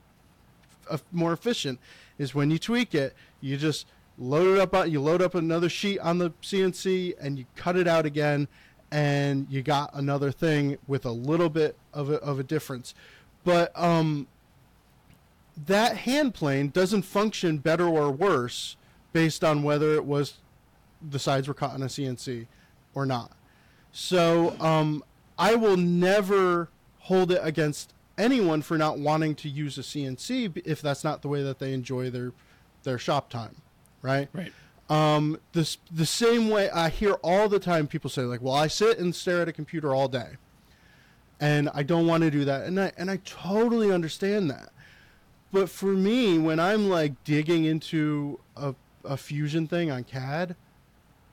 more 1.11 1.33
efficient 1.33 1.79
is 2.19 2.35
when 2.35 2.51
you 2.51 2.59
tweak 2.59 2.93
it 2.93 3.15
you 3.39 3.57
just 3.57 3.87
load 4.19 4.55
it 4.55 4.59
up 4.59 4.87
you 4.87 5.01
load 5.01 5.23
up 5.23 5.33
another 5.33 5.69
sheet 5.69 5.97
on 5.99 6.19
the 6.19 6.29
CNC 6.43 7.15
and 7.19 7.39
you 7.39 7.45
cut 7.55 7.75
it 7.75 7.87
out 7.87 8.05
again 8.05 8.47
and 8.91 9.47
you 9.49 9.61
got 9.61 9.89
another 9.93 10.31
thing 10.31 10.77
with 10.87 11.05
a 11.05 11.11
little 11.11 11.49
bit 11.49 11.77
of 11.93 12.09
a, 12.09 12.15
of 12.15 12.39
a 12.39 12.43
difference 12.43 12.93
but 13.43 13.71
um 13.79 14.27
that 15.67 15.97
hand 15.97 16.33
plane 16.33 16.69
doesn't 16.69 17.03
function 17.03 17.57
better 17.57 17.87
or 17.87 18.11
worse 18.11 18.77
based 19.13 19.43
on 19.43 19.63
whether 19.63 19.93
it 19.93 20.05
was 20.05 20.35
the 21.01 21.19
sides 21.19 21.47
were 21.47 21.53
caught 21.53 21.73
on 21.73 21.81
a 21.83 21.87
CNC 21.87 22.47
or 22.93 23.05
not. 23.05 23.31
So 23.91 24.55
um, 24.59 25.03
I 25.37 25.55
will 25.55 25.77
never 25.77 26.69
hold 26.99 27.31
it 27.31 27.41
against 27.43 27.93
anyone 28.17 28.61
for 28.61 28.77
not 28.77 28.99
wanting 28.99 29.35
to 29.35 29.49
use 29.49 29.77
a 29.77 29.81
CNC 29.81 30.61
if 30.65 30.81
that's 30.81 31.03
not 31.03 31.21
the 31.21 31.27
way 31.27 31.43
that 31.43 31.59
they 31.59 31.73
enjoy 31.73 32.09
their 32.09 32.31
their 32.83 32.97
shop 32.97 33.29
time, 33.29 33.61
right? 34.01 34.27
Right. 34.33 34.51
Um, 34.91 35.39
the 35.53 36.05
same 36.05 36.49
way 36.49 36.69
I 36.69 36.89
hear 36.89 37.13
all 37.23 37.47
the 37.47 37.59
time 37.59 37.87
people 37.87 38.09
say 38.09 38.23
like, 38.23 38.41
"Well, 38.41 38.53
I 38.53 38.67
sit 38.67 38.99
and 38.99 39.15
stare 39.15 39.41
at 39.41 39.47
a 39.47 39.53
computer 39.53 39.95
all 39.95 40.09
day, 40.09 40.31
and 41.39 41.69
I 41.73 41.81
don't 41.81 42.07
want 42.07 42.23
to 42.23 42.29
do 42.29 42.43
that," 42.43 42.65
and 42.65 42.77
I 42.77 42.91
and 42.97 43.09
I 43.09 43.21
totally 43.23 43.89
understand 43.89 44.49
that. 44.49 44.73
But 45.53 45.69
for 45.69 45.93
me, 45.93 46.37
when 46.37 46.59
I'm 46.59 46.89
like 46.89 47.23
digging 47.23 47.63
into 47.63 48.41
a, 48.57 48.75
a 49.05 49.15
fusion 49.15 49.65
thing 49.65 49.89
on 49.89 50.03
CAD, 50.03 50.57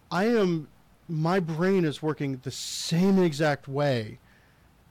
I 0.08 0.26
am 0.26 0.68
my 1.08 1.40
brain 1.40 1.84
is 1.84 2.00
working 2.00 2.40
the 2.44 2.52
same 2.52 3.20
exact 3.20 3.66
way 3.66 4.20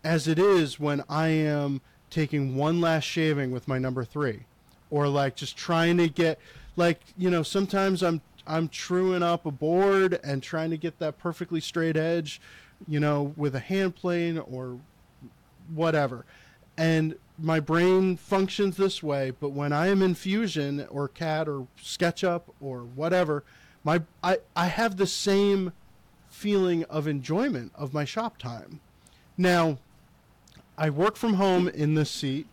as 0.03 0.27
it 0.27 0.37
is 0.37 0.77
when 0.77 1.05
I 1.07 1.29
am 1.29 1.79
taking 2.09 2.57
one 2.57 2.81
last 2.81 3.05
shaving 3.05 3.51
with 3.51 3.65
my 3.65 3.77
number 3.77 4.03
three, 4.03 4.41
or 4.89 5.07
like 5.07 5.37
just 5.37 5.55
trying 5.55 5.95
to 5.99 6.09
get 6.09 6.37
like 6.75 6.99
you 7.17 7.29
know 7.29 7.43
sometimes 7.43 8.03
I'm 8.03 8.19
I'm 8.47 8.67
truing 8.69 9.23
up 9.23 9.45
a 9.45 9.51
board 9.51 10.19
and 10.23 10.41
trying 10.41 10.69
to 10.71 10.77
get 10.77 10.99
that 10.99 11.17
perfectly 11.17 11.59
straight 11.59 11.97
edge, 11.97 12.41
you 12.87 12.99
know, 12.99 13.33
with 13.35 13.55
a 13.55 13.59
hand 13.59 13.95
plane 13.95 14.37
or 14.37 14.79
whatever. 15.73 16.25
And 16.77 17.17
my 17.37 17.59
brain 17.59 18.17
functions 18.17 18.77
this 18.77 19.03
way, 19.03 19.31
but 19.31 19.49
when 19.49 19.73
I 19.73 19.87
am 19.87 20.01
in 20.01 20.15
Fusion 20.15 20.85
or 20.89 21.07
CAD 21.07 21.47
or 21.47 21.67
SketchUp 21.79 22.43
or 22.59 22.79
whatever, 22.81 23.43
my 23.83 24.01
I, 24.23 24.39
I 24.55 24.67
have 24.67 24.97
the 24.97 25.07
same 25.07 25.73
feeling 26.29 26.83
of 26.85 27.07
enjoyment 27.07 27.71
of 27.75 27.93
my 27.93 28.05
shop 28.05 28.37
time. 28.37 28.79
Now, 29.37 29.77
I 30.77 30.89
work 30.89 31.15
from 31.15 31.35
home 31.35 31.67
in 31.67 31.95
this 31.95 32.11
seat 32.11 32.47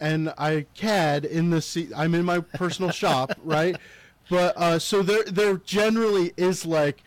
and 0.00 0.32
I 0.38 0.66
CAD 0.74 1.24
in 1.24 1.50
this 1.50 1.66
seat. 1.66 1.90
I'm 1.94 2.14
in 2.14 2.24
my 2.24 2.40
personal 2.40 2.90
shop, 2.90 3.32
right? 3.44 3.76
But 4.30 4.56
uh, 4.56 4.78
so 4.78 5.02
there, 5.02 5.24
there 5.24 5.56
generally 5.58 6.32
is 6.36 6.64
like 6.64 7.02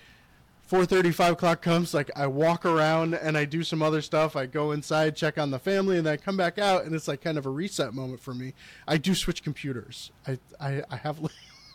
4:30, 0.70 1.14
5 1.14 1.34
o'clock 1.34 1.62
comes. 1.62 1.94
Like 1.94 2.12
I 2.16 2.28
walk 2.28 2.66
around 2.66 3.14
and 3.14 3.38
I 3.38 3.46
do 3.46 3.64
some 3.64 3.82
other 3.82 4.02
stuff. 4.02 4.36
I 4.36 4.46
go 4.46 4.72
inside, 4.72 5.16
check 5.16 5.38
on 5.38 5.50
the 5.50 5.60
family, 5.60 5.98
and 5.98 6.06
then 6.06 6.14
I 6.14 6.18
come 6.18 6.36
back 6.36 6.60
out, 6.60 6.84
and 6.84 6.94
it's 6.94 7.08
like 7.08 7.22
kind 7.22 7.38
of 7.38 7.46
a 7.46 7.50
reset 7.50 7.94
moment 7.94 8.20
for 8.20 8.34
me. 8.34 8.54
I 8.88 8.98
do 8.98 9.16
switch 9.16 9.42
computers. 9.44 10.12
I, 10.28 10.38
I, 10.60 10.84
I 10.90 10.96
have, 10.98 11.20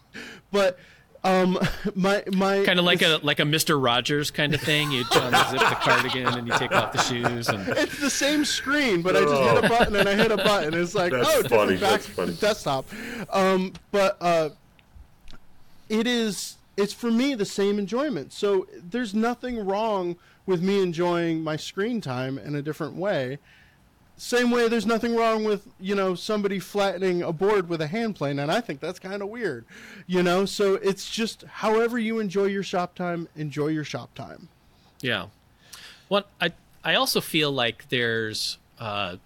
but 0.53 0.79
um, 1.25 1.59
my 1.95 2.23
my 2.33 2.65
kind 2.65 2.79
of 2.79 2.85
like 2.85 3.03
a 3.03 3.21
like 3.23 3.41
a 3.41 3.45
Mister 3.45 3.79
Rogers 3.79 4.31
kind 4.31 4.55
of 4.55 4.61
thing. 4.61 4.91
You 4.91 5.05
unzip 5.05 5.59
the 5.59 5.77
cardigan 5.77 6.27
and 6.27 6.47
you 6.47 6.53
take 6.59 6.73
off 6.73 6.93
the 6.93 7.03
shoes, 7.03 7.49
and 7.49 7.69
it's 7.69 8.01
the 8.01 8.11
same 8.11 8.45
screen, 8.45 9.03
but 9.03 9.17
I 9.17 9.23
just 9.23 9.35
hit 9.35 9.65
a 9.65 9.67
oh. 9.67 9.69
button 9.69 9.97
and 9.97 10.09
I 10.09 10.15
hit 10.15 10.31
a 10.31 10.37
button. 10.37 10.75
It's 10.75 10.95
like 10.95 11.13
That's 11.13 11.29
oh, 11.29 11.43
funny. 11.45 11.75
back 11.75 11.91
That's 11.91 12.07
funny. 12.07 12.35
desktop. 12.35 12.87
Um, 13.31 13.73
but 13.91 14.17
uh, 14.21 14.51
it 15.89 16.07
is 16.07 16.59
it's 16.79 16.93
for 16.93 17.11
me 17.11 17.35
the 17.35 17.45
same 17.45 17.79
enjoyment. 17.79 18.33
So 18.33 18.69
there's 18.73 19.13
nothing 19.13 19.67
wrong 19.67 20.17
with 20.47 20.63
me 20.63 20.81
enjoying 20.81 21.43
my 21.43 21.57
screen 21.57 22.01
time 22.01 22.39
in 22.39 22.55
a 22.55 22.63
different 22.63 22.95
way. 22.95 23.39
Same 24.17 24.51
way 24.51 24.69
there's 24.69 24.87
nothing 24.87 25.15
wrong 25.17 25.45
with, 25.45 25.67
you 25.81 25.95
know, 25.95 26.15
somebody 26.15 26.59
flattening 26.61 27.23
a 27.23 27.33
board 27.33 27.69
with 27.69 27.81
a 27.81 27.89
hand 27.89 28.15
plane 28.15 28.39
and 28.39 28.51
I 28.51 28.61
think 28.61 28.81
that's 28.81 29.01
kind 29.01 29.23
of 29.23 29.29
weird. 29.29 29.65
You 30.07 30.23
know, 30.23 30.45
so 30.45 30.75
it's 30.75 31.11
just 31.11 31.43
however 31.43 31.99
you 31.99 32.21
enjoy 32.21 32.45
your 32.45 32.63
shop 32.63 32.95
time, 32.95 33.29
enjoy 33.35 33.69
your 33.69 33.85
shop 33.85 34.15
time. 34.15 34.49
Yeah. 35.01 35.27
Well, 36.09 36.25
I 36.41 36.53
I 36.85 36.95
also 36.95 37.21
feel 37.21 37.51
like 37.51 37.89
there's 37.89 38.59
uh, 38.79 39.17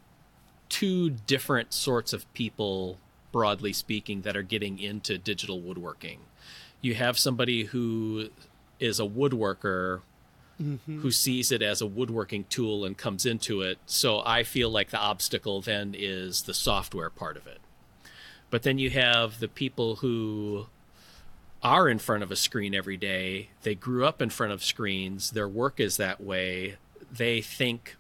two 0.71 1.11
different 1.11 1.75
sorts 1.75 2.15
of 2.15 2.33
people 2.33 2.99
broadly 3.31 3.75
speaking 3.75 4.23
that 4.23 4.37
are 4.37 4.43
getting 4.43 4.79
into 4.79 5.19
digital 5.19 5.61
woodworking 5.61 6.21
you 6.83 6.95
have 6.95 7.19
somebody 7.19 7.65
who 7.65 8.29
is 8.79 9.01
a 9.01 9.05
woodworker 9.05 10.03
mm-hmm. 10.61 11.01
who 11.01 11.11
sees 11.11 11.51
it 11.51 11.63
as 11.63 11.81
a 11.81 11.87
woodworking 11.87 12.45
tool 12.49 12.85
and 12.85 12.99
comes 12.99 13.25
into 13.25 13.63
it. 13.63 13.79
So 13.87 14.23
I 14.25 14.43
feel 14.43 14.69
like 14.69 14.91
the 14.91 14.99
obstacle 14.99 15.61
then 15.61 15.95
is 15.97 16.43
the 16.43 16.55
software 16.55 17.11
part 17.11 17.37
of 17.37 17.47
it. 17.47 17.61
But 18.51 18.65
then 18.65 18.79
you 18.79 18.91
have 18.91 19.41
the 19.41 19.49
people 19.49 19.97
who 19.97 20.67
are 21.63 21.89
in 21.89 21.99
front 21.99 22.23
of 22.23 22.31
a 22.31 22.37
screen 22.37 22.75
every 22.75 22.97
day. 22.97 23.51
They 23.63 23.75
grew 23.75 24.05
up 24.05 24.21
in 24.21 24.31
front 24.31 24.53
of 24.53 24.63
screens. 24.63 25.31
Their 25.31 25.49
work 25.49 25.81
is 25.81 25.97
that 25.97 26.21
way. 26.21 26.77
They 27.11 27.41
think 27.41 27.97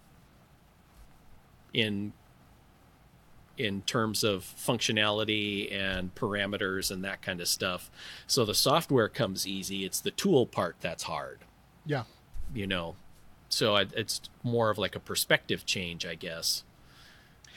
in 1.72 2.12
in 3.59 3.82
terms 3.82 4.24
of 4.24 4.42
functionality 4.42 5.72
and 5.72 6.14
parameters 6.14 6.90
and 6.90 7.05
that 7.05 7.22
kind 7.22 7.40
of 7.40 7.48
stuff. 7.48 7.90
So 8.26 8.44
the 8.44 8.55
software 8.55 9.09
comes 9.09 9.46
easy. 9.46 9.84
It's 9.84 10.00
the 10.00 10.11
tool 10.11 10.46
part 10.46 10.76
that's 10.80 11.05
hard. 11.05 11.40
Yeah. 11.84 12.05
You 12.55 12.66
know, 12.66 12.96
so 13.48 13.76
it's 13.76 14.22
more 14.42 14.70
of 14.70 14.78
like 14.78 14.96
a 14.96 15.00
perspective 15.00 15.66
change, 15.66 16.07
I 16.07 16.14
guess. 16.14 16.64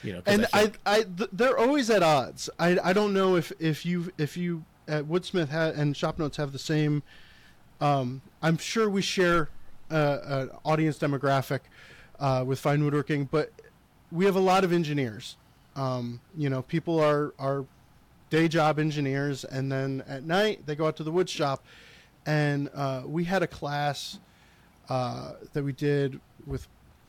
You 0.04 0.14
know, 0.14 0.22
and 0.26 0.46
I, 0.54 0.62
think... 0.62 0.80
I, 0.86 0.96
I 0.98 1.04
th- 1.04 1.30
they're 1.32 1.58
always 1.58 1.90
at 1.90 2.04
odds. 2.04 2.50
I, 2.60 2.78
I 2.84 2.94
don't 2.94 3.14
know 3.14 3.36
if 3.36 3.52
if 3.60 3.86
you 3.86 4.12
if 4.18 4.38
you 4.38 4.66
at 4.88 5.06
Woodsmith 5.06 5.50
ha- 5.50 5.74
and 5.76 5.96
Shop 5.96 6.20
Notes 6.20 6.38
have 6.38 6.52
the 6.52 6.60
same. 6.60 7.02
Um, 7.82 8.22
I'm 8.42 8.58
sure 8.58 8.90
we 8.90 9.02
share 9.02 9.50
uh, 9.90 10.18
an 10.24 10.50
audience 10.64 10.98
demographic 10.98 11.62
uh, 12.20 12.44
with 12.46 12.60
fine 12.60 12.84
woodworking, 12.84 13.26
but 13.26 13.52
we 14.12 14.26
have 14.26 14.36
a 14.36 14.42
lot 14.42 14.64
of 14.64 14.72
engineers 14.72 15.38
um, 15.76 16.20
you 16.36 16.50
know, 16.50 16.62
people 16.62 17.00
are 17.00 17.34
are 17.40 17.66
day 18.30 18.48
job 18.48 18.80
engineers, 18.80 19.44
and 19.44 19.72
then 19.72 20.04
at 20.08 20.24
night 20.24 20.66
they 20.66 20.76
go 20.76 20.88
out 20.88 20.96
to 20.98 21.04
the 21.04 21.12
wood 21.12 21.30
shop. 21.30 21.64
And 22.26 22.70
uh, 22.74 23.04
we 23.06 23.24
had 23.24 23.44
a 23.44 23.48
class 23.48 24.20
uh, 24.90 25.34
that 25.54 25.64
we 25.64 25.74
did 25.74 26.20
with 26.46 26.68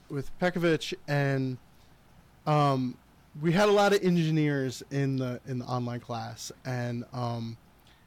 with 0.09 0.37
Pekovich, 0.39 0.95
and 1.09 1.59
um, 2.47 2.97
we 3.41 3.53
had 3.53 3.69
a 3.69 3.73
lot 3.73 3.93
of 3.93 4.03
engineers 4.03 4.83
in 4.91 5.17
the 5.17 5.41
in 5.47 5.59
the 5.59 5.65
online 5.65 6.01
class, 6.01 6.53
and 6.65 7.05
um, 7.13 7.57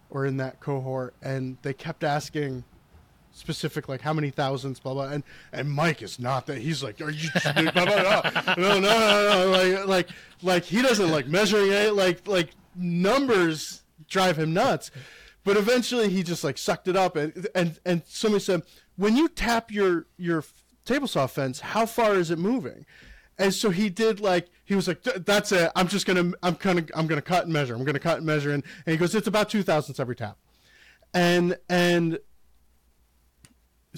or 0.10 0.26
in 0.26 0.38
that 0.38 0.60
cohort, 0.60 1.14
and 1.22 1.57
they 1.62 1.74
kept 1.74 2.03
asking 2.03 2.64
specific 3.39 3.87
like 3.87 4.01
how 4.01 4.13
many 4.13 4.29
thousands 4.29 4.79
blah 4.79 4.93
blah 4.93 5.05
and 5.05 5.23
and 5.53 5.69
mike 5.71 6.01
is 6.01 6.19
not 6.19 6.45
that 6.45 6.57
he's 6.57 6.83
like 6.83 6.99
are 6.99 7.09
you 7.09 7.29
blah, 7.43 7.71
blah, 7.71 8.21
blah. 8.21 8.55
no 8.57 8.79
no 8.79 8.79
no 8.79 9.45
no 9.45 9.49
like 9.49 9.87
like 9.87 10.09
like 10.43 10.63
he 10.63 10.81
doesn't 10.81 11.09
like 11.09 11.25
measuring 11.27 11.71
it 11.71 11.93
like 11.93 12.27
like 12.27 12.49
numbers 12.75 13.83
drive 14.07 14.37
him 14.37 14.53
nuts. 14.53 14.91
But 15.43 15.57
eventually 15.57 16.09
he 16.09 16.23
just 16.23 16.43
like 16.43 16.57
sucked 16.57 16.87
it 16.87 16.95
up 16.95 17.15
and 17.15 17.47
and 17.55 17.79
and 17.85 18.01
somebody 18.05 18.43
said 18.43 18.63
when 18.97 19.15
you 19.15 19.29
tap 19.29 19.71
your 19.71 20.05
your 20.17 20.43
table 20.85 21.07
saw 21.07 21.27
fence 21.27 21.59
how 21.61 21.85
far 21.85 22.15
is 22.15 22.29
it 22.29 22.39
moving? 22.39 22.85
And 23.37 23.53
so 23.53 23.69
he 23.69 23.89
did 23.89 24.19
like 24.19 24.49
he 24.65 24.75
was 24.75 24.87
like 24.87 25.01
that's 25.01 25.51
it. 25.51 25.71
I'm 25.75 25.87
just 25.87 26.05
gonna 26.05 26.33
i'm 26.43 26.55
gonna 26.55 26.85
i'm 26.93 27.07
gonna 27.07 27.21
cut 27.21 27.45
and 27.45 27.53
measure. 27.53 27.73
I'm 27.73 27.83
gonna 27.85 27.99
cut 27.99 28.17
and 28.17 28.25
measure. 28.25 28.51
And, 28.51 28.63
and 28.85 28.91
he 28.91 28.97
goes 28.97 29.15
it's 29.15 29.27
about 29.27 29.49
two 29.49 29.63
thousandths 29.63 29.99
every 29.99 30.15
tap. 30.15 30.37
And 31.13 31.57
and 31.69 32.19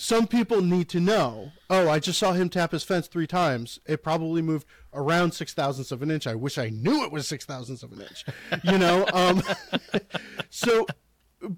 some 0.01 0.25
people 0.25 0.61
need 0.61 0.89
to 0.89 0.99
know 0.99 1.51
oh 1.69 1.87
i 1.87 1.99
just 1.99 2.17
saw 2.17 2.31
him 2.31 2.49
tap 2.49 2.71
his 2.71 2.83
fence 2.83 3.07
three 3.07 3.27
times. 3.27 3.79
It 3.85 4.01
probably 4.01 4.41
moved 4.41 4.65
around 4.93 5.33
six 5.33 5.53
thousandths 5.53 5.91
of 5.91 6.01
an 6.01 6.09
inch. 6.09 6.25
I 6.25 6.33
wish 6.33 6.57
i 6.57 6.69
knew 6.69 7.03
it 7.03 7.11
was 7.11 7.27
six 7.27 7.45
thousandths 7.45 7.83
of 7.83 7.91
an 7.91 8.01
inch 8.01 8.25
you 8.63 8.79
know 8.79 9.05
um, 9.13 9.43
so 10.49 10.87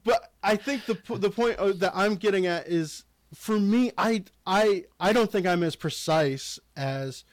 but 0.04 0.34
i 0.44 0.58
think 0.58 0.86
the, 0.86 0.98
the 1.18 1.30
point 1.30 1.58
uh, 1.58 1.72
that 1.74 1.94
i'm 1.96 2.16
getting 2.16 2.46
at 2.46 2.68
is 2.68 3.06
for 3.34 3.58
me 3.58 3.92
i 3.98 4.24
i 4.46 4.84
i 5.00 5.14
don't 5.14 5.32
think 5.32 5.48
i'm 5.48 5.64
as 5.64 5.76
precise 5.76 6.60
as 6.76 7.24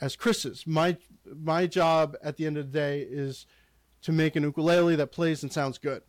as 0.00 0.16
chris's 0.16 0.66
my 0.66 0.96
my 1.24 1.66
job 1.66 2.16
at 2.22 2.36
the 2.36 2.46
end 2.46 2.58
of 2.58 2.72
the 2.72 2.78
day 2.78 3.00
is 3.00 3.46
to 4.02 4.10
make 4.12 4.34
an 4.34 4.42
ukulele 4.42 4.96
that 4.96 5.12
plays 5.12 5.42
and 5.42 5.52
sounds 5.52 5.78
good 5.78 6.02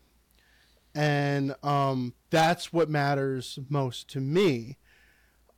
and 0.93 1.55
um, 1.63 2.13
that's 2.29 2.73
what 2.73 2.89
matters 2.89 3.59
most 3.69 4.09
to 4.09 4.19
me. 4.19 4.77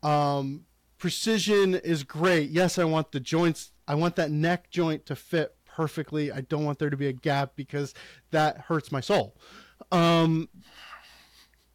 Um, 0.01 0.65
precision 0.97 1.75
is 1.75 2.03
great. 2.03 2.49
Yes, 2.49 2.77
I 2.77 2.83
want 2.83 3.11
the 3.11 3.19
joints. 3.19 3.71
I 3.87 3.95
want 3.95 4.15
that 4.17 4.31
neck 4.31 4.69
joint 4.69 5.05
to 5.07 5.15
fit 5.15 5.55
perfectly. 5.65 6.31
I 6.31 6.41
don't 6.41 6.65
want 6.65 6.79
there 6.79 6.89
to 6.89 6.97
be 6.97 7.07
a 7.07 7.13
gap 7.13 7.53
because 7.55 7.93
that 8.31 8.57
hurts 8.57 8.91
my 8.91 9.01
soul. 9.01 9.35
Um, 9.91 10.49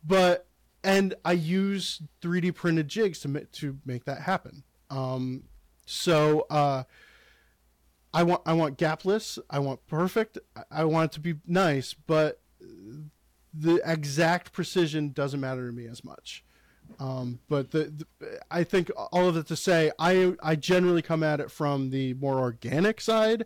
but 0.05 0.47
and 0.85 1.15
I 1.25 1.33
use 1.33 2.01
3D 2.23 2.55
printed 2.55 2.89
jigs 2.89 3.21
to 3.21 3.45
to 3.45 3.79
make 3.85 4.05
that 4.05 4.23
happen. 4.23 4.63
Um, 4.91 5.45
so 5.87 6.47
uh, 6.51 6.85
I 8.15 8.23
want 8.23 8.43
I 8.47 8.53
want 8.53 8.79
gapless. 8.79 9.39
I 9.51 9.59
want 9.59 9.87
perfect. 9.87 10.39
I 10.71 10.85
want 10.85 11.13
it 11.13 11.15
to 11.15 11.21
be 11.21 11.35
nice, 11.47 11.95
but 11.95 12.41
the 13.53 13.81
exact 13.85 14.53
precision 14.53 15.11
doesn't 15.11 15.41
matter 15.41 15.67
to 15.67 15.73
me 15.73 15.87
as 15.87 16.05
much. 16.05 16.45
Um, 16.99 17.41
but 17.49 17.71
the, 17.71 18.07
the, 18.19 18.41
I 18.51 18.65
think 18.65 18.91
all 19.13 19.29
of 19.29 19.37
it 19.37 19.47
to 19.49 19.57
say, 19.57 19.93
I 19.99 20.35
I 20.43 20.57
generally 20.57 21.03
come 21.03 21.23
at 21.23 21.41
it 21.41 21.51
from 21.51 21.91
the 21.91 22.15
more 22.15 22.39
organic 22.39 23.01
side, 23.01 23.45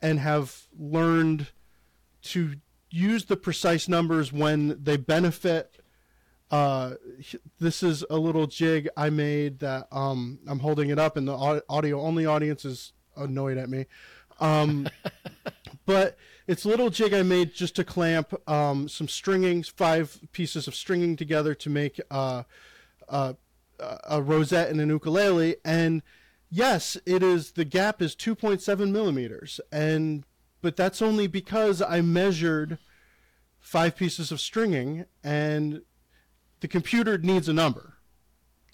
and 0.00 0.20
have 0.20 0.66
learned 0.78 1.48
to 2.22 2.54
use 2.90 3.24
the 3.24 3.36
precise 3.36 3.88
numbers 3.88 4.32
when 4.32 4.82
they 4.82 4.96
benefit. 4.96 5.80
Uh, 6.48 6.94
this 7.58 7.82
is 7.82 8.04
a 8.08 8.16
little 8.16 8.46
jig 8.46 8.88
I 8.96 9.10
made 9.10 9.58
that 9.58 9.88
um, 9.90 10.38
I'm 10.46 10.60
holding 10.60 10.90
it 10.90 10.98
up, 10.98 11.16
and 11.16 11.26
the 11.26 11.62
audio 11.68 12.00
only 12.00 12.24
audience 12.24 12.64
is 12.64 12.92
annoyed 13.16 13.58
at 13.58 13.68
me. 13.68 13.86
Um, 14.38 14.88
but 15.86 16.16
it's 16.46 16.64
a 16.64 16.68
little 16.68 16.90
jig 16.90 17.12
I 17.12 17.22
made 17.22 17.54
just 17.54 17.76
to 17.76 17.84
clamp 17.84 18.34
um, 18.48 18.88
some 18.88 19.08
stringing, 19.08 19.62
five 19.62 20.18
pieces 20.32 20.68
of 20.68 20.74
stringing 20.74 21.16
together 21.16 21.54
to 21.54 21.70
make 21.70 22.00
uh, 22.10 22.44
uh, 23.08 23.34
a 23.78 24.22
rosette 24.22 24.70
and 24.70 24.80
an 24.80 24.88
ukulele. 24.88 25.56
And 25.64 26.02
yes, 26.50 26.96
it 27.04 27.22
is 27.22 27.52
the 27.52 27.64
gap 27.64 28.00
is 28.00 28.14
2.7 28.14 28.90
millimeters, 28.90 29.60
and 29.72 30.24
but 30.62 30.76
that's 30.76 31.02
only 31.02 31.26
because 31.26 31.82
I 31.82 32.00
measured 32.00 32.78
five 33.58 33.96
pieces 33.96 34.30
of 34.30 34.40
stringing, 34.40 35.06
and 35.24 35.82
the 36.60 36.68
computer 36.68 37.18
needs 37.18 37.48
a 37.48 37.52
number. 37.52 37.94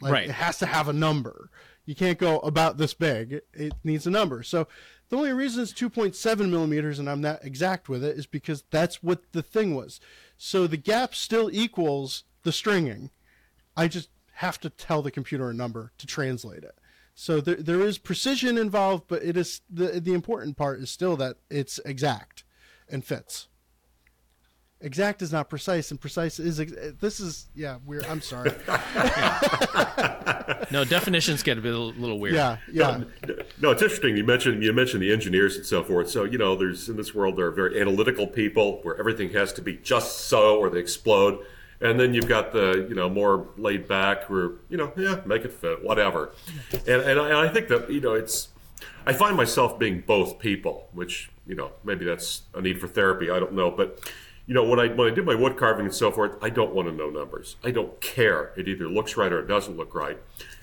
Like, 0.00 0.12
right. 0.12 0.28
It 0.28 0.32
has 0.32 0.58
to 0.58 0.66
have 0.66 0.88
a 0.88 0.92
number. 0.92 1.50
You 1.84 1.94
can't 1.94 2.18
go 2.18 2.38
about 2.40 2.76
this 2.76 2.94
big. 2.94 3.40
It 3.52 3.72
needs 3.82 4.06
a 4.06 4.10
number. 4.10 4.42
So 4.42 4.68
the 5.12 5.18
only 5.18 5.32
reason 5.34 5.62
it's 5.62 5.74
2.7 5.74 6.48
millimeters 6.48 6.98
and 6.98 7.06
I'm 7.06 7.20
that 7.20 7.44
exact 7.44 7.86
with 7.86 8.02
it 8.02 8.16
is 8.16 8.24
because 8.24 8.64
that's 8.70 9.02
what 9.02 9.20
the 9.32 9.42
thing 9.42 9.74
was. 9.74 10.00
So 10.38 10.66
the 10.66 10.78
gap 10.78 11.14
still 11.14 11.50
equals 11.52 12.24
the 12.44 12.50
stringing. 12.50 13.10
I 13.76 13.88
just 13.88 14.08
have 14.36 14.58
to 14.60 14.70
tell 14.70 15.02
the 15.02 15.10
computer 15.10 15.50
a 15.50 15.54
number 15.54 15.92
to 15.98 16.06
translate 16.06 16.64
it. 16.64 16.78
So 17.14 17.42
there, 17.42 17.56
there 17.56 17.82
is 17.82 17.98
precision 17.98 18.56
involved, 18.56 19.04
but 19.06 19.22
it 19.22 19.36
is 19.36 19.60
the 19.68 20.00
the 20.00 20.14
important 20.14 20.56
part 20.56 20.80
is 20.80 20.88
still 20.88 21.18
that 21.18 21.36
it's 21.50 21.78
exact 21.84 22.44
and 22.88 23.04
fits 23.04 23.48
exact 24.82 25.22
is 25.22 25.32
not 25.32 25.48
precise 25.48 25.90
and 25.90 26.00
precise 26.00 26.38
is 26.38 26.60
ex- 26.60 26.72
this 27.00 27.20
is 27.20 27.48
yeah 27.54 27.78
weird 27.86 28.04
i'm 28.06 28.20
sorry 28.20 28.50
no 30.70 30.84
definitions 30.84 31.42
get 31.42 31.56
a, 31.56 31.60
bit, 31.60 31.72
a 31.72 31.78
little 31.78 32.18
weird 32.18 32.34
yeah 32.34 32.56
yeah 32.70 33.02
no, 33.26 33.34
no, 33.62 33.70
it's 33.70 33.80
interesting 33.80 34.16
you 34.16 34.24
mentioned 34.24 34.62
you 34.62 34.72
mentioned 34.72 35.02
the 35.02 35.12
engineers 35.12 35.56
and 35.56 35.64
so 35.64 35.84
forth. 35.84 36.10
So 36.10 36.24
you 36.24 36.36
know 36.36 36.56
there's 36.56 36.88
in 36.88 36.96
this 36.96 37.14
world 37.14 37.36
there 37.36 37.46
are 37.46 37.52
very 37.52 37.80
analytical 37.80 38.26
people 38.26 38.80
where 38.82 38.98
everything 38.98 39.30
has 39.30 39.52
to 39.54 39.62
be 39.62 39.76
just 39.76 40.26
so 40.26 40.58
or 40.58 40.68
they 40.68 40.80
explode. 40.80 41.38
And 41.80 41.98
then 41.98 42.12
you've 42.12 42.28
got 42.28 42.52
the 42.52 42.86
you 42.88 42.96
know 42.96 43.08
more 43.08 43.46
laid 43.56 43.86
back 43.86 44.28
where 44.28 44.50
you 44.68 44.76
know 44.76 44.92
yeah 44.96 45.20
make 45.24 45.44
it 45.44 45.52
fit 45.52 45.84
whatever. 45.84 46.32
And 46.72 47.02
and 47.02 47.20
I, 47.20 47.28
and 47.28 47.36
I 47.36 47.48
think 47.48 47.68
that 47.68 47.88
you 47.88 48.00
know 48.00 48.14
it's 48.14 48.48
i 49.06 49.12
find 49.12 49.36
myself 49.36 49.78
being 49.78 50.00
both 50.00 50.38
people 50.38 50.88
which 50.92 51.30
you 51.46 51.54
know 51.54 51.70
maybe 51.84 52.04
that's 52.04 52.42
a 52.54 52.60
need 52.60 52.80
for 52.80 52.88
therapy 52.88 53.30
i 53.30 53.38
don't 53.38 53.52
know. 53.52 53.70
But 53.70 54.00
you 54.46 54.54
know, 54.54 54.64
when 54.64 54.80
I 54.80 54.88
when 54.88 55.10
I 55.10 55.14
do 55.14 55.22
my 55.22 55.34
wood 55.34 55.56
carving 55.56 55.86
and 55.86 55.94
so 55.94 56.10
forth, 56.10 56.36
I 56.42 56.50
don't 56.50 56.74
want 56.74 56.88
to 56.88 56.94
know 56.94 57.10
numbers. 57.10 57.56
I 57.62 57.70
don't 57.70 58.00
care. 58.00 58.52
It 58.56 58.66
either 58.68 58.88
looks 58.88 59.16
right 59.16 59.32
or 59.32 59.38
it 59.38 59.46
doesn't 59.46 59.76
look 59.76 59.94
right. 59.94 60.18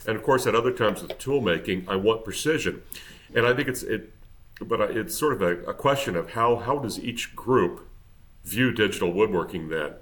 And 0.06 0.16
of 0.16 0.24
course, 0.24 0.46
at 0.46 0.56
other 0.56 0.72
times 0.72 1.02
with 1.02 1.18
tool 1.18 1.42
making, 1.42 1.88
I 1.88 1.96
want 1.96 2.24
precision. 2.24 2.82
And 3.34 3.46
I 3.46 3.54
think 3.54 3.68
it's 3.68 3.84
it, 3.84 4.14
but 4.60 4.82
it's 4.82 5.16
sort 5.16 5.34
of 5.34 5.42
a, 5.42 5.64
a 5.64 5.74
question 5.74 6.16
of 6.16 6.32
how 6.32 6.58
how 6.58 6.80
does 6.80 7.00
each 7.00 7.36
group 7.36 7.88
view 8.44 8.72
digital 8.74 9.14
woodworking? 9.14 9.70
Then, 9.70 9.94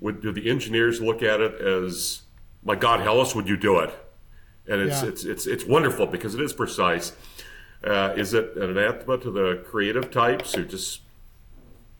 would 0.00 0.20
do 0.20 0.32
the 0.32 0.50
engineers 0.50 1.00
look 1.00 1.22
at 1.22 1.40
it 1.40 1.60
as, 1.60 2.22
my 2.64 2.74
God, 2.74 3.00
Hellas, 3.00 3.34
would 3.34 3.48
you 3.48 3.56
do 3.56 3.78
it? 3.78 3.94
And 4.68 4.80
it's 4.80 5.02
yeah. 5.02 5.08
it's 5.08 5.24
it's 5.24 5.46
it's 5.46 5.64
wonderful 5.64 6.06
because 6.06 6.34
it 6.34 6.40
is 6.40 6.52
precise. 6.52 7.12
Uh, 7.84 8.14
is 8.16 8.34
it 8.34 8.56
an 8.56 8.76
anathema 8.76 9.18
to 9.18 9.30
the 9.30 9.62
creative 9.64 10.10
types 10.10 10.54
who 10.54 10.64
just 10.64 11.02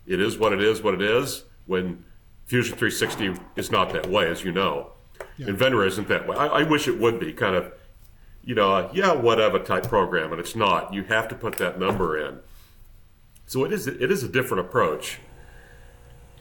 it 0.06 0.20
is 0.20 0.38
what 0.38 0.52
it 0.52 0.62
is, 0.62 0.82
what 0.82 0.94
it 0.94 1.02
is. 1.02 1.44
When 1.66 2.04
Fusion 2.46 2.76
360 2.76 3.34
is 3.56 3.70
not 3.70 3.92
that 3.92 4.08
way, 4.08 4.30
as 4.30 4.44
you 4.44 4.52
know. 4.52 4.92
Yeah. 5.36 5.48
Inventor 5.48 5.84
isn't 5.84 6.08
that 6.08 6.28
way. 6.28 6.36
I, 6.36 6.46
I, 6.46 6.62
wish 6.62 6.86
it 6.86 6.98
would 6.98 7.18
be 7.18 7.32
kind 7.32 7.56
of, 7.56 7.72
you 8.44 8.54
know, 8.54 8.88
yeah, 8.94 9.12
whatever 9.12 9.58
type 9.58 9.88
program, 9.88 10.30
and 10.30 10.40
it's 10.40 10.54
not. 10.54 10.94
You 10.94 11.02
have 11.04 11.28
to 11.28 11.34
put 11.34 11.58
that 11.58 11.78
number 11.78 12.16
in. 12.16 12.38
So 13.46 13.64
it 13.64 13.72
is. 13.72 13.86
It 13.86 14.10
is 14.10 14.22
a 14.22 14.28
different 14.28 14.66
approach. 14.66 15.18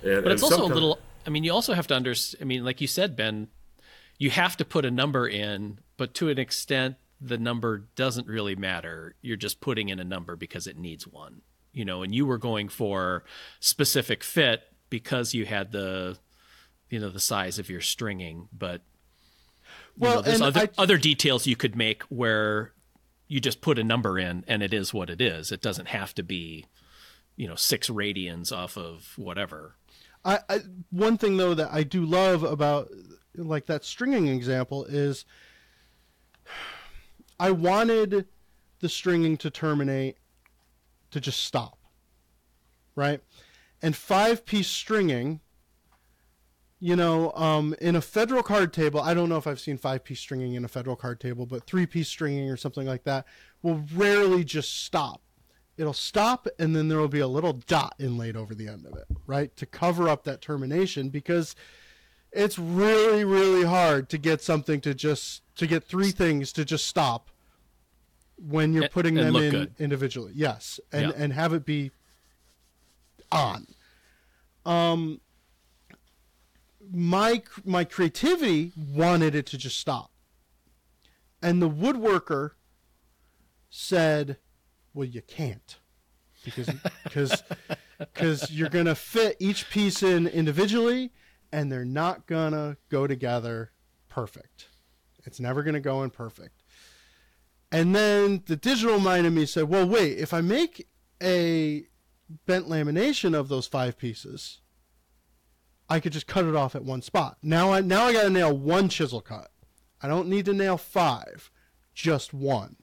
And, 0.04 0.24
but 0.24 0.32
it's 0.32 0.44
also 0.44 0.66
a 0.66 0.68
little. 0.68 1.00
I 1.26 1.30
mean, 1.30 1.44
you 1.44 1.52
also 1.52 1.74
have 1.74 1.88
to 1.88 1.96
understand. 1.96 2.44
I 2.44 2.46
mean, 2.46 2.64
like 2.64 2.82
you 2.82 2.88
said, 2.88 3.16
Ben, 3.16 3.48
you 4.18 4.30
have 4.30 4.56
to 4.58 4.66
put 4.66 4.86
a 4.86 4.92
number 4.92 5.28
in, 5.28 5.80
but 5.98 6.14
to 6.16 6.30
an 6.30 6.38
extent, 6.38 6.98
the 7.20 7.38
number 7.38 7.86
doesn't 7.96 8.28
really 8.28 8.56
matter. 8.56 9.16
You're 9.22 9.38
just 9.38 9.60
putting 9.60 9.90
in 9.90 10.00
a 10.00 10.04
number 10.04 10.36
because 10.36 10.68
it 10.68 10.78
needs 10.78 11.08
one 11.08 11.42
you 11.76 11.84
know, 11.84 12.02
and 12.02 12.16
you 12.16 12.26
were 12.26 12.38
going 12.38 12.70
for 12.70 13.26
specific 13.60 14.24
fit 14.24 14.64
because 14.90 15.34
you 15.34 15.46
had 15.46 15.74
the, 15.74 16.18
you 16.90 17.00
know, 17.00 17.10
the 17.10 17.20
size 17.20 17.60
of 17.60 17.70
your 17.70 17.82
stringing, 17.82 18.48
but 18.58 18.82
well, 19.98 20.16
know, 20.16 20.22
there's 20.22 20.42
other 20.42 20.62
I, 20.62 20.70
other 20.78 20.98
details 20.98 21.46
you 21.46 21.58
could 21.58 21.76
make 21.76 22.04
where 22.04 22.72
you 23.28 23.42
just 23.42 23.60
put 23.60 23.78
a 23.78 23.84
number 23.84 24.18
in 24.18 24.46
and 24.48 24.64
it 24.64 24.74
is 24.74 24.94
what 24.94 25.10
it 25.10 25.20
is. 25.20 25.52
It 25.52 25.62
doesn't 25.62 25.90
have 25.90 26.16
to 26.16 26.24
be, 26.24 26.66
you 27.36 27.48
know, 27.48 27.56
six 27.56 27.90
radians 27.90 28.56
off 28.56 28.78
of 28.78 29.12
whatever. 29.18 29.76
I, 30.24 30.40
I 30.48 30.60
one 30.92 31.18
thing 31.18 31.36
though 31.36 31.54
that 31.56 31.74
I 31.74 31.84
do 31.84 32.06
love 32.06 32.44
about 32.44 32.90
like 33.36 33.66
that 33.66 33.84
stringing 33.84 34.28
example 34.28 34.86
is 34.86 35.26
I 37.38 37.52
wanted 37.52 38.28
the 38.80 38.88
stringing 38.88 39.36
to 39.38 39.50
terminate 39.50 40.18
to 41.16 41.22
just 41.22 41.46
stop. 41.46 41.80
Right? 42.94 43.22
And 43.82 43.96
five 43.96 44.46
piece 44.46 44.68
stringing, 44.68 45.40
you 46.80 46.98
know, 46.98 47.32
um, 47.32 47.74
in 47.80 47.96
a 47.96 48.02
federal 48.02 48.44
card 48.44 48.74
table, 48.74 49.00
I 49.00 49.14
don't 49.14 49.30
know 49.30 49.38
if 49.38 49.48
I've 49.48 49.62
seen 49.62 49.78
five 49.78 50.04
piece 50.04 50.20
stringing 50.20 50.56
in 50.56 50.66
a 50.66 50.68
federal 50.68 50.98
card 50.98 51.22
table, 51.22 51.46
but 51.46 51.66
three 51.66 51.86
piece 51.86 52.10
stringing 52.10 52.50
or 52.50 52.58
something 52.58 52.86
like 52.86 53.06
that 53.06 53.26
will 53.62 53.82
rarely 53.96 54.44
just 54.44 54.84
stop. 54.84 55.22
It'll 55.78 55.94
stop 55.94 56.48
and 56.60 56.76
then 56.76 56.90
there 56.90 56.98
will 56.98 57.08
be 57.08 57.20
a 57.22 57.28
little 57.28 57.54
dot 57.54 57.96
inlaid 57.98 58.36
over 58.36 58.54
the 58.54 58.68
end 58.68 58.86
of 58.86 58.98
it, 58.98 59.06
right? 59.26 59.56
To 59.56 59.66
cover 59.66 60.10
up 60.10 60.26
that 60.26 60.42
termination 60.42 61.10
because 61.10 61.56
it's 62.34 62.60
really, 62.60 63.24
really 63.24 63.64
hard 63.64 64.10
to 64.10 64.18
get 64.18 64.42
something 64.42 64.82
to 64.82 64.94
just, 64.94 65.44
to 65.56 65.66
get 65.66 65.86
three 65.86 66.12
things 66.12 66.52
to 66.54 66.66
just 66.66 66.88
stop 66.88 67.30
when 68.38 68.74
you're 68.74 68.90
putting 68.90 69.18
and, 69.18 69.28
and 69.28 69.36
them 69.36 69.44
in 69.44 69.52
good. 69.52 69.76
individually. 69.80 70.32
Yes, 70.36 70.80
and 70.92 71.10
yeah. 71.10 71.16
and 71.16 71.34
have 71.34 71.54
it 71.54 71.66
be 71.66 71.92
on. 73.32 73.68
Um, 74.66 75.22
my 76.92 77.44
my 77.64 77.84
creativity 77.84 78.72
wanted 78.76 79.36
it 79.36 79.46
to 79.48 79.58
just 79.58 79.80
stop, 79.80 80.12
and 81.42 81.62
the 81.62 81.70
woodworker 81.70 82.52
said, 83.70 84.38
"Well, 84.94 85.08
you 85.08 85.22
can't." 85.22 85.78
Because 86.44 86.70
because 87.04 87.44
because 87.98 88.52
you're 88.52 88.70
gonna 88.70 88.96
fit 88.96 89.38
each 89.40 89.70
piece 89.70 90.04
in 90.04 90.28
individually, 90.28 91.12
and 91.52 91.72
they're 91.72 91.86
not 91.86 92.28
gonna 92.28 92.78
go 92.90 93.08
together 93.08 93.72
perfect. 94.10 94.68
It's 95.26 95.40
never 95.40 95.64
gonna 95.64 95.80
go 95.80 96.04
in 96.04 96.10
perfect. 96.10 96.64
And 97.72 97.96
then 97.96 98.44
the 98.46 98.56
digital 98.56 99.00
mind 99.00 99.26
of 99.26 99.34
me 99.34 99.46
said, 99.46 99.66
well, 99.66 99.88
wait, 99.88 100.18
if 100.18 100.34
I 100.34 100.42
make 100.42 100.88
a 101.22 101.86
bent 102.46 102.68
lamination 102.68 103.34
of 103.34 103.50
those 103.50 103.68
five 103.68 103.98
pieces, 103.98 104.62
I 105.90 106.00
could 106.00 106.14
just 106.14 106.28
cut 106.28 106.46
it 106.46 106.56
off 106.56 106.76
at 106.76 106.84
one 106.84 107.02
spot. 107.02 107.38
Now 107.44 107.74
I 107.74 107.82
now 107.82 108.06
I 108.06 108.14
got 108.14 108.24
to 108.24 108.30
nail 108.30 108.56
one 108.56 108.90
chisel 108.90 109.22
cut. 109.22 109.52
I 110.02 110.08
don't 110.08 110.28
need 110.28 110.46
to 110.46 110.54
nail 110.54 110.78
five, 110.78 111.52
just 111.94 112.34
one. 112.34 112.76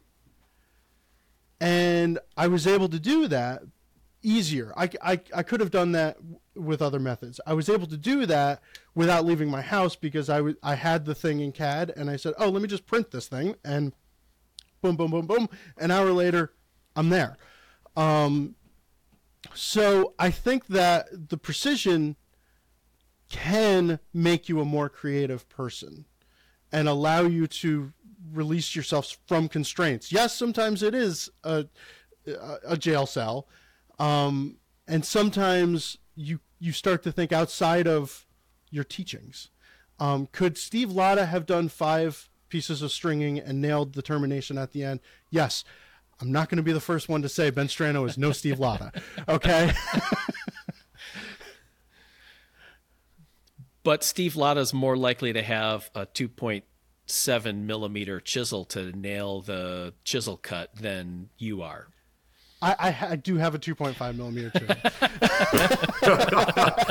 And 1.61 2.19
I 2.37 2.49
was 2.49 2.67
able 2.67 2.89
to 2.89 2.99
do 2.99 3.29
that 3.29 3.63
easier. 4.23 4.73
I, 4.77 4.91
I, 5.03 5.21
I 5.35 5.43
could 5.43 5.61
have 5.61 5.71
done 5.71 5.93
that 5.93 6.17
with 6.55 6.83
other 6.83 6.99
methods. 6.99 7.41
I 7.47 7.55
was 7.55 7.69
able 7.69 7.87
to 7.89 7.97
do 7.97 8.27
that 8.27 8.61
without 8.95 9.25
leaving 9.25 9.51
my 9.51 9.63
house 9.63 9.97
because 9.97 10.29
I, 10.29 10.39
w- 10.39 10.57
I 10.63 10.75
had 10.75 11.05
the 11.05 11.15
thing 11.15 11.41
in 11.41 11.53
CAD 11.53 11.93
and 11.97 12.11
I 12.11 12.17
said, 12.17 12.35
oh, 12.39 12.49
let 12.49 12.63
me 12.63 12.69
just 12.69 12.87
print 12.87 13.11
this 13.11 13.29
thing 13.29 13.55
and 13.65 13.93
boom, 14.83 14.97
boom, 14.97 15.11
boom, 15.11 15.27
boom. 15.27 15.49
An 15.79 15.91
hour 15.91 16.13
later, 16.13 16.53
I'm 16.95 17.09
there. 17.09 17.39
Um, 17.97 18.57
so 19.55 20.15
I 20.19 20.31
think 20.31 20.67
that 20.69 21.29
the 21.31 21.39
precision 21.39 22.17
can 23.29 23.99
make 24.13 24.49
you 24.49 24.61
a 24.61 24.65
more 24.65 24.89
creative 24.89 25.49
person 25.49 26.05
and 26.71 26.89
allow 26.89 27.23
you 27.23 27.47
to 27.47 27.93
release 28.33 28.77
yourself 28.77 29.17
from 29.27 29.49
constraints. 29.49 30.13
Yes, 30.13 30.37
sometimes 30.37 30.83
it 30.83 30.95
is 30.95 31.31
a 31.45 31.67
a, 32.65 32.77
jail 32.77 33.05
cell, 33.05 33.49
um, 33.99 34.59
and 34.87 35.05
sometimes 35.05 35.99
you 36.15 36.41
you 36.61 36.73
start 36.73 37.03
to 37.03 37.11
think 37.11 37.33
outside 37.33 37.89
of 37.89 38.27
your 38.71 38.85
teachings. 38.85 39.51
Um, 39.99 40.29
could 40.31 40.57
Steve 40.57 40.93
Latta 40.93 41.27
have 41.27 41.47
done 41.47 41.69
five 41.69 42.29
pieces 42.53 42.83
of 42.83 42.93
stringing 42.93 43.41
and 43.41 43.61
nailed 43.63 43.95
the 43.95 44.03
termination 44.03 44.59
at 44.59 44.73
the 44.73 44.85
end? 44.85 45.01
Yes. 45.31 45.65
I'm 46.21 46.31
not 46.31 46.51
going 46.51 46.59
to 46.59 46.63
be 46.63 46.73
the 46.73 46.81
first 46.81 47.09
one 47.09 47.23
to 47.23 47.29
say 47.29 47.49
Ben 47.49 47.67
Strano 47.67 48.07
is 48.07 48.19
no 48.19 48.31
Steve 48.31 48.61
Latta. 48.61 48.93
Okay. 49.29 49.73
but 53.83 54.05
Steve 54.05 54.37
Latta 54.37 54.61
is 54.61 54.75
more 54.75 54.99
likely 54.99 55.33
to 55.33 55.41
have 55.43 55.91
a 55.95 56.05
2.7 56.05 57.65
millimeter 57.65 58.21
chisel 58.21 58.67
to 58.67 58.93
nail 58.93 59.41
the 59.41 59.95
chisel 60.05 60.37
cut 60.37 60.77
than 60.77 61.31
you 61.39 61.63
are. 61.63 61.89
I, 62.61 62.75
I, 62.79 62.95
I 63.13 63.17
do 63.17 63.39
have 63.39 63.55
a 63.55 63.59
2.5 63.59 64.17
millimeter 64.17 64.51
chisel. 64.51 64.77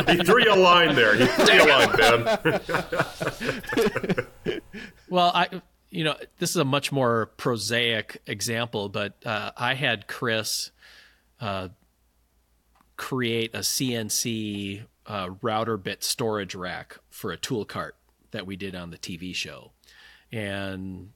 he 0.16 0.24
threw 0.24 0.43
you 0.43 0.53
a 0.53 0.55
line 0.55 0.95
there. 0.95 1.16
He 1.16 1.28
threw 1.28 1.55
you 1.55 1.64
a 1.64 1.70
line, 1.70 1.95
Ben. 4.16 4.26
Well, 5.09 5.32
I 5.34 5.61
you 5.91 6.05
know, 6.05 6.15
this 6.39 6.49
is 6.49 6.55
a 6.55 6.65
much 6.65 6.91
more 6.91 7.28
prosaic 7.38 8.22
example, 8.26 8.88
but 8.88 9.15
uh, 9.26 9.51
I 9.57 9.74
had 9.74 10.07
Chris 10.07 10.72
uh, 11.41 11.67
create 12.95 13.53
a 13.53 13.59
CNC 13.59 14.86
uh, 15.05 15.30
router 15.41 15.76
bit 15.76 16.03
storage 16.03 16.55
rack 16.55 16.97
for 17.09 17.32
a 17.32 17.38
tool 17.38 17.65
cart 17.65 17.95
that 18.32 18.47
we 18.47 18.55
did 18.55 18.74
on 18.74 18.89
the 18.89 18.97
TV 18.97 19.36
show. 19.36 19.72
And 20.32 21.11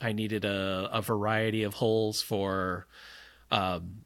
I 0.00 0.12
needed 0.12 0.44
a, 0.44 0.88
a 0.92 1.02
variety 1.02 1.64
of 1.64 1.74
holes 1.74 2.22
for 2.22 2.86
um, 3.50 4.04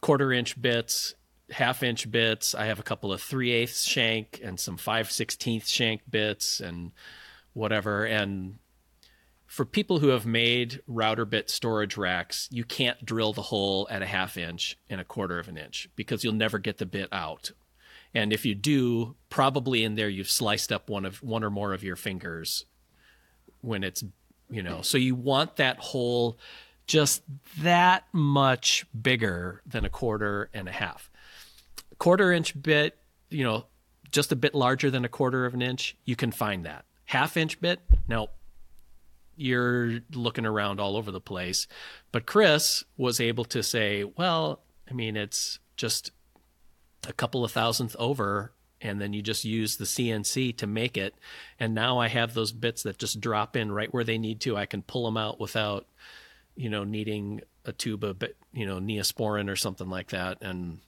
quarter 0.00 0.32
inch 0.32 0.60
bits, 0.60 1.14
half 1.50 1.84
inch 1.84 2.10
bits. 2.10 2.52
I 2.52 2.66
have 2.66 2.80
a 2.80 2.84
couple 2.84 3.12
of 3.12 3.22
three 3.22 3.52
eighths 3.52 3.84
shank 3.84 4.40
and 4.42 4.58
some 4.58 4.76
five 4.76 5.12
sixteenth 5.12 5.68
shank 5.68 6.02
bits 6.10 6.58
and 6.58 6.90
whatever. 7.52 8.04
And 8.04 8.58
for 9.46 9.64
people 9.64 9.98
who 9.98 10.08
have 10.08 10.24
made 10.24 10.80
router 10.86 11.24
bit 11.24 11.50
storage 11.50 11.96
racks, 11.96 12.48
you 12.50 12.64
can't 12.64 13.04
drill 13.04 13.32
the 13.32 13.42
hole 13.42 13.86
at 13.90 14.02
a 14.02 14.06
half 14.06 14.36
inch 14.36 14.78
and 14.88 15.00
a 15.00 15.04
quarter 15.04 15.38
of 15.38 15.48
an 15.48 15.58
inch 15.58 15.88
because 15.94 16.24
you'll 16.24 16.32
never 16.32 16.58
get 16.58 16.78
the 16.78 16.86
bit 16.86 17.08
out. 17.12 17.52
And 18.14 18.32
if 18.32 18.44
you 18.44 18.54
do, 18.54 19.14
probably 19.30 19.84
in 19.84 19.94
there 19.94 20.08
you've 20.08 20.30
sliced 20.30 20.72
up 20.72 20.88
one 20.88 21.04
of 21.04 21.22
one 21.22 21.44
or 21.44 21.50
more 21.50 21.72
of 21.72 21.82
your 21.82 21.96
fingers 21.96 22.66
when 23.60 23.84
it's 23.84 24.04
you 24.50 24.62
know. 24.62 24.82
So 24.82 24.98
you 24.98 25.14
want 25.14 25.56
that 25.56 25.78
hole 25.78 26.38
just 26.86 27.22
that 27.60 28.04
much 28.12 28.84
bigger 29.00 29.62
than 29.66 29.84
a 29.84 29.88
quarter 29.88 30.50
and 30.52 30.68
a 30.68 30.72
half. 30.72 31.10
Quarter 31.98 32.32
inch 32.32 32.60
bit, 32.60 32.98
you 33.30 33.44
know, 33.44 33.66
just 34.10 34.32
a 34.32 34.36
bit 34.36 34.54
larger 34.54 34.90
than 34.90 35.04
a 35.04 35.08
quarter 35.08 35.46
of 35.46 35.54
an 35.54 35.62
inch, 35.62 35.96
you 36.04 36.16
can 36.16 36.32
find 36.32 36.66
that. 36.66 36.84
Half 37.12 37.36
inch 37.36 37.60
bit, 37.60 37.78
no, 38.08 38.30
you're 39.36 40.00
looking 40.14 40.46
around 40.46 40.80
all 40.80 40.96
over 40.96 41.10
the 41.10 41.20
place. 41.20 41.66
But 42.10 42.24
Chris 42.24 42.84
was 42.96 43.20
able 43.20 43.44
to 43.44 43.62
say, 43.62 44.04
well, 44.04 44.62
I 44.90 44.94
mean, 44.94 45.18
it's 45.18 45.58
just 45.76 46.10
a 47.06 47.12
couple 47.12 47.44
of 47.44 47.52
thousandth 47.52 47.94
over, 47.98 48.54
and 48.80 48.98
then 48.98 49.12
you 49.12 49.20
just 49.20 49.44
use 49.44 49.76
the 49.76 49.84
CNC 49.84 50.56
to 50.56 50.66
make 50.66 50.96
it. 50.96 51.14
And 51.60 51.74
now 51.74 51.98
I 51.98 52.08
have 52.08 52.32
those 52.32 52.50
bits 52.50 52.82
that 52.84 52.96
just 52.96 53.20
drop 53.20 53.56
in 53.56 53.70
right 53.70 53.92
where 53.92 54.04
they 54.04 54.16
need 54.16 54.40
to. 54.40 54.56
I 54.56 54.64
can 54.64 54.80
pull 54.80 55.04
them 55.04 55.18
out 55.18 55.38
without, 55.38 55.86
you 56.56 56.70
know, 56.70 56.82
needing 56.82 57.42
a 57.66 57.72
tube 57.72 58.04
of, 58.04 58.24
you 58.54 58.64
know, 58.64 58.78
neosporin 58.78 59.50
or 59.50 59.56
something 59.56 59.90
like 59.90 60.12
that. 60.12 60.38
And, 60.40 60.78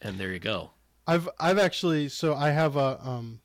and 0.00 0.18
there 0.18 0.32
you 0.32 0.40
go. 0.40 0.72
I've, 1.06 1.28
I've 1.38 1.60
actually, 1.60 2.08
so 2.08 2.34
I 2.34 2.50
have 2.50 2.74
a, 2.74 2.98
um, 3.00 3.38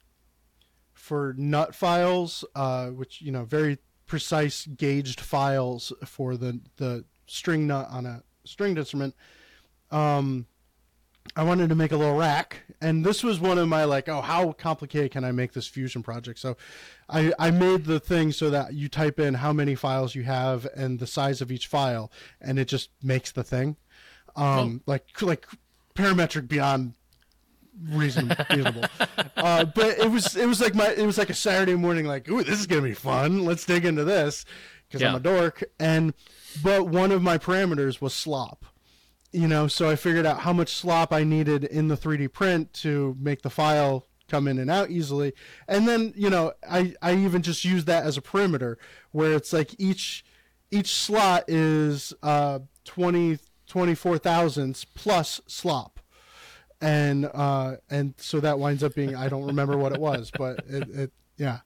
for 1.08 1.34
nut 1.38 1.74
files, 1.74 2.44
uh, 2.54 2.88
which, 2.88 3.22
you 3.22 3.32
know, 3.32 3.46
very 3.46 3.78
precise 4.06 4.66
gauged 4.66 5.22
files 5.22 5.94
for 6.06 6.36
the 6.36 6.60
the 6.76 7.06
string 7.26 7.66
nut 7.66 7.88
on 7.90 8.06
a 8.06 8.24
stringed 8.44 8.78
instrument. 8.78 9.16
Um, 9.90 10.48
I 11.36 11.44
wanted 11.44 11.70
to 11.70 11.76
make 11.76 11.92
a 11.92 11.98
little 11.98 12.18
rack, 12.18 12.64
and 12.82 13.06
this 13.06 13.24
was 13.24 13.40
one 13.40 13.58
of 13.58 13.68
my 13.68 13.86
like, 13.86 14.10
oh, 14.10 14.22
how 14.22 14.52
complicated 14.52 15.12
can 15.12 15.24
I 15.24 15.32
make 15.32 15.54
this 15.54 15.68
fusion 15.68 16.04
project? 16.04 16.40
So, 16.40 16.58
I 17.10 17.34
I 17.40 17.52
made 17.52 17.86
the 17.86 18.00
thing 18.00 18.32
so 18.32 18.50
that 18.50 18.74
you 18.74 18.90
type 18.90 19.20
in 19.20 19.36
how 19.36 19.54
many 19.54 19.76
files 19.76 20.14
you 20.14 20.24
have 20.24 20.68
and 20.76 21.00
the 21.00 21.08
size 21.08 21.42
of 21.42 21.52
each 21.52 21.68
file, 21.68 22.12
and 22.42 22.60
it 22.60 22.68
just 22.68 22.90
makes 23.02 23.32
the 23.32 23.44
thing, 23.44 23.78
um, 24.36 24.82
like 24.86 25.22
like 25.22 25.48
parametric 25.96 26.48
beyond 26.48 26.94
reasonable. 27.84 28.36
uh, 29.38 29.66
but 29.66 30.00
it 30.00 30.12
was 30.12 30.36
it 30.36 30.46
was 30.46 30.62
like 30.62 30.76
my 30.76 30.92
it 30.92 31.06
was 31.06 31.18
like 31.18 31.30
a 31.30 31.36
Saturday 31.36 31.76
morning, 31.76 32.06
like, 32.06 32.30
ooh, 32.30 32.44
this 32.44 32.60
is 32.60 32.68
gonna 32.68 32.82
be 32.82 32.94
fun. 32.94 33.46
Let's 33.46 33.66
dig 33.66 33.86
into 33.86 34.04
this 34.04 34.46
because 34.88 35.02
yeah. 35.02 35.10
I'm 35.10 35.16
a 35.16 35.20
dork. 35.20 35.64
And 35.80 36.14
but 36.64 36.88
one 36.88 37.12
of 37.12 37.22
my 37.22 37.38
parameters 37.38 38.02
was 38.02 38.14
slop. 38.14 38.66
You 39.34 39.48
know, 39.48 39.68
so 39.68 39.90
I 39.90 39.98
figured 39.98 40.26
out 40.26 40.40
how 40.40 40.54
much 40.54 40.74
slop 40.74 41.12
I 41.12 41.24
needed 41.24 41.66
in 41.66 41.90
the 41.90 41.98
3D 41.98 42.32
print 42.32 42.74
to 42.76 43.16
make 43.20 43.42
the 43.42 43.50
file 43.50 44.08
come 44.28 44.48
in 44.48 44.58
and 44.58 44.70
out 44.70 44.90
easily. 44.90 45.34
And 45.68 45.88
then, 45.88 46.14
you 46.16 46.30
know, 46.30 46.54
I, 46.68 46.96
I 47.02 47.14
even 47.16 47.42
just 47.42 47.66
use 47.66 47.86
that 47.86 48.06
as 48.06 48.18
a 48.18 48.22
perimeter 48.22 48.78
where 49.12 49.34
it's 49.34 49.54
like 49.54 49.76
each 49.78 50.24
each 50.70 50.94
slot 50.94 51.46
is 51.48 52.14
uh 52.24 52.60
20 52.84 53.40
24 53.68 54.18
thousandths 54.18 54.86
plus 54.86 55.40
slop 55.48 55.97
and 56.82 57.26
uh, 57.34 57.78
and 57.90 58.14
so 58.18 58.40
that 58.40 58.60
winds 58.60 58.84
up 58.84 58.96
being 58.96 59.16
I 59.16 59.30
don't 59.30 59.46
remember 59.46 59.78
what 59.78 59.94
it 59.94 60.00
was, 60.00 60.32
but 60.38 60.60
it, 60.68 60.90
it 60.90 61.12
yeah. 61.38 61.60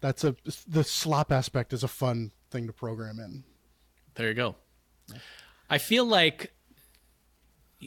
That's 0.00 0.24
a 0.24 0.36
the 0.68 0.84
slop 0.84 1.32
aspect 1.32 1.72
is 1.72 1.82
a 1.82 1.88
fun 1.88 2.32
thing 2.50 2.66
to 2.66 2.72
program 2.72 3.18
in. 3.18 3.44
There 4.14 4.28
you 4.28 4.34
go. 4.34 4.56
I 5.68 5.78
feel 5.78 6.04
like 6.04 6.52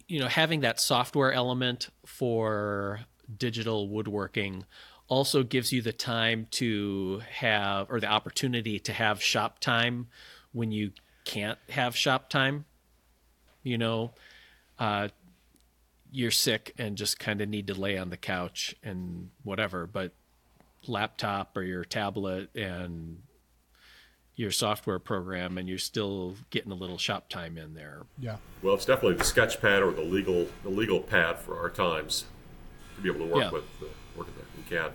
you 0.08 0.20
know 0.20 0.28
having 0.28 0.62
that 0.62 0.80
software 0.80 1.32
element 1.32 1.90
for 2.06 3.02
digital 3.36 3.90
woodworking 3.90 4.66
also 5.08 5.44
gives 5.44 5.72
you 5.72 5.82
the 5.82 5.94
time 5.94 6.48
to 6.52 7.22
have 7.30 7.90
or 7.90 8.00
the 8.00 8.08
opportunity 8.08 8.80
to 8.80 8.94
have 8.94 9.22
shop 9.22 9.60
time 9.60 10.08
when 10.52 10.72
you 10.72 10.92
can't 11.24 11.58
have 11.70 11.96
shop 11.96 12.30
time 12.30 12.66
you 13.64 13.78
know 13.78 14.12
uh, 14.80 15.08
you're 16.12 16.32
sick 16.32 16.74
and 16.78 16.98
just 16.98 17.20
kind 17.20 17.42
of 17.42 17.50
need 17.50 17.68
to 17.68 17.74
lay 17.74 17.98
on 17.98 18.10
the 18.10 18.18
couch 18.18 18.76
and 18.84 19.30
whatever, 19.44 19.86
but 19.86 20.14
laptop 20.88 21.56
or 21.58 21.64
your 21.64 21.84
tablet 21.84 22.50
and 22.56 23.22
your 24.36 24.52
software 24.52 25.00
program 25.00 25.58
and 25.58 25.68
you're 25.68 25.78
still 25.78 26.36
getting 26.52 26.72
a 26.72 26.76
little 26.76 26.98
shop 26.98 27.28
time 27.28 27.58
in 27.58 27.74
there. 27.74 28.04
Yeah. 28.20 28.38
Well, 28.62 28.76
it's 28.76 28.86
definitely 28.86 29.18
the 29.18 29.24
sketch 29.24 29.60
pad 29.60 29.82
or 29.82 29.92
the 29.92 30.04
legal 30.04 30.48
the 30.64 30.70
legal 30.70 31.00
pad 31.00 31.40
for 31.40 31.60
our 31.60 31.70
times 31.70 32.26
to 32.96 33.02
be 33.02 33.10
able 33.10 33.26
to 33.28 33.34
work 33.34 33.44
yeah. 33.44 33.52
with 33.52 33.64
uh, 33.82 33.86
work 34.16 34.28
in 34.58 34.64
CAD. 34.64 34.92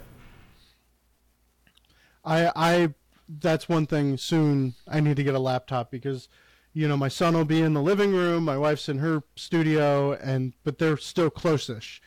I 2.25 2.53
I 2.55 2.95
that's 3.29 3.69
one 3.69 3.87
thing 3.87 4.17
soon 4.17 4.75
I 4.87 5.01
need 5.01 5.17
to 5.17 5.25
get 5.25 5.35
a 5.35 5.41
laptop 5.41 5.91
because 5.91 6.29
you 6.75 6.89
know, 6.89 6.97
my 6.97 7.09
son 7.09 7.35
will 7.35 7.45
be 7.45 7.61
in 7.61 7.75
the 7.75 7.83
living 7.83 8.13
room, 8.13 8.45
my 8.45 8.57
wife's 8.57 8.89
in 8.89 8.99
her 8.99 9.23
studio, 9.37 10.13
and 10.13 10.55
but 10.65 10.79
they're 10.79 10.97
still 10.97 11.31
close-ish. 11.31 12.01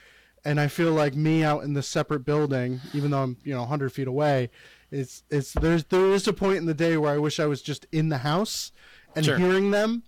And 0.44 0.60
I 0.60 0.68
feel 0.68 0.92
like 0.92 1.16
me 1.16 1.44
out 1.44 1.64
in 1.64 1.74
the 1.74 1.84
separate 1.84 2.26
building, 2.26 2.80
even 2.94 3.12
though 3.12 3.24
I'm 3.24 3.38
you 3.44 3.54
know 3.54 3.62
100 3.62 3.92
feet 3.92 4.08
away, 4.08 4.50
it's 4.92 5.24
it's 5.30 5.54
there's 5.54 5.86
there 5.86 6.12
is 6.12 6.28
a 6.28 6.34
point 6.34 6.58
in 6.58 6.66
the 6.66 6.74
day 6.74 6.98
where 6.98 7.14
I 7.14 7.18
wish 7.18 7.40
I 7.40 7.46
was 7.46 7.62
just 7.62 7.86
in 7.92 8.10
the 8.10 8.20
house 8.20 8.72
and 9.16 9.26
sure. 9.26 9.38
hearing 9.38 9.72
them. 9.72 10.04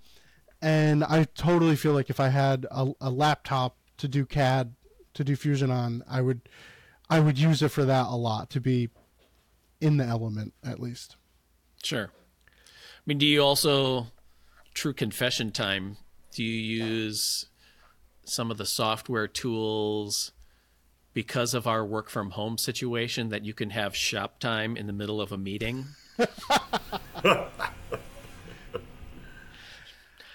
And 0.62 1.04
I 1.04 1.26
totally 1.36 1.76
feel 1.76 1.94
like 1.94 2.10
if 2.10 2.20
I 2.20 2.30
had 2.30 2.66
a, 2.72 2.92
a 3.00 3.12
laptop 3.12 3.78
to 3.98 4.08
do 4.08 4.26
CAD 4.26 4.74
to 5.14 5.24
do 5.24 5.36
Fusion 5.36 5.70
on, 5.70 6.04
I 6.10 6.22
would 6.22 6.50
I 7.10 7.20
would 7.20 7.38
use 7.38 7.62
it 7.62 7.70
for 7.70 7.86
that 7.86 8.08
a 8.08 8.16
lot 8.16 8.50
to 8.52 8.62
be 8.62 8.90
in 9.80 9.98
the 9.98 10.06
element 10.06 10.54
at 10.64 10.80
least. 10.80 11.16
Sure. 11.84 12.10
I 12.10 13.02
mean, 13.06 13.20
do 13.20 13.26
you 13.26 13.42
also 13.42 14.08
true 14.78 14.94
confession 14.94 15.52
time, 15.52 15.98
do 16.32 16.44
you 16.44 16.86
use 16.86 17.48
some 18.26 18.52
of 18.52 18.58
the 18.58 18.66
software 18.66 19.28
tools 19.28 20.32
because 21.16 21.56
of 21.56 21.66
our 21.66 21.84
work 21.84 22.12
from 22.12 22.30
home 22.32 22.60
situation 22.60 23.30
that 23.30 23.44
you 23.44 23.56
can 23.56 23.72
have 23.72 23.96
shop 23.96 24.40
time 24.40 24.78
in 24.78 24.86
the 24.86 24.94
middle 24.94 25.20
of 25.20 25.32
a 25.32 25.38
meeting? 25.38 25.86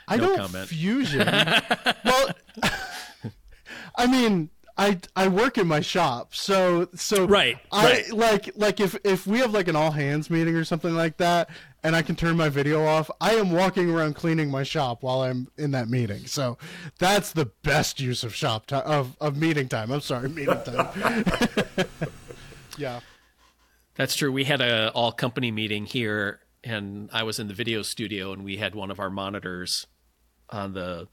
I 0.09 0.17
no 0.17 0.27
don't 0.27 0.39
comment. 0.39 0.69
fusion. 0.69 1.21
well, 2.05 2.31
I 3.97 4.09
mean, 4.09 4.51
I 4.77 4.99
I 5.15 5.29
work 5.29 5.57
in 5.57 5.69
my 5.69 5.81
shop, 5.81 6.35
so 6.35 6.89
so 6.97 7.27
right. 7.27 7.59
I 7.71 7.85
right. 7.85 8.13
like 8.13 8.51
like 8.57 8.81
if 8.81 8.97
if 9.05 9.25
we 9.25 9.39
have 9.39 9.53
like 9.53 9.69
an 9.69 9.77
all 9.77 9.93
hands 9.93 10.31
meeting 10.31 10.57
or 10.57 10.65
something 10.65 10.95
like 10.95 11.19
that, 11.19 11.49
and 11.85 11.97
I 11.97 12.03
can 12.03 12.17
turn 12.17 12.37
my 12.37 12.49
video 12.49 12.85
off, 12.85 13.11
I 13.21 13.35
am 13.35 13.51
walking 13.51 13.91
around 13.91 14.15
cleaning 14.15 14.51
my 14.51 14.63
shop 14.63 15.03
while 15.03 15.23
I'm 15.23 15.49
in 15.57 15.73
that 15.73 15.89
meeting. 15.89 16.27
So 16.27 16.59
that's 16.99 17.33
the 17.33 17.47
best 17.63 18.01
use 18.01 18.23
of 18.23 18.35
shop 18.35 18.67
time 18.67 18.85
of, 18.85 19.17
of 19.21 19.37
meeting 19.37 19.69
time. 19.69 19.91
I'm 19.91 20.01
sorry, 20.01 20.29
meeting 20.29 20.61
time. 20.65 21.25
yeah. 22.77 23.01
That's 23.95 24.15
true. 24.17 24.33
We 24.33 24.45
had 24.45 24.61
a 24.61 24.91
all 24.93 25.13
company 25.13 25.51
meeting 25.51 25.87
here 25.87 26.41
and 26.65 27.11
I 27.13 27.25
was 27.25 27.39
in 27.39 27.49
the 27.49 27.55
video 27.55 27.83
studio 27.83 28.33
and 28.33 28.45
we 28.45 28.57
had 28.57 28.75
one 28.75 28.91
of 28.91 29.01
our 29.01 29.11
monitors 29.11 29.87
on 30.51 30.75
the 30.75 31.09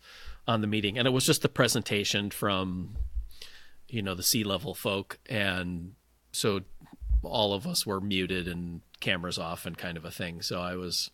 on 0.47 0.61
the 0.61 0.67
meeting 0.67 0.97
and 0.97 1.07
it 1.07 1.11
was 1.11 1.25
just 1.25 1.41
the 1.41 1.49
presentation 1.49 2.29
from 2.29 2.97
you 3.87 4.01
know 4.01 4.15
the 4.15 4.23
C-level 4.23 4.73
folk 4.75 5.19
and 5.27 5.93
so 6.31 6.61
all 7.23 7.53
of 7.53 7.65
us 7.65 7.85
were 7.85 7.99
muted 7.99 8.47
and 8.47 8.81
cameras 8.99 9.37
off 9.37 9.65
and 9.65 9.77
kind 9.77 9.97
of 9.97 10.05
a 10.05 10.11
thing. 10.11 10.41
So 10.41 10.61
I 10.61 10.75
was, 10.75 11.09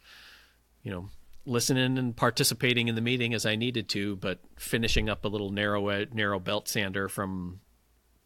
you 0.83 0.91
know, 0.91 1.09
listening 1.45 1.97
and 1.97 2.15
participating 2.15 2.87
in 2.87 2.95
the 2.95 3.01
meeting 3.01 3.33
as 3.33 3.45
I 3.45 3.55
needed 3.55 3.89
to, 3.89 4.15
but 4.15 4.39
finishing 4.57 5.09
up 5.09 5.25
a 5.25 5.27
little 5.27 5.51
narrow 5.51 6.05
narrow 6.13 6.39
belt 6.39 6.67
sander 6.67 7.07
from 7.07 7.61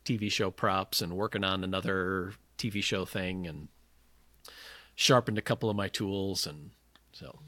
TV 0.06 0.32
show 0.32 0.50
props 0.50 1.02
and 1.02 1.16
working 1.16 1.44
on 1.44 1.64
another 1.64 2.34
TV 2.58 2.82
show 2.84 3.06
thing 3.06 3.46
and 3.46 3.68
sharpened 4.96 5.38
a 5.38 5.42
couple 5.42 5.70
of 5.70 5.76
my 5.76 5.88
tools 5.88 6.46
and 6.46 6.72
so 7.12 7.40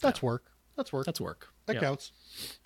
that's 0.00 0.22
yeah. 0.22 0.26
work. 0.26 0.44
That's 0.76 0.92
work. 0.92 1.06
That's 1.06 1.20
work. 1.20 1.48
That 1.66 1.80
counts. 1.80 2.12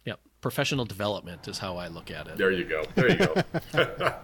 Yep. 0.04 0.20
Professional 0.40 0.84
development 0.84 1.48
is 1.48 1.58
how 1.58 1.76
I 1.76 1.88
look 1.88 2.10
at 2.10 2.28
it. 2.28 2.38
There 2.38 2.50
you 2.50 2.64
go. 2.64 2.84
There 2.94 3.10
you 3.10 3.16
go. 3.16 3.34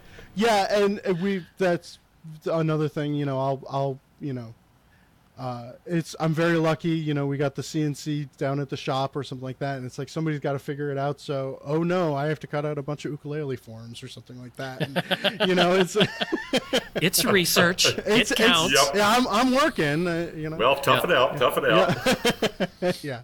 yeah, 0.34 0.82
and 0.82 1.00
we 1.20 1.44
that's 1.58 1.98
another 2.46 2.88
thing, 2.88 3.14
you 3.14 3.26
know, 3.26 3.38
I'll 3.38 3.62
I'll 3.68 4.00
you 4.22 4.32
know, 4.32 4.54
uh, 5.38 5.72
it's 5.86 6.14
I'm 6.20 6.34
very 6.34 6.56
lucky. 6.58 6.90
You 6.90 7.14
know, 7.14 7.26
we 7.26 7.36
got 7.36 7.54
the 7.54 7.62
CNC 7.62 8.36
down 8.36 8.60
at 8.60 8.68
the 8.68 8.76
shop 8.76 9.16
or 9.16 9.24
something 9.24 9.44
like 9.44 9.58
that, 9.60 9.78
and 9.78 9.86
it's 9.86 9.98
like 9.98 10.08
somebody's 10.08 10.40
got 10.40 10.52
to 10.52 10.58
figure 10.58 10.90
it 10.90 10.98
out. 10.98 11.20
So, 11.20 11.60
oh 11.64 11.82
no, 11.82 12.14
I 12.14 12.26
have 12.26 12.38
to 12.40 12.46
cut 12.46 12.66
out 12.66 12.78
a 12.78 12.82
bunch 12.82 13.04
of 13.06 13.12
ukulele 13.12 13.56
forms 13.56 14.02
or 14.02 14.08
something 14.08 14.40
like 14.40 14.54
that. 14.56 14.82
And, 14.82 15.40
you 15.48 15.54
know, 15.54 15.74
it's 15.74 15.96
it's 16.96 17.24
research. 17.24 17.86
It's, 18.04 18.30
it 18.30 18.36
counts. 18.36 18.72
It's, 18.72 18.84
yep. 18.86 18.94
Yeah, 18.94 19.08
I'm 19.08 19.26
I'm 19.28 19.54
working. 19.54 20.06
Uh, 20.06 20.30
you 20.36 20.50
know. 20.50 20.56
Well, 20.56 20.76
tough 20.76 21.02
yep. 21.02 21.10
it 21.10 21.16
out. 21.16 21.36
Tough 21.38 21.58
it 21.58 22.82
out. 22.84 23.04
yeah. 23.04 23.22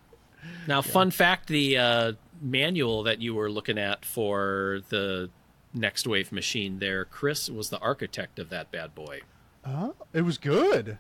Now, 0.67 0.79
yeah. 0.79 0.81
fun 0.81 1.11
fact: 1.11 1.49
the 1.49 1.77
uh, 1.77 2.13
manual 2.41 3.03
that 3.03 3.21
you 3.21 3.35
were 3.35 3.51
looking 3.51 3.79
at 3.79 4.05
for 4.05 4.81
the 4.89 5.31
Next 5.75 6.07
Wave 6.07 6.33
machine, 6.33 6.79
there, 6.79 7.05
Chris 7.05 7.51
was 7.51 7.71
the 7.71 7.79
architect 7.79 8.39
of 8.39 8.49
that 8.49 8.71
bad 8.71 8.95
boy. 8.95 9.21
Oh, 9.65 9.95
it 10.13 10.23
was 10.23 10.39
good. 10.39 10.99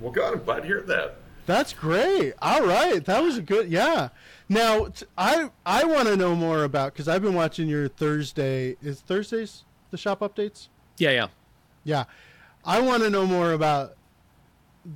Well, 0.00 0.12
God, 0.12 0.34
I'm 0.34 0.44
glad 0.44 0.60
to 0.60 0.66
hear 0.66 0.82
that. 0.82 1.16
That's 1.46 1.72
great. 1.72 2.34
All 2.40 2.62
right, 2.62 3.04
that 3.04 3.22
was 3.22 3.36
a 3.36 3.42
good. 3.42 3.68
Yeah. 3.68 4.10
Now, 4.48 4.88
I 5.18 5.50
I 5.66 5.84
want 5.84 6.08
to 6.08 6.16
know 6.16 6.34
more 6.34 6.64
about 6.64 6.92
because 6.92 7.08
I've 7.08 7.22
been 7.22 7.34
watching 7.34 7.68
your 7.68 7.88
Thursday. 7.88 8.76
Is 8.82 9.00
Thursdays 9.00 9.64
the 9.90 9.96
shop 9.96 10.20
updates? 10.20 10.68
Yeah, 10.98 11.10
yeah, 11.10 11.26
yeah. 11.84 12.04
I 12.64 12.80
want 12.80 13.02
to 13.02 13.10
know 13.10 13.26
more 13.26 13.52
about 13.52 13.96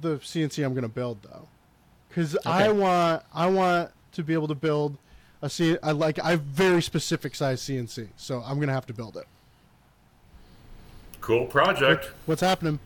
the 0.00 0.18
CNC 0.18 0.64
I'm 0.64 0.72
going 0.72 0.82
to 0.82 0.88
build 0.88 1.22
though, 1.22 1.48
because 2.08 2.36
okay. 2.36 2.48
I 2.48 2.70
want 2.70 3.22
I 3.34 3.46
want 3.48 3.90
to 4.12 4.22
be 4.22 4.32
able 4.34 4.48
to 4.48 4.54
build 4.54 4.98
a 5.42 5.50
C. 5.50 5.76
I 5.82 5.92
like 5.92 6.18
I 6.20 6.30
have 6.30 6.42
very 6.42 6.82
specific 6.82 7.34
size 7.34 7.60
CNC, 7.62 8.08
so 8.16 8.42
I'm 8.46 8.56
going 8.56 8.68
to 8.68 8.74
have 8.74 8.86
to 8.86 8.94
build 8.94 9.16
it. 9.16 9.26
Cool 11.20 11.46
project. 11.46 12.04
What, 12.04 12.14
what's 12.26 12.40
happening? 12.40 12.78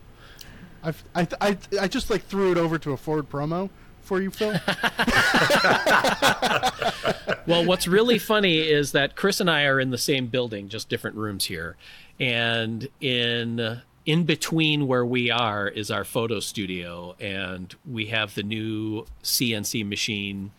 I, 0.83 0.93
I, 1.39 1.57
I, 1.79 1.87
just 1.87 2.09
like 2.09 2.23
threw 2.23 2.51
it 2.51 2.57
over 2.57 2.77
to 2.79 2.91
a 2.91 2.97
Ford 2.97 3.29
promo 3.29 3.69
for 4.01 4.21
you, 4.21 4.31
Phil. 4.31 4.49
well, 7.47 7.65
what's 7.65 7.87
really 7.87 8.17
funny 8.17 8.59
is 8.59 8.91
that 8.93 9.15
Chris 9.15 9.39
and 9.39 9.49
I 9.49 9.63
are 9.65 9.79
in 9.79 9.91
the 9.91 9.97
same 9.97 10.27
building, 10.27 10.69
just 10.69 10.89
different 10.89 11.17
rooms 11.17 11.45
here, 11.45 11.77
and 12.19 12.87
in 12.99 13.81
in 14.05 14.23
between 14.23 14.87
where 14.87 15.05
we 15.05 15.29
are 15.29 15.67
is 15.67 15.91
our 15.91 16.03
photo 16.03 16.39
studio, 16.39 17.15
and 17.19 17.75
we 17.89 18.07
have 18.07 18.33
the 18.33 18.43
new 18.43 19.05
CNC 19.23 19.87
machine 19.87 20.51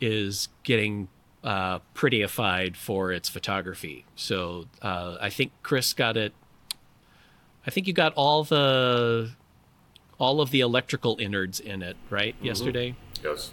is 0.00 0.48
getting 0.64 1.08
uh, 1.44 1.78
prettyified 1.94 2.76
for 2.76 3.12
its 3.12 3.28
photography. 3.28 4.04
So 4.16 4.66
uh, 4.82 5.16
I 5.20 5.30
think 5.30 5.52
Chris 5.62 5.92
got 5.92 6.16
it. 6.16 6.32
I 7.66 7.70
think 7.70 7.86
you 7.86 7.92
got 7.92 8.12
all 8.14 8.42
the 8.44 9.30
all 10.20 10.40
of 10.40 10.50
the 10.50 10.60
electrical 10.60 11.16
innards 11.18 11.58
in 11.58 11.82
it, 11.82 11.96
right? 12.10 12.36
Mm-hmm. 12.36 12.46
Yesterday. 12.46 12.94
Yes. 13.24 13.52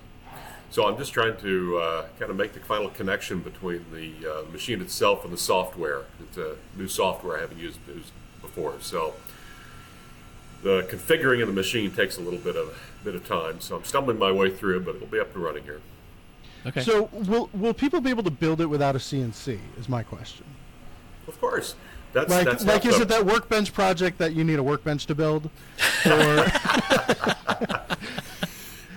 So 0.69 0.85
I'm 0.85 0.97
just 0.97 1.13
trying 1.13 1.37
to 1.37 1.77
uh, 1.77 2.05
kind 2.19 2.29
of 2.29 2.35
make 2.35 2.53
the 2.53 2.59
final 2.59 2.89
connection 2.89 3.39
between 3.39 3.85
the 3.91 4.29
uh, 4.29 4.51
machine 4.51 4.81
itself 4.81 5.23
and 5.23 5.33
the 5.33 5.37
software. 5.37 6.03
It's 6.19 6.37
a 6.37 6.57
new 6.75 6.89
software 6.89 7.37
I 7.37 7.41
haven't 7.41 7.57
used, 7.57 7.79
used 7.87 8.11
before. 8.41 8.75
So 8.81 9.13
the 10.63 10.83
configuring 10.83 11.41
of 11.41 11.47
the 11.47 11.53
machine 11.53 11.91
takes 11.91 12.17
a 12.17 12.21
little 12.21 12.39
bit 12.39 12.57
of 12.57 12.77
bit 13.05 13.15
of 13.15 13.25
time. 13.25 13.61
So 13.61 13.77
I'm 13.77 13.85
stumbling 13.85 14.19
my 14.19 14.31
way 14.31 14.49
through 14.49 14.77
it, 14.77 14.85
but 14.85 14.95
it'll 14.95 15.07
be 15.07 15.19
up 15.19 15.33
and 15.33 15.43
running 15.43 15.63
here. 15.63 15.79
Okay. 16.65 16.81
So 16.81 17.09
will 17.13 17.49
will 17.53 17.73
people 17.73 18.01
be 18.01 18.09
able 18.09 18.23
to 18.23 18.31
build 18.31 18.59
it 18.59 18.65
without 18.65 18.93
a 18.93 18.99
CNC? 18.99 19.59
Is 19.79 19.87
my 19.87 20.03
question. 20.03 20.45
Of 21.29 21.39
course. 21.39 21.75
That's, 22.13 22.29
like, 22.29 22.45
that's 22.45 22.65
like 22.65 22.85
is 22.85 22.99
it 22.99 23.09
that 23.09 23.25
workbench 23.25 23.73
project 23.73 24.17
that 24.19 24.33
you 24.33 24.43
need 24.43 24.59
a 24.59 24.63
workbench 24.63 25.05
to 25.07 25.15
build? 25.15 25.49
Or 26.05 26.11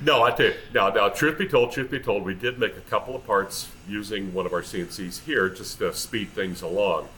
no, 0.03 0.23
I 0.23 0.31
tell 0.31 0.47
you. 0.47 0.55
Now, 0.73 0.89
now, 0.91 1.09
truth 1.09 1.39
be 1.39 1.47
told, 1.49 1.73
truth 1.73 1.91
be 1.91 1.99
told, 1.99 2.25
we 2.25 2.35
did 2.35 2.59
make 2.59 2.77
a 2.77 2.83
couple 2.83 3.17
of 3.17 3.27
parts 3.27 3.69
using 3.89 4.33
one 4.33 4.47
of 4.47 4.53
our 4.53 4.63
CNCs 4.63 5.25
here 5.25 5.49
just 5.49 5.79
to 5.79 5.93
speed 5.93 6.31
things 6.31 6.63
along. 6.63 7.09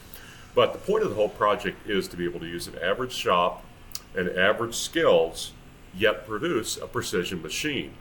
But 0.55 0.73
the 0.73 0.79
point 0.79 1.03
of 1.03 1.09
the 1.09 1.15
whole 1.15 1.29
project 1.29 1.87
is 1.89 2.07
to 2.09 2.17
be 2.17 2.25
able 2.25 2.39
to 2.41 2.47
use 2.47 2.67
an 2.67 2.77
average 2.79 3.13
shop 3.13 3.63
and 4.15 4.29
average 4.29 4.75
skills, 4.75 5.53
yet 5.95 6.27
produce 6.27 6.77
a 6.77 6.87
precision 6.87 7.41
machine, 7.41 7.93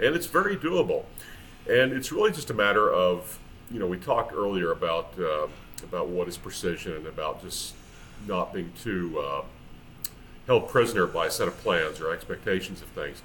and 0.00 0.14
it's 0.14 0.26
very 0.26 0.56
doable. 0.56 1.04
And 1.68 1.92
it's 1.92 2.10
really 2.10 2.32
just 2.32 2.50
a 2.50 2.54
matter 2.54 2.90
of, 2.92 3.38
you 3.70 3.78
know, 3.78 3.86
we 3.86 3.96
talked 3.98 4.32
earlier 4.32 4.72
about. 4.72 5.18
Uh, 5.18 5.48
about 5.82 6.08
what 6.08 6.28
is 6.28 6.36
precision 6.36 6.92
and 6.92 7.06
about 7.06 7.42
just 7.42 7.74
not 8.26 8.52
being 8.52 8.72
too 8.80 9.18
uh, 9.18 9.42
held 10.46 10.68
prisoner 10.68 11.06
by 11.06 11.26
a 11.26 11.30
set 11.30 11.48
of 11.48 11.56
plans 11.58 12.00
or 12.00 12.12
expectations 12.12 12.82
of 12.82 12.88
things. 12.88 13.22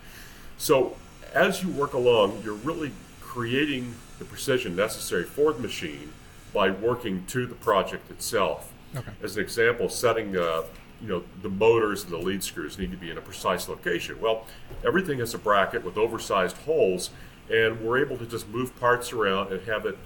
So 0.57 0.95
as 1.33 1.63
you 1.63 1.69
work 1.69 1.93
along, 1.93 2.41
you're 2.43 2.55
really 2.55 2.91
creating 3.21 3.93
the 4.19 4.25
precision 4.25 4.75
necessary 4.75 5.23
for 5.23 5.53
the 5.53 5.59
machine 5.59 6.11
by 6.53 6.71
working 6.71 7.25
to 7.27 7.45
the 7.45 7.55
project 7.55 8.09
itself. 8.09 8.73
Okay. 8.95 9.11
As 9.21 9.37
an 9.37 9.43
example, 9.43 9.89
setting 9.89 10.35
uh, 10.35 10.63
you 11.01 11.07
know 11.07 11.23
the 11.41 11.49
motors 11.49 12.03
and 12.03 12.11
the 12.11 12.17
lead 12.17 12.43
screws 12.43 12.79
need 12.79 12.91
to 12.91 12.97
be 12.97 13.11
in 13.11 13.17
a 13.17 13.21
precise 13.21 13.67
location. 13.67 14.19
Well, 14.19 14.45
everything 14.85 15.19
has 15.19 15.33
a 15.33 15.37
bracket 15.37 15.83
with 15.83 15.97
oversized 15.97 16.57
holes, 16.57 17.11
and 17.51 17.81
we're 17.81 17.99
able 17.99 18.17
to 18.17 18.25
just 18.25 18.47
move 18.47 18.77
parts 18.79 19.13
around 19.13 19.51
and 19.51 19.61
have 19.67 19.85
it 19.85 19.97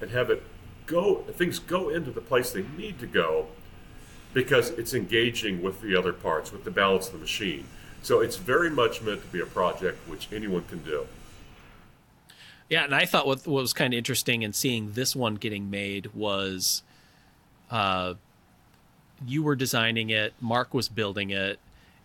and 0.00 0.10
have 0.10 0.30
it 0.30 0.42
go 0.86 1.16
things 1.32 1.58
go 1.58 1.88
into 1.88 2.10
the 2.10 2.20
place 2.20 2.52
they 2.52 2.64
need 2.76 2.98
to 2.98 3.06
go 3.06 3.46
because 4.36 4.70
it's 4.70 4.92
engaging 4.92 5.62
with 5.62 5.80
the 5.80 5.96
other 5.96 6.12
parts, 6.12 6.52
with 6.52 6.62
the 6.64 6.70
balance 6.70 7.06
of 7.06 7.14
the 7.14 7.18
machine. 7.18 7.64
So 8.02 8.20
it's 8.20 8.36
very 8.36 8.68
much 8.68 9.00
meant 9.00 9.22
to 9.22 9.28
be 9.28 9.40
a 9.40 9.46
project 9.46 10.06
which 10.06 10.28
anyone 10.30 10.64
can 10.64 10.82
do. 10.82 11.06
Yeah, 12.68 12.84
and 12.84 12.94
I 12.94 13.06
thought 13.06 13.26
what, 13.26 13.46
what 13.46 13.62
was 13.62 13.72
kind 13.72 13.94
of 13.94 13.98
interesting 13.98 14.42
in 14.42 14.52
seeing 14.52 14.92
this 14.92 15.16
one 15.16 15.36
getting 15.36 15.70
made 15.70 16.14
was 16.14 16.82
uh, 17.70 18.14
you 19.26 19.42
were 19.42 19.56
designing 19.56 20.10
it, 20.10 20.34
Mark 20.38 20.74
was 20.74 20.90
building 20.90 21.30
it, 21.30 21.58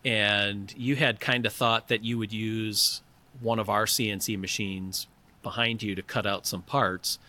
and 0.05 0.73
you 0.77 0.95
had 0.95 1.19
kind 1.19 1.45
of 1.45 1.51
thought 1.51 1.89
that 1.89 2.03
you 2.03 2.17
would 2.17 2.31
use 2.31 3.01
one 3.41 3.59
of 3.59 3.69
our 3.69 3.85
CNC 3.85 4.39
machines 4.39 5.07
behind 5.43 5.83
you 5.83 5.95
to 5.95 6.01
cut 6.01 6.25
out 6.25 6.47
some 6.47 6.61
parts 6.61 7.19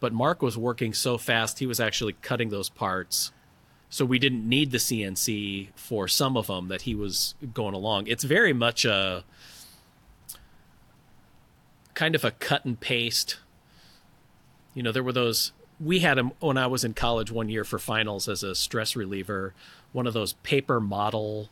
but 0.00 0.12
Mark 0.12 0.42
was 0.42 0.56
working 0.56 0.92
so 0.92 1.18
fast, 1.18 1.58
he 1.58 1.66
was 1.66 1.80
actually 1.80 2.14
cutting 2.22 2.50
those 2.50 2.68
parts. 2.68 3.32
So 3.90 4.04
we 4.04 4.18
didn't 4.18 4.46
need 4.46 4.70
the 4.70 4.78
CNC 4.78 5.68
for 5.74 6.08
some 6.08 6.36
of 6.36 6.46
them 6.46 6.68
that 6.68 6.82
he 6.82 6.94
was 6.94 7.34
going 7.54 7.74
along. 7.74 8.06
It's 8.06 8.24
very 8.24 8.52
much 8.52 8.84
a 8.84 9.24
kind 11.94 12.14
of 12.14 12.24
a 12.24 12.30
cut 12.30 12.64
and 12.64 12.78
paste. 12.78 13.38
You 14.74 14.82
know, 14.82 14.92
there 14.92 15.02
were 15.02 15.12
those 15.12 15.52
we 15.80 16.00
had 16.00 16.18
them 16.18 16.32
when 16.40 16.58
I 16.58 16.66
was 16.66 16.84
in 16.84 16.94
college 16.94 17.30
one 17.30 17.48
year 17.48 17.64
for 17.64 17.78
finals 17.78 18.28
as 18.28 18.42
a 18.42 18.54
stress 18.54 18.96
reliever, 18.96 19.54
one 19.92 20.06
of 20.06 20.12
those 20.12 20.34
paper 20.34 20.80
model 20.80 21.48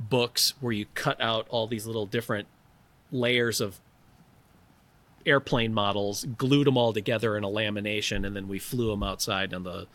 books 0.00 0.54
where 0.60 0.72
you 0.72 0.86
cut 0.94 1.20
out 1.20 1.46
all 1.48 1.66
these 1.66 1.86
little 1.86 2.06
different 2.06 2.48
layers 3.10 3.60
of 3.60 3.78
airplane 5.26 5.72
models, 5.72 6.24
glued 6.36 6.66
them 6.66 6.76
all 6.76 6.92
together 6.92 7.36
in 7.36 7.44
a 7.44 7.48
lamination, 7.48 8.26
and 8.26 8.34
then 8.34 8.48
we 8.48 8.58
flew 8.58 8.90
them 8.90 9.02
outside 9.02 9.52
on 9.54 9.64
the 9.64 9.86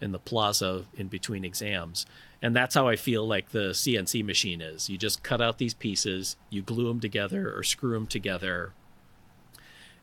in 0.00 0.12
the 0.12 0.18
plaza 0.18 0.84
in 0.94 1.08
between 1.08 1.44
exams. 1.44 2.04
And 2.42 2.54
that's 2.54 2.74
how 2.74 2.88
I 2.88 2.96
feel 2.96 3.26
like 3.26 3.50
the 3.50 3.70
CNC 3.70 4.24
machine 4.24 4.60
is. 4.60 4.90
You 4.90 4.98
just 4.98 5.22
cut 5.22 5.40
out 5.40 5.58
these 5.58 5.72
pieces, 5.72 6.36
you 6.50 6.62
glue 6.62 6.88
them 6.88 7.00
together 7.00 7.56
or 7.56 7.62
screw 7.62 7.94
them 7.94 8.06
together. 8.06 8.72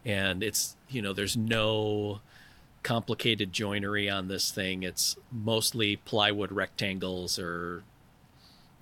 And 0.04 0.42
it's, 0.42 0.76
you 0.90 1.02
know, 1.02 1.14
there's 1.14 1.38
no 1.38 2.22
complicated 2.82 3.54
joinery 3.54 4.10
on 4.10 4.28
this 4.28 4.50
thing. 4.50 4.82
It's 4.82 5.18
mostly 5.32 5.98
plywood 5.98 6.52
rectangles 6.52 7.38
or 7.38 7.84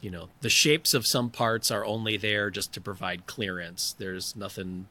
you 0.02 0.10
know, 0.10 0.30
the 0.42 0.50
shapes 0.50 0.94
of 0.94 1.06
some 1.06 1.30
parts 1.30 1.72
are 1.72 1.86
only 1.86 2.18
there 2.18 2.50
just 2.50 2.72
to 2.74 2.82
provide 2.82 3.28
clearance. 3.28 3.96
There's 3.98 4.36
nothing 4.36 4.88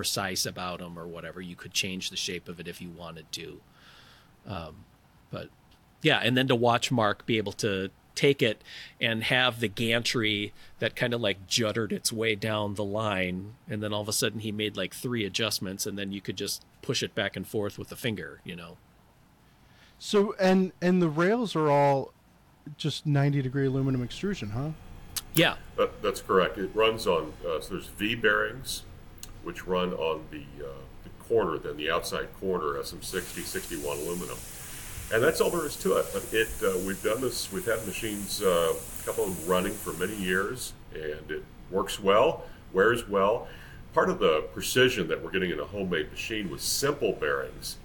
precise 0.00 0.46
about 0.46 0.78
them 0.78 0.98
or 0.98 1.06
whatever. 1.06 1.42
You 1.42 1.54
could 1.54 1.74
change 1.74 2.08
the 2.08 2.16
shape 2.16 2.48
of 2.48 2.58
it 2.58 2.66
if 2.66 2.80
you 2.80 2.88
wanted 2.88 3.30
to. 3.32 3.60
Um, 4.46 4.86
but 5.30 5.50
yeah, 6.00 6.20
and 6.24 6.38
then 6.38 6.48
to 6.48 6.54
watch 6.56 6.90
Mark 6.90 7.26
be 7.26 7.36
able 7.36 7.52
to 7.52 7.90
take 8.14 8.40
it 8.40 8.62
and 8.98 9.24
have 9.24 9.60
the 9.60 9.68
gantry 9.68 10.54
that 10.78 10.96
kind 10.96 11.12
of 11.12 11.20
like 11.20 11.46
juddered 11.46 11.92
its 11.92 12.10
way 12.10 12.34
down 12.34 12.76
the 12.76 12.84
line 12.84 13.52
and 13.68 13.82
then 13.82 13.92
all 13.92 14.00
of 14.00 14.08
a 14.08 14.12
sudden 14.12 14.40
he 14.40 14.50
made 14.50 14.74
like 14.74 14.94
three 14.94 15.26
adjustments 15.26 15.84
and 15.84 15.98
then 15.98 16.10
you 16.12 16.20
could 16.22 16.36
just 16.36 16.64
push 16.80 17.02
it 17.02 17.14
back 17.14 17.36
and 17.36 17.46
forth 17.46 17.78
with 17.78 17.88
the 17.88 17.96
finger 17.96 18.40
you 18.42 18.56
know 18.56 18.78
So 19.98 20.34
and 20.40 20.72
and 20.82 21.00
the 21.00 21.08
rails 21.08 21.54
are 21.54 21.70
all 21.70 22.12
just 22.76 23.06
90 23.06 23.42
degree 23.42 23.66
aluminum 23.66 24.02
extrusion, 24.02 24.50
huh? 24.50 24.70
yeah 25.34 25.54
That, 25.76 26.02
that's 26.02 26.20
correct. 26.20 26.58
It 26.58 26.70
runs 26.74 27.06
on, 27.06 27.32
uh, 27.46 27.60
so 27.60 27.74
there's 27.74 27.86
V 27.86 28.16
bearings, 28.16 28.82
which 29.42 29.66
run 29.66 29.92
on 29.94 30.22
the, 30.30 30.42
uh, 30.64 30.72
the 31.04 31.10
corner, 31.24 31.58
then 31.58 31.76
the 31.76 31.90
outside 31.90 32.28
corner, 32.40 32.74
SM60, 32.74 33.42
61 33.42 33.98
aluminum. 33.98 34.36
And 35.12 35.22
that's 35.22 35.40
all 35.40 35.50
there 35.50 35.66
is 35.66 35.76
to 35.76 35.96
it. 35.96 36.06
But 36.12 36.24
it, 36.32 36.48
uh, 36.62 36.78
we've 36.86 37.02
done 37.02 37.20
this, 37.20 37.52
we've 37.52 37.66
had 37.66 37.84
machines, 37.86 38.42
uh, 38.42 38.74
a 38.74 39.04
couple 39.04 39.24
of 39.24 39.36
them 39.36 39.48
running 39.48 39.72
for 39.72 39.92
many 39.94 40.14
years, 40.14 40.72
and 40.94 41.30
it 41.30 41.44
works 41.70 41.98
well, 41.98 42.44
wears 42.72 43.08
well. 43.08 43.48
Part 43.92 44.08
of 44.08 44.20
the 44.20 44.42
precision 44.52 45.08
that 45.08 45.22
we're 45.22 45.32
getting 45.32 45.50
in 45.50 45.58
a 45.58 45.64
homemade 45.64 46.10
machine 46.12 46.48
with 46.48 46.60
simple 46.60 47.12
bearings 47.12 47.76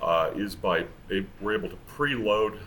uh, 0.00 0.30
is 0.36 0.54
by 0.54 0.86
we're 1.40 1.54
able 1.54 1.68
to 1.68 1.78
preload 1.90 2.58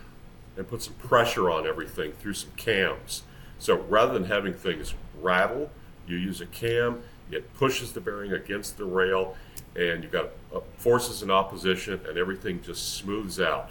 and 0.56 0.68
put 0.68 0.82
some 0.82 0.94
pressure 0.94 1.50
on 1.50 1.66
everything 1.66 2.12
through 2.12 2.34
some 2.34 2.50
cams. 2.56 3.22
So 3.58 3.76
rather 3.88 4.12
than 4.12 4.24
having 4.24 4.52
things 4.52 4.94
rattle, 5.20 5.70
you 6.06 6.16
use 6.16 6.40
a 6.40 6.46
cam. 6.46 7.02
It 7.32 7.52
pushes 7.54 7.92
the 7.92 8.00
bearing 8.00 8.32
against 8.32 8.76
the 8.76 8.84
rail, 8.84 9.36
and 9.76 10.02
you've 10.02 10.12
got 10.12 10.30
uh, 10.54 10.60
forces 10.76 11.22
in 11.22 11.30
opposition, 11.30 12.00
and 12.08 12.18
everything 12.18 12.62
just 12.62 12.94
smooths 12.94 13.40
out. 13.40 13.70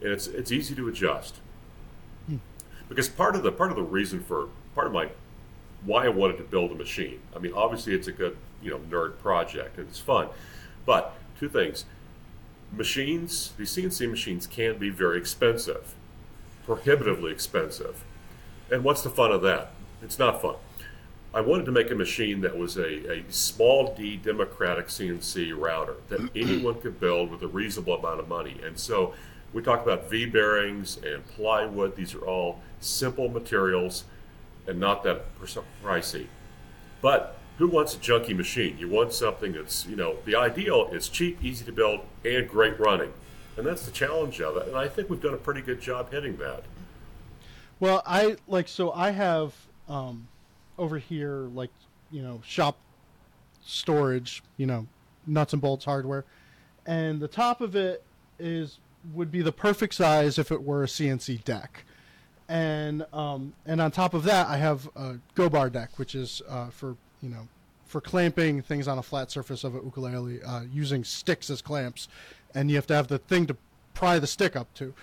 And 0.00 0.12
it's 0.12 0.26
it's 0.26 0.52
easy 0.52 0.74
to 0.74 0.88
adjust. 0.88 1.36
Because 2.88 3.08
part 3.08 3.34
of 3.34 3.42
the 3.42 3.52
part 3.52 3.70
of 3.70 3.76
the 3.76 3.82
reason 3.82 4.22
for 4.22 4.48
part 4.74 4.86
of 4.86 4.92
my 4.92 5.08
why 5.84 6.04
I 6.04 6.08
wanted 6.08 6.36
to 6.38 6.44
build 6.44 6.70
a 6.70 6.74
machine. 6.74 7.20
I 7.34 7.38
mean, 7.38 7.52
obviously 7.54 7.94
it's 7.94 8.06
a 8.06 8.12
good 8.12 8.36
you 8.62 8.70
know 8.70 8.78
nerd 8.78 9.18
project 9.18 9.78
and 9.78 9.88
it's 9.88 9.98
fun, 9.98 10.28
but 10.84 11.14
two 11.38 11.48
things: 11.48 11.84
machines, 12.72 13.52
these 13.56 13.70
CNC 13.70 14.10
machines 14.10 14.46
can 14.46 14.78
be 14.78 14.90
very 14.90 15.18
expensive, 15.18 15.94
prohibitively 16.66 17.32
expensive. 17.32 18.04
And 18.70 18.84
what's 18.84 19.02
the 19.02 19.10
fun 19.10 19.32
of 19.32 19.42
that? 19.42 19.72
It's 20.02 20.18
not 20.18 20.40
fun. 20.40 20.56
I 21.34 21.40
wanted 21.40 21.64
to 21.66 21.72
make 21.72 21.90
a 21.90 21.94
machine 21.94 22.42
that 22.42 22.56
was 22.56 22.76
a, 22.76 23.10
a 23.10 23.24
small 23.30 23.94
d 23.94 24.16
democratic 24.16 24.88
CNC 24.88 25.56
router 25.56 25.96
that 26.08 26.30
anyone 26.36 26.80
could 26.80 27.00
build 27.00 27.30
with 27.30 27.42
a 27.42 27.48
reasonable 27.48 27.94
amount 27.94 28.20
of 28.20 28.28
money. 28.28 28.60
And 28.64 28.78
so 28.78 29.14
we 29.52 29.62
talk 29.62 29.82
about 29.82 30.10
V 30.10 30.26
bearings 30.26 30.98
and 30.98 31.26
plywood. 31.26 31.96
These 31.96 32.14
are 32.14 32.24
all 32.26 32.60
simple 32.80 33.28
materials 33.28 34.04
and 34.66 34.78
not 34.78 35.02
that 35.04 35.24
pricey. 35.82 36.26
But 37.00 37.38
who 37.58 37.68
wants 37.68 37.94
a 37.94 37.98
junky 37.98 38.36
machine? 38.36 38.76
You 38.78 38.88
want 38.88 39.12
something 39.12 39.52
that's, 39.52 39.86
you 39.86 39.96
know, 39.96 40.16
the 40.24 40.36
ideal 40.36 40.88
is 40.92 41.08
cheap, 41.08 41.38
easy 41.42 41.64
to 41.64 41.72
build, 41.72 42.00
and 42.24 42.48
great 42.48 42.78
running. 42.78 43.12
And 43.56 43.66
that's 43.66 43.84
the 43.84 43.90
challenge 43.90 44.40
of 44.40 44.56
it. 44.56 44.68
And 44.68 44.76
I 44.76 44.88
think 44.88 45.10
we've 45.10 45.20
done 45.20 45.34
a 45.34 45.38
pretty 45.38 45.62
good 45.62 45.80
job 45.80 46.10
hitting 46.10 46.36
that. 46.36 46.64
Well, 47.80 48.02
I 48.06 48.36
like 48.46 48.68
so 48.68 48.92
I 48.92 49.10
have 49.10 49.54
um 49.88 50.28
over 50.78 50.98
here 50.98 51.48
like, 51.54 51.70
you 52.10 52.22
know, 52.22 52.40
shop 52.44 52.76
storage, 53.64 54.42
you 54.56 54.66
know, 54.66 54.86
nuts 55.26 55.52
and 55.52 55.62
bolts 55.62 55.84
hardware. 55.84 56.24
And 56.86 57.20
the 57.20 57.28
top 57.28 57.60
of 57.60 57.76
it 57.76 58.02
is 58.38 58.78
would 59.14 59.30
be 59.30 59.42
the 59.42 59.52
perfect 59.52 59.94
size 59.94 60.38
if 60.38 60.52
it 60.52 60.62
were 60.62 60.84
a 60.84 60.86
CNC 60.86 61.44
deck. 61.44 61.84
And 62.48 63.06
um 63.12 63.54
and 63.66 63.80
on 63.80 63.90
top 63.90 64.14
of 64.14 64.24
that 64.24 64.48
I 64.48 64.56
have 64.56 64.88
a 64.96 65.18
go 65.34 65.48
bar 65.48 65.70
deck 65.70 65.98
which 65.98 66.14
is 66.14 66.42
uh 66.48 66.68
for, 66.70 66.96
you 67.20 67.28
know, 67.28 67.48
for 67.86 68.00
clamping 68.00 68.62
things 68.62 68.88
on 68.88 68.98
a 68.98 69.02
flat 69.02 69.30
surface 69.30 69.64
of 69.64 69.74
a 69.74 69.78
ukulele 69.78 70.42
uh, 70.42 70.62
using 70.72 71.04
sticks 71.04 71.50
as 71.50 71.60
clamps 71.60 72.08
and 72.54 72.70
you 72.70 72.76
have 72.76 72.86
to 72.86 72.94
have 72.94 73.08
the 73.08 73.18
thing 73.18 73.46
to 73.46 73.56
pry 73.94 74.18
the 74.18 74.26
stick 74.26 74.56
up 74.56 74.72
to. 74.74 74.94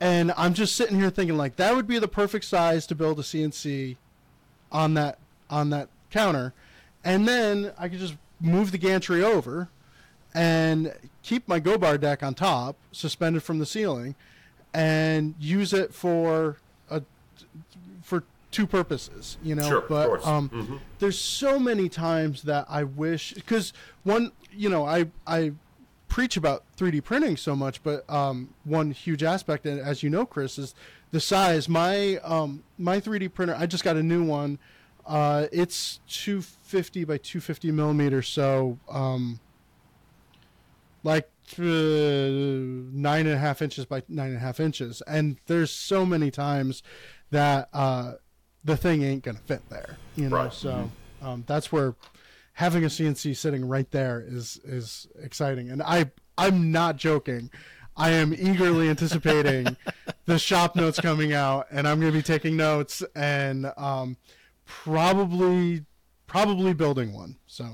And 0.00 0.32
I'm 0.36 0.52
just 0.52 0.74
sitting 0.74 0.98
here 0.98 1.10
thinking 1.10 1.36
like 1.36 1.56
that 1.56 1.74
would 1.76 1.86
be 1.86 1.98
the 1.98 2.08
perfect 2.08 2.44
size 2.44 2.86
to 2.88 2.94
build 2.94 3.20
a 3.20 3.22
CNC 3.22 3.96
on 4.72 4.94
that 4.94 5.18
on 5.50 5.70
that 5.70 5.88
counter, 6.10 6.52
and 7.04 7.28
then 7.28 7.72
I 7.78 7.88
could 7.88 7.98
just 7.98 8.16
move 8.40 8.72
the 8.72 8.78
gantry 8.78 9.22
over 9.22 9.68
and 10.34 10.92
keep 11.22 11.46
my 11.46 11.60
go 11.60 11.76
bar 11.76 11.98
deck 11.98 12.22
on 12.22 12.34
top, 12.34 12.76
suspended 12.90 13.42
from 13.42 13.58
the 13.58 13.66
ceiling, 13.66 14.14
and 14.72 15.34
use 15.38 15.72
it 15.74 15.94
for 15.94 16.56
a 16.90 17.02
for 18.02 18.24
two 18.50 18.66
purposes. 18.66 19.36
You 19.42 19.54
know, 19.54 19.68
Sure, 19.68 19.78
of 19.78 19.88
but 19.88 20.06
course. 20.06 20.26
um, 20.26 20.48
Mhm. 20.48 20.78
there's 20.98 21.18
so 21.18 21.58
many 21.58 21.88
times 21.88 22.42
that 22.42 22.66
I 22.68 22.82
wish 22.84 23.34
because 23.34 23.72
one, 24.04 24.32
you 24.50 24.68
know, 24.70 24.86
I 24.86 25.06
I 25.26 25.52
preach 26.08 26.36
about 26.36 26.64
3D 26.76 27.00
printing 27.02 27.36
so 27.38 27.54
much, 27.56 27.82
but 27.82 28.08
um, 28.10 28.50
one 28.64 28.90
huge 28.90 29.22
aspect, 29.22 29.64
and 29.66 29.80
as 29.80 30.02
you 30.02 30.10
know, 30.10 30.26
Chris, 30.26 30.58
is 30.58 30.74
the 31.12 31.20
size. 31.20 31.68
My 31.68 32.16
um, 32.24 32.64
my 32.76 33.00
3D 33.00 33.32
printer, 33.32 33.54
I 33.56 33.66
just 33.66 33.84
got 33.84 33.96
a 33.96 34.02
new 34.02 34.24
one. 34.24 34.58
Uh, 35.06 35.46
it's 35.52 36.00
250 36.08 37.04
by 37.04 37.18
250 37.18 37.70
millimeters, 37.70 38.28
so 38.28 38.78
um, 38.90 39.38
like 41.04 41.28
uh, 41.58 41.62
nine 41.62 43.26
and 43.26 43.34
a 43.34 43.38
half 43.38 43.62
inches 43.62 43.84
by 43.84 44.02
nine 44.08 44.28
and 44.28 44.36
a 44.36 44.40
half 44.40 44.58
inches. 44.58 45.02
And 45.06 45.38
there's 45.46 45.70
so 45.70 46.04
many 46.06 46.30
times 46.30 46.82
that 47.30 47.68
uh, 47.72 48.14
the 48.64 48.76
thing 48.76 49.02
ain't 49.02 49.22
gonna 49.22 49.38
fit 49.38 49.68
there, 49.68 49.96
you 50.16 50.28
know. 50.28 50.36
Right. 50.36 50.52
So 50.52 50.90
um, 51.20 51.44
that's 51.46 51.70
where 51.70 51.94
having 52.54 52.84
a 52.84 52.88
CNC 52.88 53.36
sitting 53.36 53.66
right 53.66 53.90
there 53.90 54.24
is 54.26 54.60
is 54.64 55.08
exciting, 55.20 55.70
and 55.70 55.82
I 55.82 56.10
I'm 56.38 56.70
not 56.72 56.96
joking. 56.96 57.50
I 57.96 58.10
am 58.10 58.32
eagerly 58.32 58.88
anticipating 58.88 59.76
the 60.26 60.38
shop 60.38 60.76
notes 60.76 61.00
coming 61.00 61.32
out, 61.32 61.66
and 61.70 61.86
I'm 61.86 62.00
going 62.00 62.12
to 62.12 62.18
be 62.18 62.22
taking 62.22 62.56
notes 62.56 63.02
and 63.14 63.70
um, 63.76 64.16
probably 64.64 65.84
probably 66.26 66.72
building 66.72 67.12
one. 67.12 67.36
So 67.46 67.66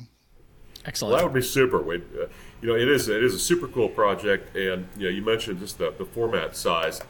excellent 0.84 1.12
Well, 1.12 1.20
that 1.20 1.32
would 1.32 1.40
be 1.40 1.46
super. 1.46 1.80
We, 1.80 1.96
uh, 1.96 2.26
you 2.60 2.68
know, 2.68 2.74
it 2.74 2.88
is 2.88 3.08
it 3.08 3.22
is 3.22 3.34
a 3.34 3.38
super 3.38 3.68
cool 3.68 3.88
project, 3.88 4.56
and 4.56 4.88
you 4.96 5.04
know, 5.04 5.10
you 5.10 5.22
mentioned 5.22 5.60
just 5.60 5.78
the, 5.78 5.94
the 5.96 6.04
format 6.04 6.56
size. 6.56 7.00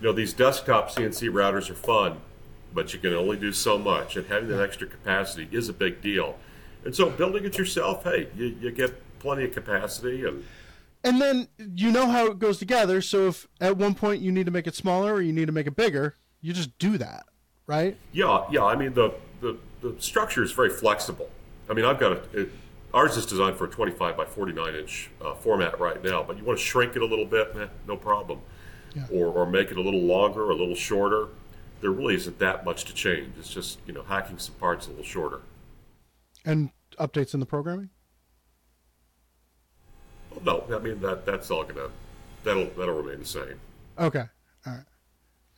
You 0.00 0.06
know, 0.06 0.12
these 0.12 0.32
desktop 0.32 0.90
CNC 0.90 1.30
routers 1.30 1.70
are 1.70 1.74
fun, 1.74 2.20
but 2.72 2.92
you 2.92 2.98
can 2.98 3.12
only 3.12 3.36
do 3.36 3.52
so 3.52 3.78
much, 3.78 4.16
and 4.16 4.26
having 4.26 4.48
that 4.50 4.62
extra 4.62 4.86
capacity 4.86 5.48
is 5.50 5.68
a 5.68 5.72
big 5.72 6.00
deal. 6.00 6.38
And 6.84 6.94
so, 6.94 7.10
building 7.10 7.44
it 7.44 7.58
yourself, 7.58 8.04
hey, 8.04 8.28
you, 8.36 8.56
you 8.60 8.70
get 8.72 8.94
plenty 9.18 9.44
of 9.44 9.52
capacity, 9.52 10.24
and 10.24 10.44
and 11.04 11.20
then 11.20 11.48
you 11.58 11.90
know 11.90 12.06
how 12.08 12.26
it 12.26 12.38
goes 12.38 12.58
together. 12.58 13.00
So 13.00 13.28
if 13.28 13.46
at 13.60 13.76
one 13.76 13.94
point 13.94 14.22
you 14.22 14.32
need 14.32 14.46
to 14.46 14.52
make 14.52 14.66
it 14.66 14.74
smaller 14.74 15.14
or 15.14 15.22
you 15.22 15.32
need 15.32 15.46
to 15.46 15.52
make 15.52 15.66
it 15.66 15.76
bigger, 15.76 16.16
you 16.40 16.52
just 16.52 16.76
do 16.78 16.98
that, 16.98 17.24
right? 17.66 17.96
yeah, 18.12 18.44
yeah. 18.50 18.64
I 18.64 18.76
mean, 18.76 18.94
the 18.94 19.14
the, 19.40 19.58
the 19.80 19.94
structure 20.00 20.42
is 20.42 20.52
very 20.52 20.70
flexible. 20.70 21.30
I 21.68 21.74
mean, 21.74 21.84
I've 21.84 21.98
got 21.98 22.12
a. 22.12 22.42
It, 22.42 22.50
Ours 22.94 23.16
is 23.16 23.24
designed 23.24 23.56
for 23.56 23.64
a 23.64 23.70
25 23.70 24.18
by 24.18 24.26
49 24.26 24.74
inch 24.74 25.10
uh, 25.24 25.34
format 25.34 25.80
right 25.80 26.04
now, 26.04 26.22
but 26.22 26.36
you 26.36 26.44
want 26.44 26.58
to 26.58 26.64
shrink 26.64 26.94
it 26.94 27.00
a 27.00 27.06
little 27.06 27.24
bit, 27.24 27.50
eh, 27.58 27.66
no 27.88 27.96
problem. 27.96 28.40
Yeah. 28.94 29.06
Or, 29.10 29.28
or 29.28 29.46
make 29.46 29.70
it 29.70 29.78
a 29.78 29.80
little 29.80 30.02
longer, 30.02 30.42
or 30.44 30.50
a 30.50 30.54
little 30.54 30.74
shorter. 30.74 31.28
There 31.80 31.90
really 31.90 32.14
isn't 32.16 32.38
that 32.40 32.66
much 32.66 32.84
to 32.84 32.94
change. 32.94 33.32
It's 33.38 33.48
just 33.48 33.78
you 33.86 33.94
know 33.94 34.02
hacking 34.02 34.38
some 34.38 34.54
parts 34.56 34.86
a 34.86 34.90
little 34.90 35.04
shorter. 35.04 35.40
And 36.44 36.70
updates 36.98 37.32
in 37.32 37.40
the 37.40 37.46
programming. 37.46 37.88
No, 40.44 40.64
I 40.72 40.78
mean 40.78 41.00
that 41.00 41.24
that's 41.26 41.50
all 41.50 41.64
gonna 41.64 41.88
that'll 42.44 42.66
that'll 42.76 42.94
remain 42.94 43.20
the 43.20 43.26
same. 43.26 43.60
Okay, 43.98 44.24
all 44.66 44.72
right. 44.72 44.84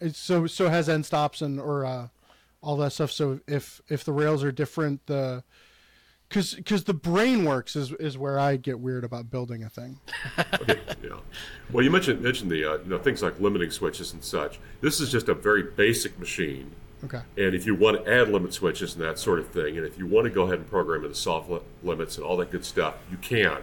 It's 0.01 0.18
so 0.18 0.47
so 0.47 0.68
has 0.68 0.89
end 0.89 1.07
stops 1.07 1.43
and 1.43 1.61
or 1.61 1.85
uh, 1.85 2.09
all 2.62 2.76
that 2.78 2.93
stuff. 2.93 3.12
So 3.12 3.41
if 3.47 3.80
if 3.89 4.05
the 4.05 4.12
rails 4.12 4.43
are 4.45 4.53
different, 4.53 5.07
the 5.07 5.45
because 6.28 6.55
because 6.55 6.85
the 6.85 6.95
brain 6.95 7.45
works 7.45 7.76
is 7.76 7.93
is 7.93 8.18
where 8.18 8.39
I 8.39 8.57
get 8.57 8.80
weird 8.80 9.05
about 9.05 9.30
building 9.30 9.62
a 9.62 9.68
thing. 9.68 10.01
Okay, 10.61 10.80
yeah. 11.03 11.18
Well, 11.70 11.85
you 11.85 11.91
mentioned 11.91 12.20
mentioned 12.22 12.51
the 12.51 12.64
uh, 12.64 12.78
you 12.78 12.89
know 12.89 12.99
things 12.99 13.22
like 13.22 13.39
limiting 13.41 13.70
switches 13.70 14.12
and 14.12 14.24
such. 14.24 14.59
This 14.80 15.01
is 15.01 15.11
just 15.12 15.28
a 15.28 15.35
very 15.35 15.62
basic 15.62 16.18
machine. 16.18 16.72
Okay. 17.05 17.20
And 17.37 17.55
if 17.55 17.66
you 17.66 17.74
want 17.74 18.03
to 18.03 18.11
add 18.11 18.30
limit 18.30 18.55
switches 18.55 18.95
and 18.95 19.05
that 19.05 19.18
sort 19.18 19.39
of 19.39 19.49
thing, 19.49 19.76
and 19.76 19.87
if 19.87 19.99
you 19.99 20.07
want 20.07 20.24
to 20.24 20.30
go 20.30 20.45
ahead 20.45 20.59
and 20.59 20.68
program 20.68 21.05
in 21.05 21.11
the 21.11 21.14
soft 21.14 21.51
li- 21.51 21.61
limits 21.82 22.16
and 22.16 22.24
all 22.24 22.37
that 22.39 22.51
good 22.51 22.64
stuff, 22.64 22.95
you 23.11 23.18
can. 23.18 23.59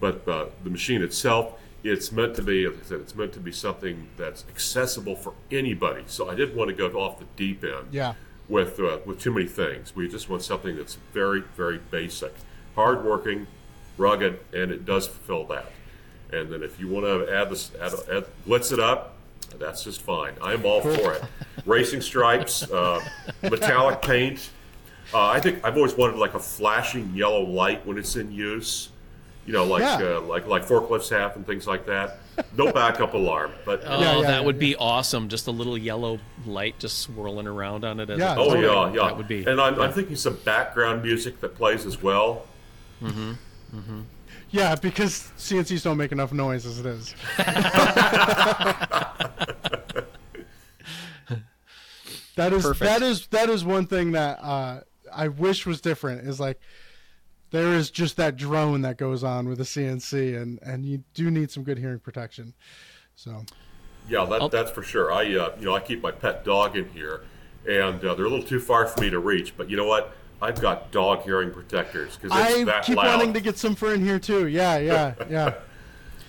But 0.00 0.26
uh, 0.26 0.46
the 0.64 0.70
machine 0.70 1.02
itself, 1.02 1.54
it's 1.84 2.10
meant 2.10 2.34
to 2.36 2.42
be, 2.42 2.64
as 2.64 2.72
I 2.74 2.82
said, 2.84 3.00
it's 3.00 3.14
meant 3.14 3.32
to 3.34 3.40
be 3.40 3.52
something 3.52 4.08
that's 4.16 4.44
accessible 4.48 5.14
for 5.16 5.34
anybody. 5.50 6.02
So 6.06 6.28
I 6.30 6.34
didn't 6.34 6.56
want 6.56 6.70
to 6.70 6.76
go 6.76 6.88
off 7.00 7.18
the 7.18 7.26
deep 7.36 7.62
end 7.64 7.88
Yeah. 7.92 8.14
with 8.48 8.80
uh, 8.80 8.98
with 9.06 9.20
too 9.20 9.32
many 9.32 9.46
things. 9.46 9.94
We 9.94 10.08
just 10.08 10.28
want 10.28 10.42
something 10.42 10.76
that's 10.76 10.96
very, 11.12 11.42
very 11.56 11.78
basic, 11.90 12.34
hardworking, 12.74 13.46
rugged, 13.98 14.40
and 14.52 14.70
it 14.72 14.84
does 14.84 15.06
fulfill 15.06 15.44
that. 15.46 15.70
And 16.32 16.50
then 16.50 16.62
if 16.62 16.78
you 16.80 16.88
want 16.88 17.06
to 17.06 17.34
add 17.34 17.50
this, 17.50 17.72
add, 17.80 17.92
add, 18.10 18.24
blitz 18.46 18.70
it 18.72 18.78
up, 18.78 19.16
that's 19.58 19.82
just 19.82 20.00
fine. 20.00 20.34
I'm 20.40 20.64
all 20.64 20.80
for 20.80 21.14
it. 21.14 21.24
Racing 21.66 22.00
stripes, 22.02 22.70
uh, 22.70 23.00
metallic 23.42 24.00
paint. 24.00 24.50
Uh, 25.12 25.26
I 25.26 25.40
think 25.40 25.64
I've 25.64 25.76
always 25.76 25.94
wanted 25.94 26.16
like 26.16 26.34
a 26.34 26.38
flashing 26.38 27.12
yellow 27.16 27.42
light 27.42 27.84
when 27.84 27.98
it's 27.98 28.14
in 28.14 28.30
use. 28.30 28.89
You 29.50 29.56
know, 29.56 29.64
like 29.64 29.80
Yeah. 29.82 30.18
uh, 30.18 30.20
like 30.20 30.46
like 30.46 30.64
forklifts 30.64 31.10
have 31.10 31.34
and 31.34 31.44
things 31.44 31.66
like 31.66 31.84
that. 31.86 32.18
No 32.56 32.70
backup 32.80 33.14
alarm, 33.14 33.50
but 33.64 33.82
Oh, 33.84 34.00
Yeah, 34.00 34.20
yeah, 34.20 34.26
that 34.28 34.44
would 34.44 34.54
yeah. 34.54 34.60
be 34.60 34.76
awesome. 34.76 35.28
Just 35.28 35.48
a 35.48 35.50
little 35.50 35.76
yellow 35.76 36.20
light 36.46 36.78
just 36.78 37.00
swirling 37.00 37.48
around 37.48 37.84
on 37.84 37.98
it. 37.98 38.10
As 38.10 38.18
Yeah, 38.20 38.34
it 38.34 38.38
Oh 38.38 38.54
yeah, 38.54 38.92
yeah. 38.94 39.08
That 39.08 39.16
would 39.16 39.26
be. 39.26 39.44
And 39.44 39.60
I'm, 39.60 39.80
I'm 39.80 39.92
thinking 39.92 40.14
some 40.14 40.34
background 40.44 41.02
music 41.02 41.40
that 41.40 41.56
plays 41.56 41.84
as 41.84 42.00
well. 42.00 42.46
Mm-hmm. 43.02 43.32
Mm-hmm. 43.76 44.00
Yeah, 44.50 44.76
because 44.76 45.32
CNCs 45.36 45.82
don't 45.82 45.96
make 45.96 46.12
enough 46.12 46.32
noise 46.32 46.64
as 46.64 46.78
it 46.78 46.86
is. 46.86 47.12
that 52.36 52.52
is 52.52 52.62
Perfect. 52.62 52.78
that 52.88 53.02
is 53.02 53.26
that 53.28 53.48
is 53.48 53.64
one 53.64 53.86
thing 53.88 54.12
that 54.12 54.38
uh, 54.40 54.80
I 55.12 55.26
wish 55.26 55.66
was 55.66 55.80
different. 55.80 56.28
Is 56.28 56.38
like 56.38 56.60
there 57.50 57.74
is 57.74 57.90
just 57.90 58.16
that 58.16 58.36
drone 58.36 58.82
that 58.82 58.96
goes 58.96 59.24
on 59.24 59.48
with 59.48 59.58
the 59.58 59.64
CNC, 59.64 60.40
and 60.40 60.58
and 60.62 60.84
you 60.84 61.02
do 61.14 61.30
need 61.30 61.50
some 61.50 61.64
good 61.64 61.78
hearing 61.78 61.98
protection. 61.98 62.54
So 63.16 63.44
Yeah, 64.08 64.24
that, 64.24 64.50
that's 64.50 64.70
for 64.70 64.82
sure. 64.82 65.12
I 65.12 65.22
uh, 65.34 65.54
you 65.58 65.66
know 65.66 65.74
I 65.74 65.80
keep 65.80 66.02
my 66.02 66.10
pet 66.12 66.44
dog 66.44 66.76
in 66.76 66.88
here, 66.90 67.22
and 67.68 68.04
uh, 68.04 68.14
they're 68.14 68.26
a 68.26 68.30
little 68.30 68.46
too 68.46 68.60
far 68.60 68.86
for 68.86 69.00
me 69.00 69.10
to 69.10 69.18
reach. 69.18 69.56
But 69.56 69.68
you 69.68 69.76
know 69.76 69.86
what? 69.86 70.14
I've 70.42 70.60
got 70.60 70.90
dog 70.90 71.22
hearing 71.22 71.50
protectors 71.50 72.16
because 72.16 72.36
it's 72.38 72.56
I 72.60 72.64
that 72.64 72.84
keep 72.84 72.96
loud. 72.96 73.18
wanting 73.18 73.34
to 73.34 73.40
get 73.40 73.58
some 73.58 73.74
for 73.74 73.92
in 73.92 74.02
here 74.04 74.18
too. 74.18 74.46
Yeah, 74.46 74.78
yeah, 74.78 75.14
yeah. 75.30 75.54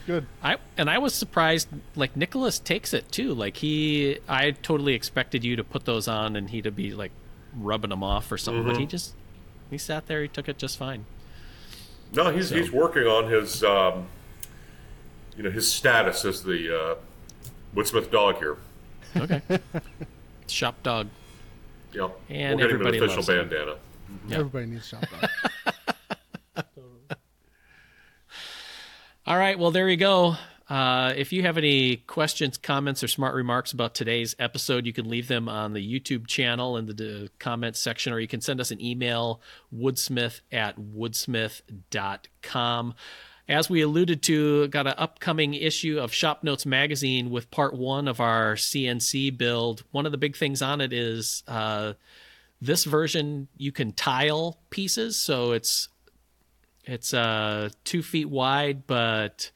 Good. 0.08 0.26
I 0.44 0.58
and 0.78 0.90
I 0.90 0.98
was 0.98 1.14
surprised. 1.14 1.70
Like 1.96 2.18
Nicholas 2.18 2.60
takes 2.60 2.94
it 2.94 3.10
too. 3.12 3.34
Like 3.34 3.58
he, 3.58 4.18
I 4.28 4.52
totally 4.52 4.96
expected 4.96 5.44
you 5.44 5.56
to 5.56 5.64
put 5.64 5.86
those 5.86 6.08
on 6.08 6.36
and 6.36 6.50
he 6.50 6.62
to 6.64 6.72
be 6.72 6.94
like 6.94 7.12
rubbing 7.56 7.92
them 7.92 8.04
off 8.04 8.32
or 8.32 8.38
something. 8.38 8.66
But 8.66 8.78
he 8.78 8.86
just 8.86 9.14
he 9.72 9.78
sat 9.80 10.06
there. 10.06 10.22
He 10.22 10.28
took 10.28 10.48
it 10.48 10.60
just 10.60 10.78
fine. 10.78 11.06
no, 12.14 12.30
he's 12.30 12.50
So- 12.50 12.56
he's 12.56 12.72
working 12.72 13.04
on 13.08 13.32
his 13.32 13.64
um, 13.64 14.08
you 15.36 15.42
know 15.44 15.50
his 15.50 15.72
status 15.72 16.24
as 16.26 16.44
the 16.44 16.78
uh, 16.78 16.96
Woodsmith 17.76 18.12
dog 18.12 18.38
here. 18.38 18.58
Okay. 19.18 19.42
Shop 20.48 20.76
dog. 20.84 21.08
Yep, 21.94 22.12
And 22.30 22.60
we're 22.60 22.68
getting 22.68 22.76
everybody 22.76 22.98
an 23.00 23.04
official 23.04 23.18
loves 23.18 23.30
him. 23.30 23.50
bandana. 23.50 23.76
Yeah. 24.28 24.38
Everybody 24.38 24.66
needs 24.68 24.88
shop 24.88 25.04
dog. 26.56 26.66
All 29.26 29.38
right. 29.38 29.58
Well, 29.60 29.72
there 29.72 29.88
you 29.90 29.98
go. 29.98 30.36
Uh, 30.72 31.14
if 31.18 31.34
you 31.34 31.42
have 31.42 31.58
any 31.58 31.98
questions, 31.98 32.58
comments, 32.58 33.04
or 33.04 33.10
smart 33.10 33.36
remarks 33.36 33.74
about 33.74 33.94
today's 33.94 34.34
episode, 34.40 34.86
you 34.86 34.94
can 34.94 35.10
leave 35.10 35.28
them 35.28 35.50
on 35.50 35.74
the 35.74 35.86
YouTube 35.86 36.28
channel 36.28 36.78
in 36.78 36.86
the, 36.86 37.30
comments 37.40 37.78
section, 37.78 38.14
or 38.14 38.22
you 38.22 38.28
can 38.28 38.40
send 38.40 38.62
us 38.62 38.72
an 38.72 38.80
email, 38.80 39.42
woodsmith 39.76 40.40
at 40.50 40.80
woodsmith.com. 40.80 42.94
As 43.50 43.70
we 43.70 43.82
alluded 43.82 44.24
to, 44.24 44.70
got 44.70 44.88
an 44.88 44.94
upcoming 44.98 45.56
issue 45.56 46.00
of 46.00 46.14
Shop 46.14 46.42
Notes 46.42 46.66
magazine 46.66 47.32
with 47.32 47.52
part 47.52 47.74
one 47.74 48.08
of 48.08 48.22
our 48.22 48.56
CNC 48.56 49.38
build. 49.38 49.84
One 49.92 50.06
of 50.06 50.14
the 50.14 50.18
big 50.18 50.38
things 50.38 50.62
on 50.62 50.80
it 50.80 50.94
is 50.94 51.44
uh, 51.50 51.96
this 52.62 52.86
version 52.86 53.50
you 53.58 53.74
can 53.74 53.92
tile 53.92 54.58
pieces, 54.70 55.20
so 55.20 55.52
it's 55.52 55.90
it's 56.86 57.14
uh 57.14 57.68
two 57.84 58.02
feet 58.02 58.30
wide, 58.30 58.88
but 58.88 59.52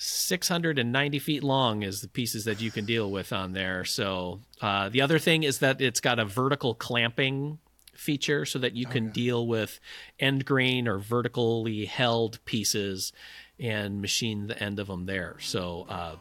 690 0.00 1.18
feet 1.18 1.42
long 1.42 1.82
is 1.82 2.00
the 2.00 2.08
pieces 2.08 2.44
that 2.44 2.60
you 2.60 2.70
can 2.70 2.84
deal 2.84 3.10
with 3.10 3.32
on 3.32 3.52
there. 3.52 3.84
So 3.84 4.38
uh, 4.60 4.88
the 4.88 5.00
other 5.00 5.18
thing 5.18 5.42
is 5.42 5.58
that 5.58 5.80
it's 5.80 6.00
got 6.00 6.20
a 6.20 6.24
vertical 6.24 6.72
clamping 6.74 7.58
feature 7.94 8.44
so 8.44 8.60
that 8.60 8.76
you 8.76 8.86
can 8.86 9.10
deal 9.10 9.44
with 9.44 9.80
end 10.20 10.44
grain 10.44 10.86
or 10.86 10.98
vertically 10.98 11.84
held 11.84 12.38
pieces 12.44 13.12
and 13.58 14.00
machine 14.00 14.46
the 14.46 14.62
end 14.62 14.78
of 14.78 14.86
them 14.86 15.06
there. 15.06 15.34
So 15.40 15.84
uh, 15.88 16.14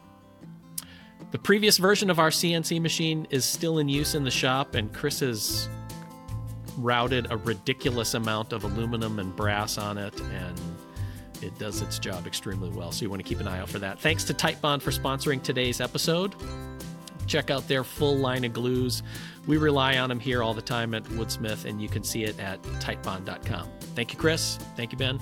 the 1.29 1.37
previous 1.37 1.77
version 1.77 2.09
of 2.09 2.17
our 2.17 2.31
CNC 2.31 2.81
machine 2.81 3.27
is 3.29 3.45
still 3.45 3.77
in 3.77 3.87
use 3.87 4.15
in 4.15 4.23
the 4.23 4.31
shop, 4.31 4.73
and 4.73 4.91
Chris 4.91 5.19
has 5.19 5.69
routed 6.77 7.27
a 7.29 7.37
ridiculous 7.37 8.15
amount 8.15 8.53
of 8.53 8.63
aluminum 8.63 9.19
and 9.19 9.35
brass 9.35 9.77
on 9.77 9.99
it, 9.99 10.19
and 10.19 10.59
it 11.43 11.57
does 11.57 11.81
its 11.81 11.99
job 11.99 12.27
extremely 12.27 12.69
well. 12.69 12.91
So 12.91 13.03
you 13.03 13.09
want 13.09 13.21
to 13.21 13.27
keep 13.27 13.39
an 13.39 13.47
eye 13.47 13.59
out 13.59 13.69
for 13.69 13.79
that. 13.79 13.99
Thanks 13.99 14.23
to 14.25 14.33
Titebond 14.33 14.81
for 14.81 14.91
sponsoring 14.91 15.41
today's 15.41 15.81
episode. 15.81 16.35
Check 17.27 17.51
out 17.51 17.67
their 17.67 17.83
full 17.83 18.15
line 18.17 18.45
of 18.45 18.53
glues. 18.53 19.03
We 19.47 19.57
rely 19.57 19.97
on 19.97 20.09
them 20.09 20.19
here 20.19 20.41
all 20.41 20.53
the 20.53 20.61
time 20.61 20.93
at 20.93 21.03
Woodsmith, 21.05 21.65
and 21.65 21.81
you 21.81 21.89
can 21.89 22.03
see 22.03 22.23
it 22.23 22.39
at 22.39 22.61
titebond.com. 22.63 23.69
Thank 23.95 24.13
you, 24.13 24.19
Chris. 24.19 24.57
Thank 24.75 24.91
you, 24.91 24.97
Ben. 24.97 25.19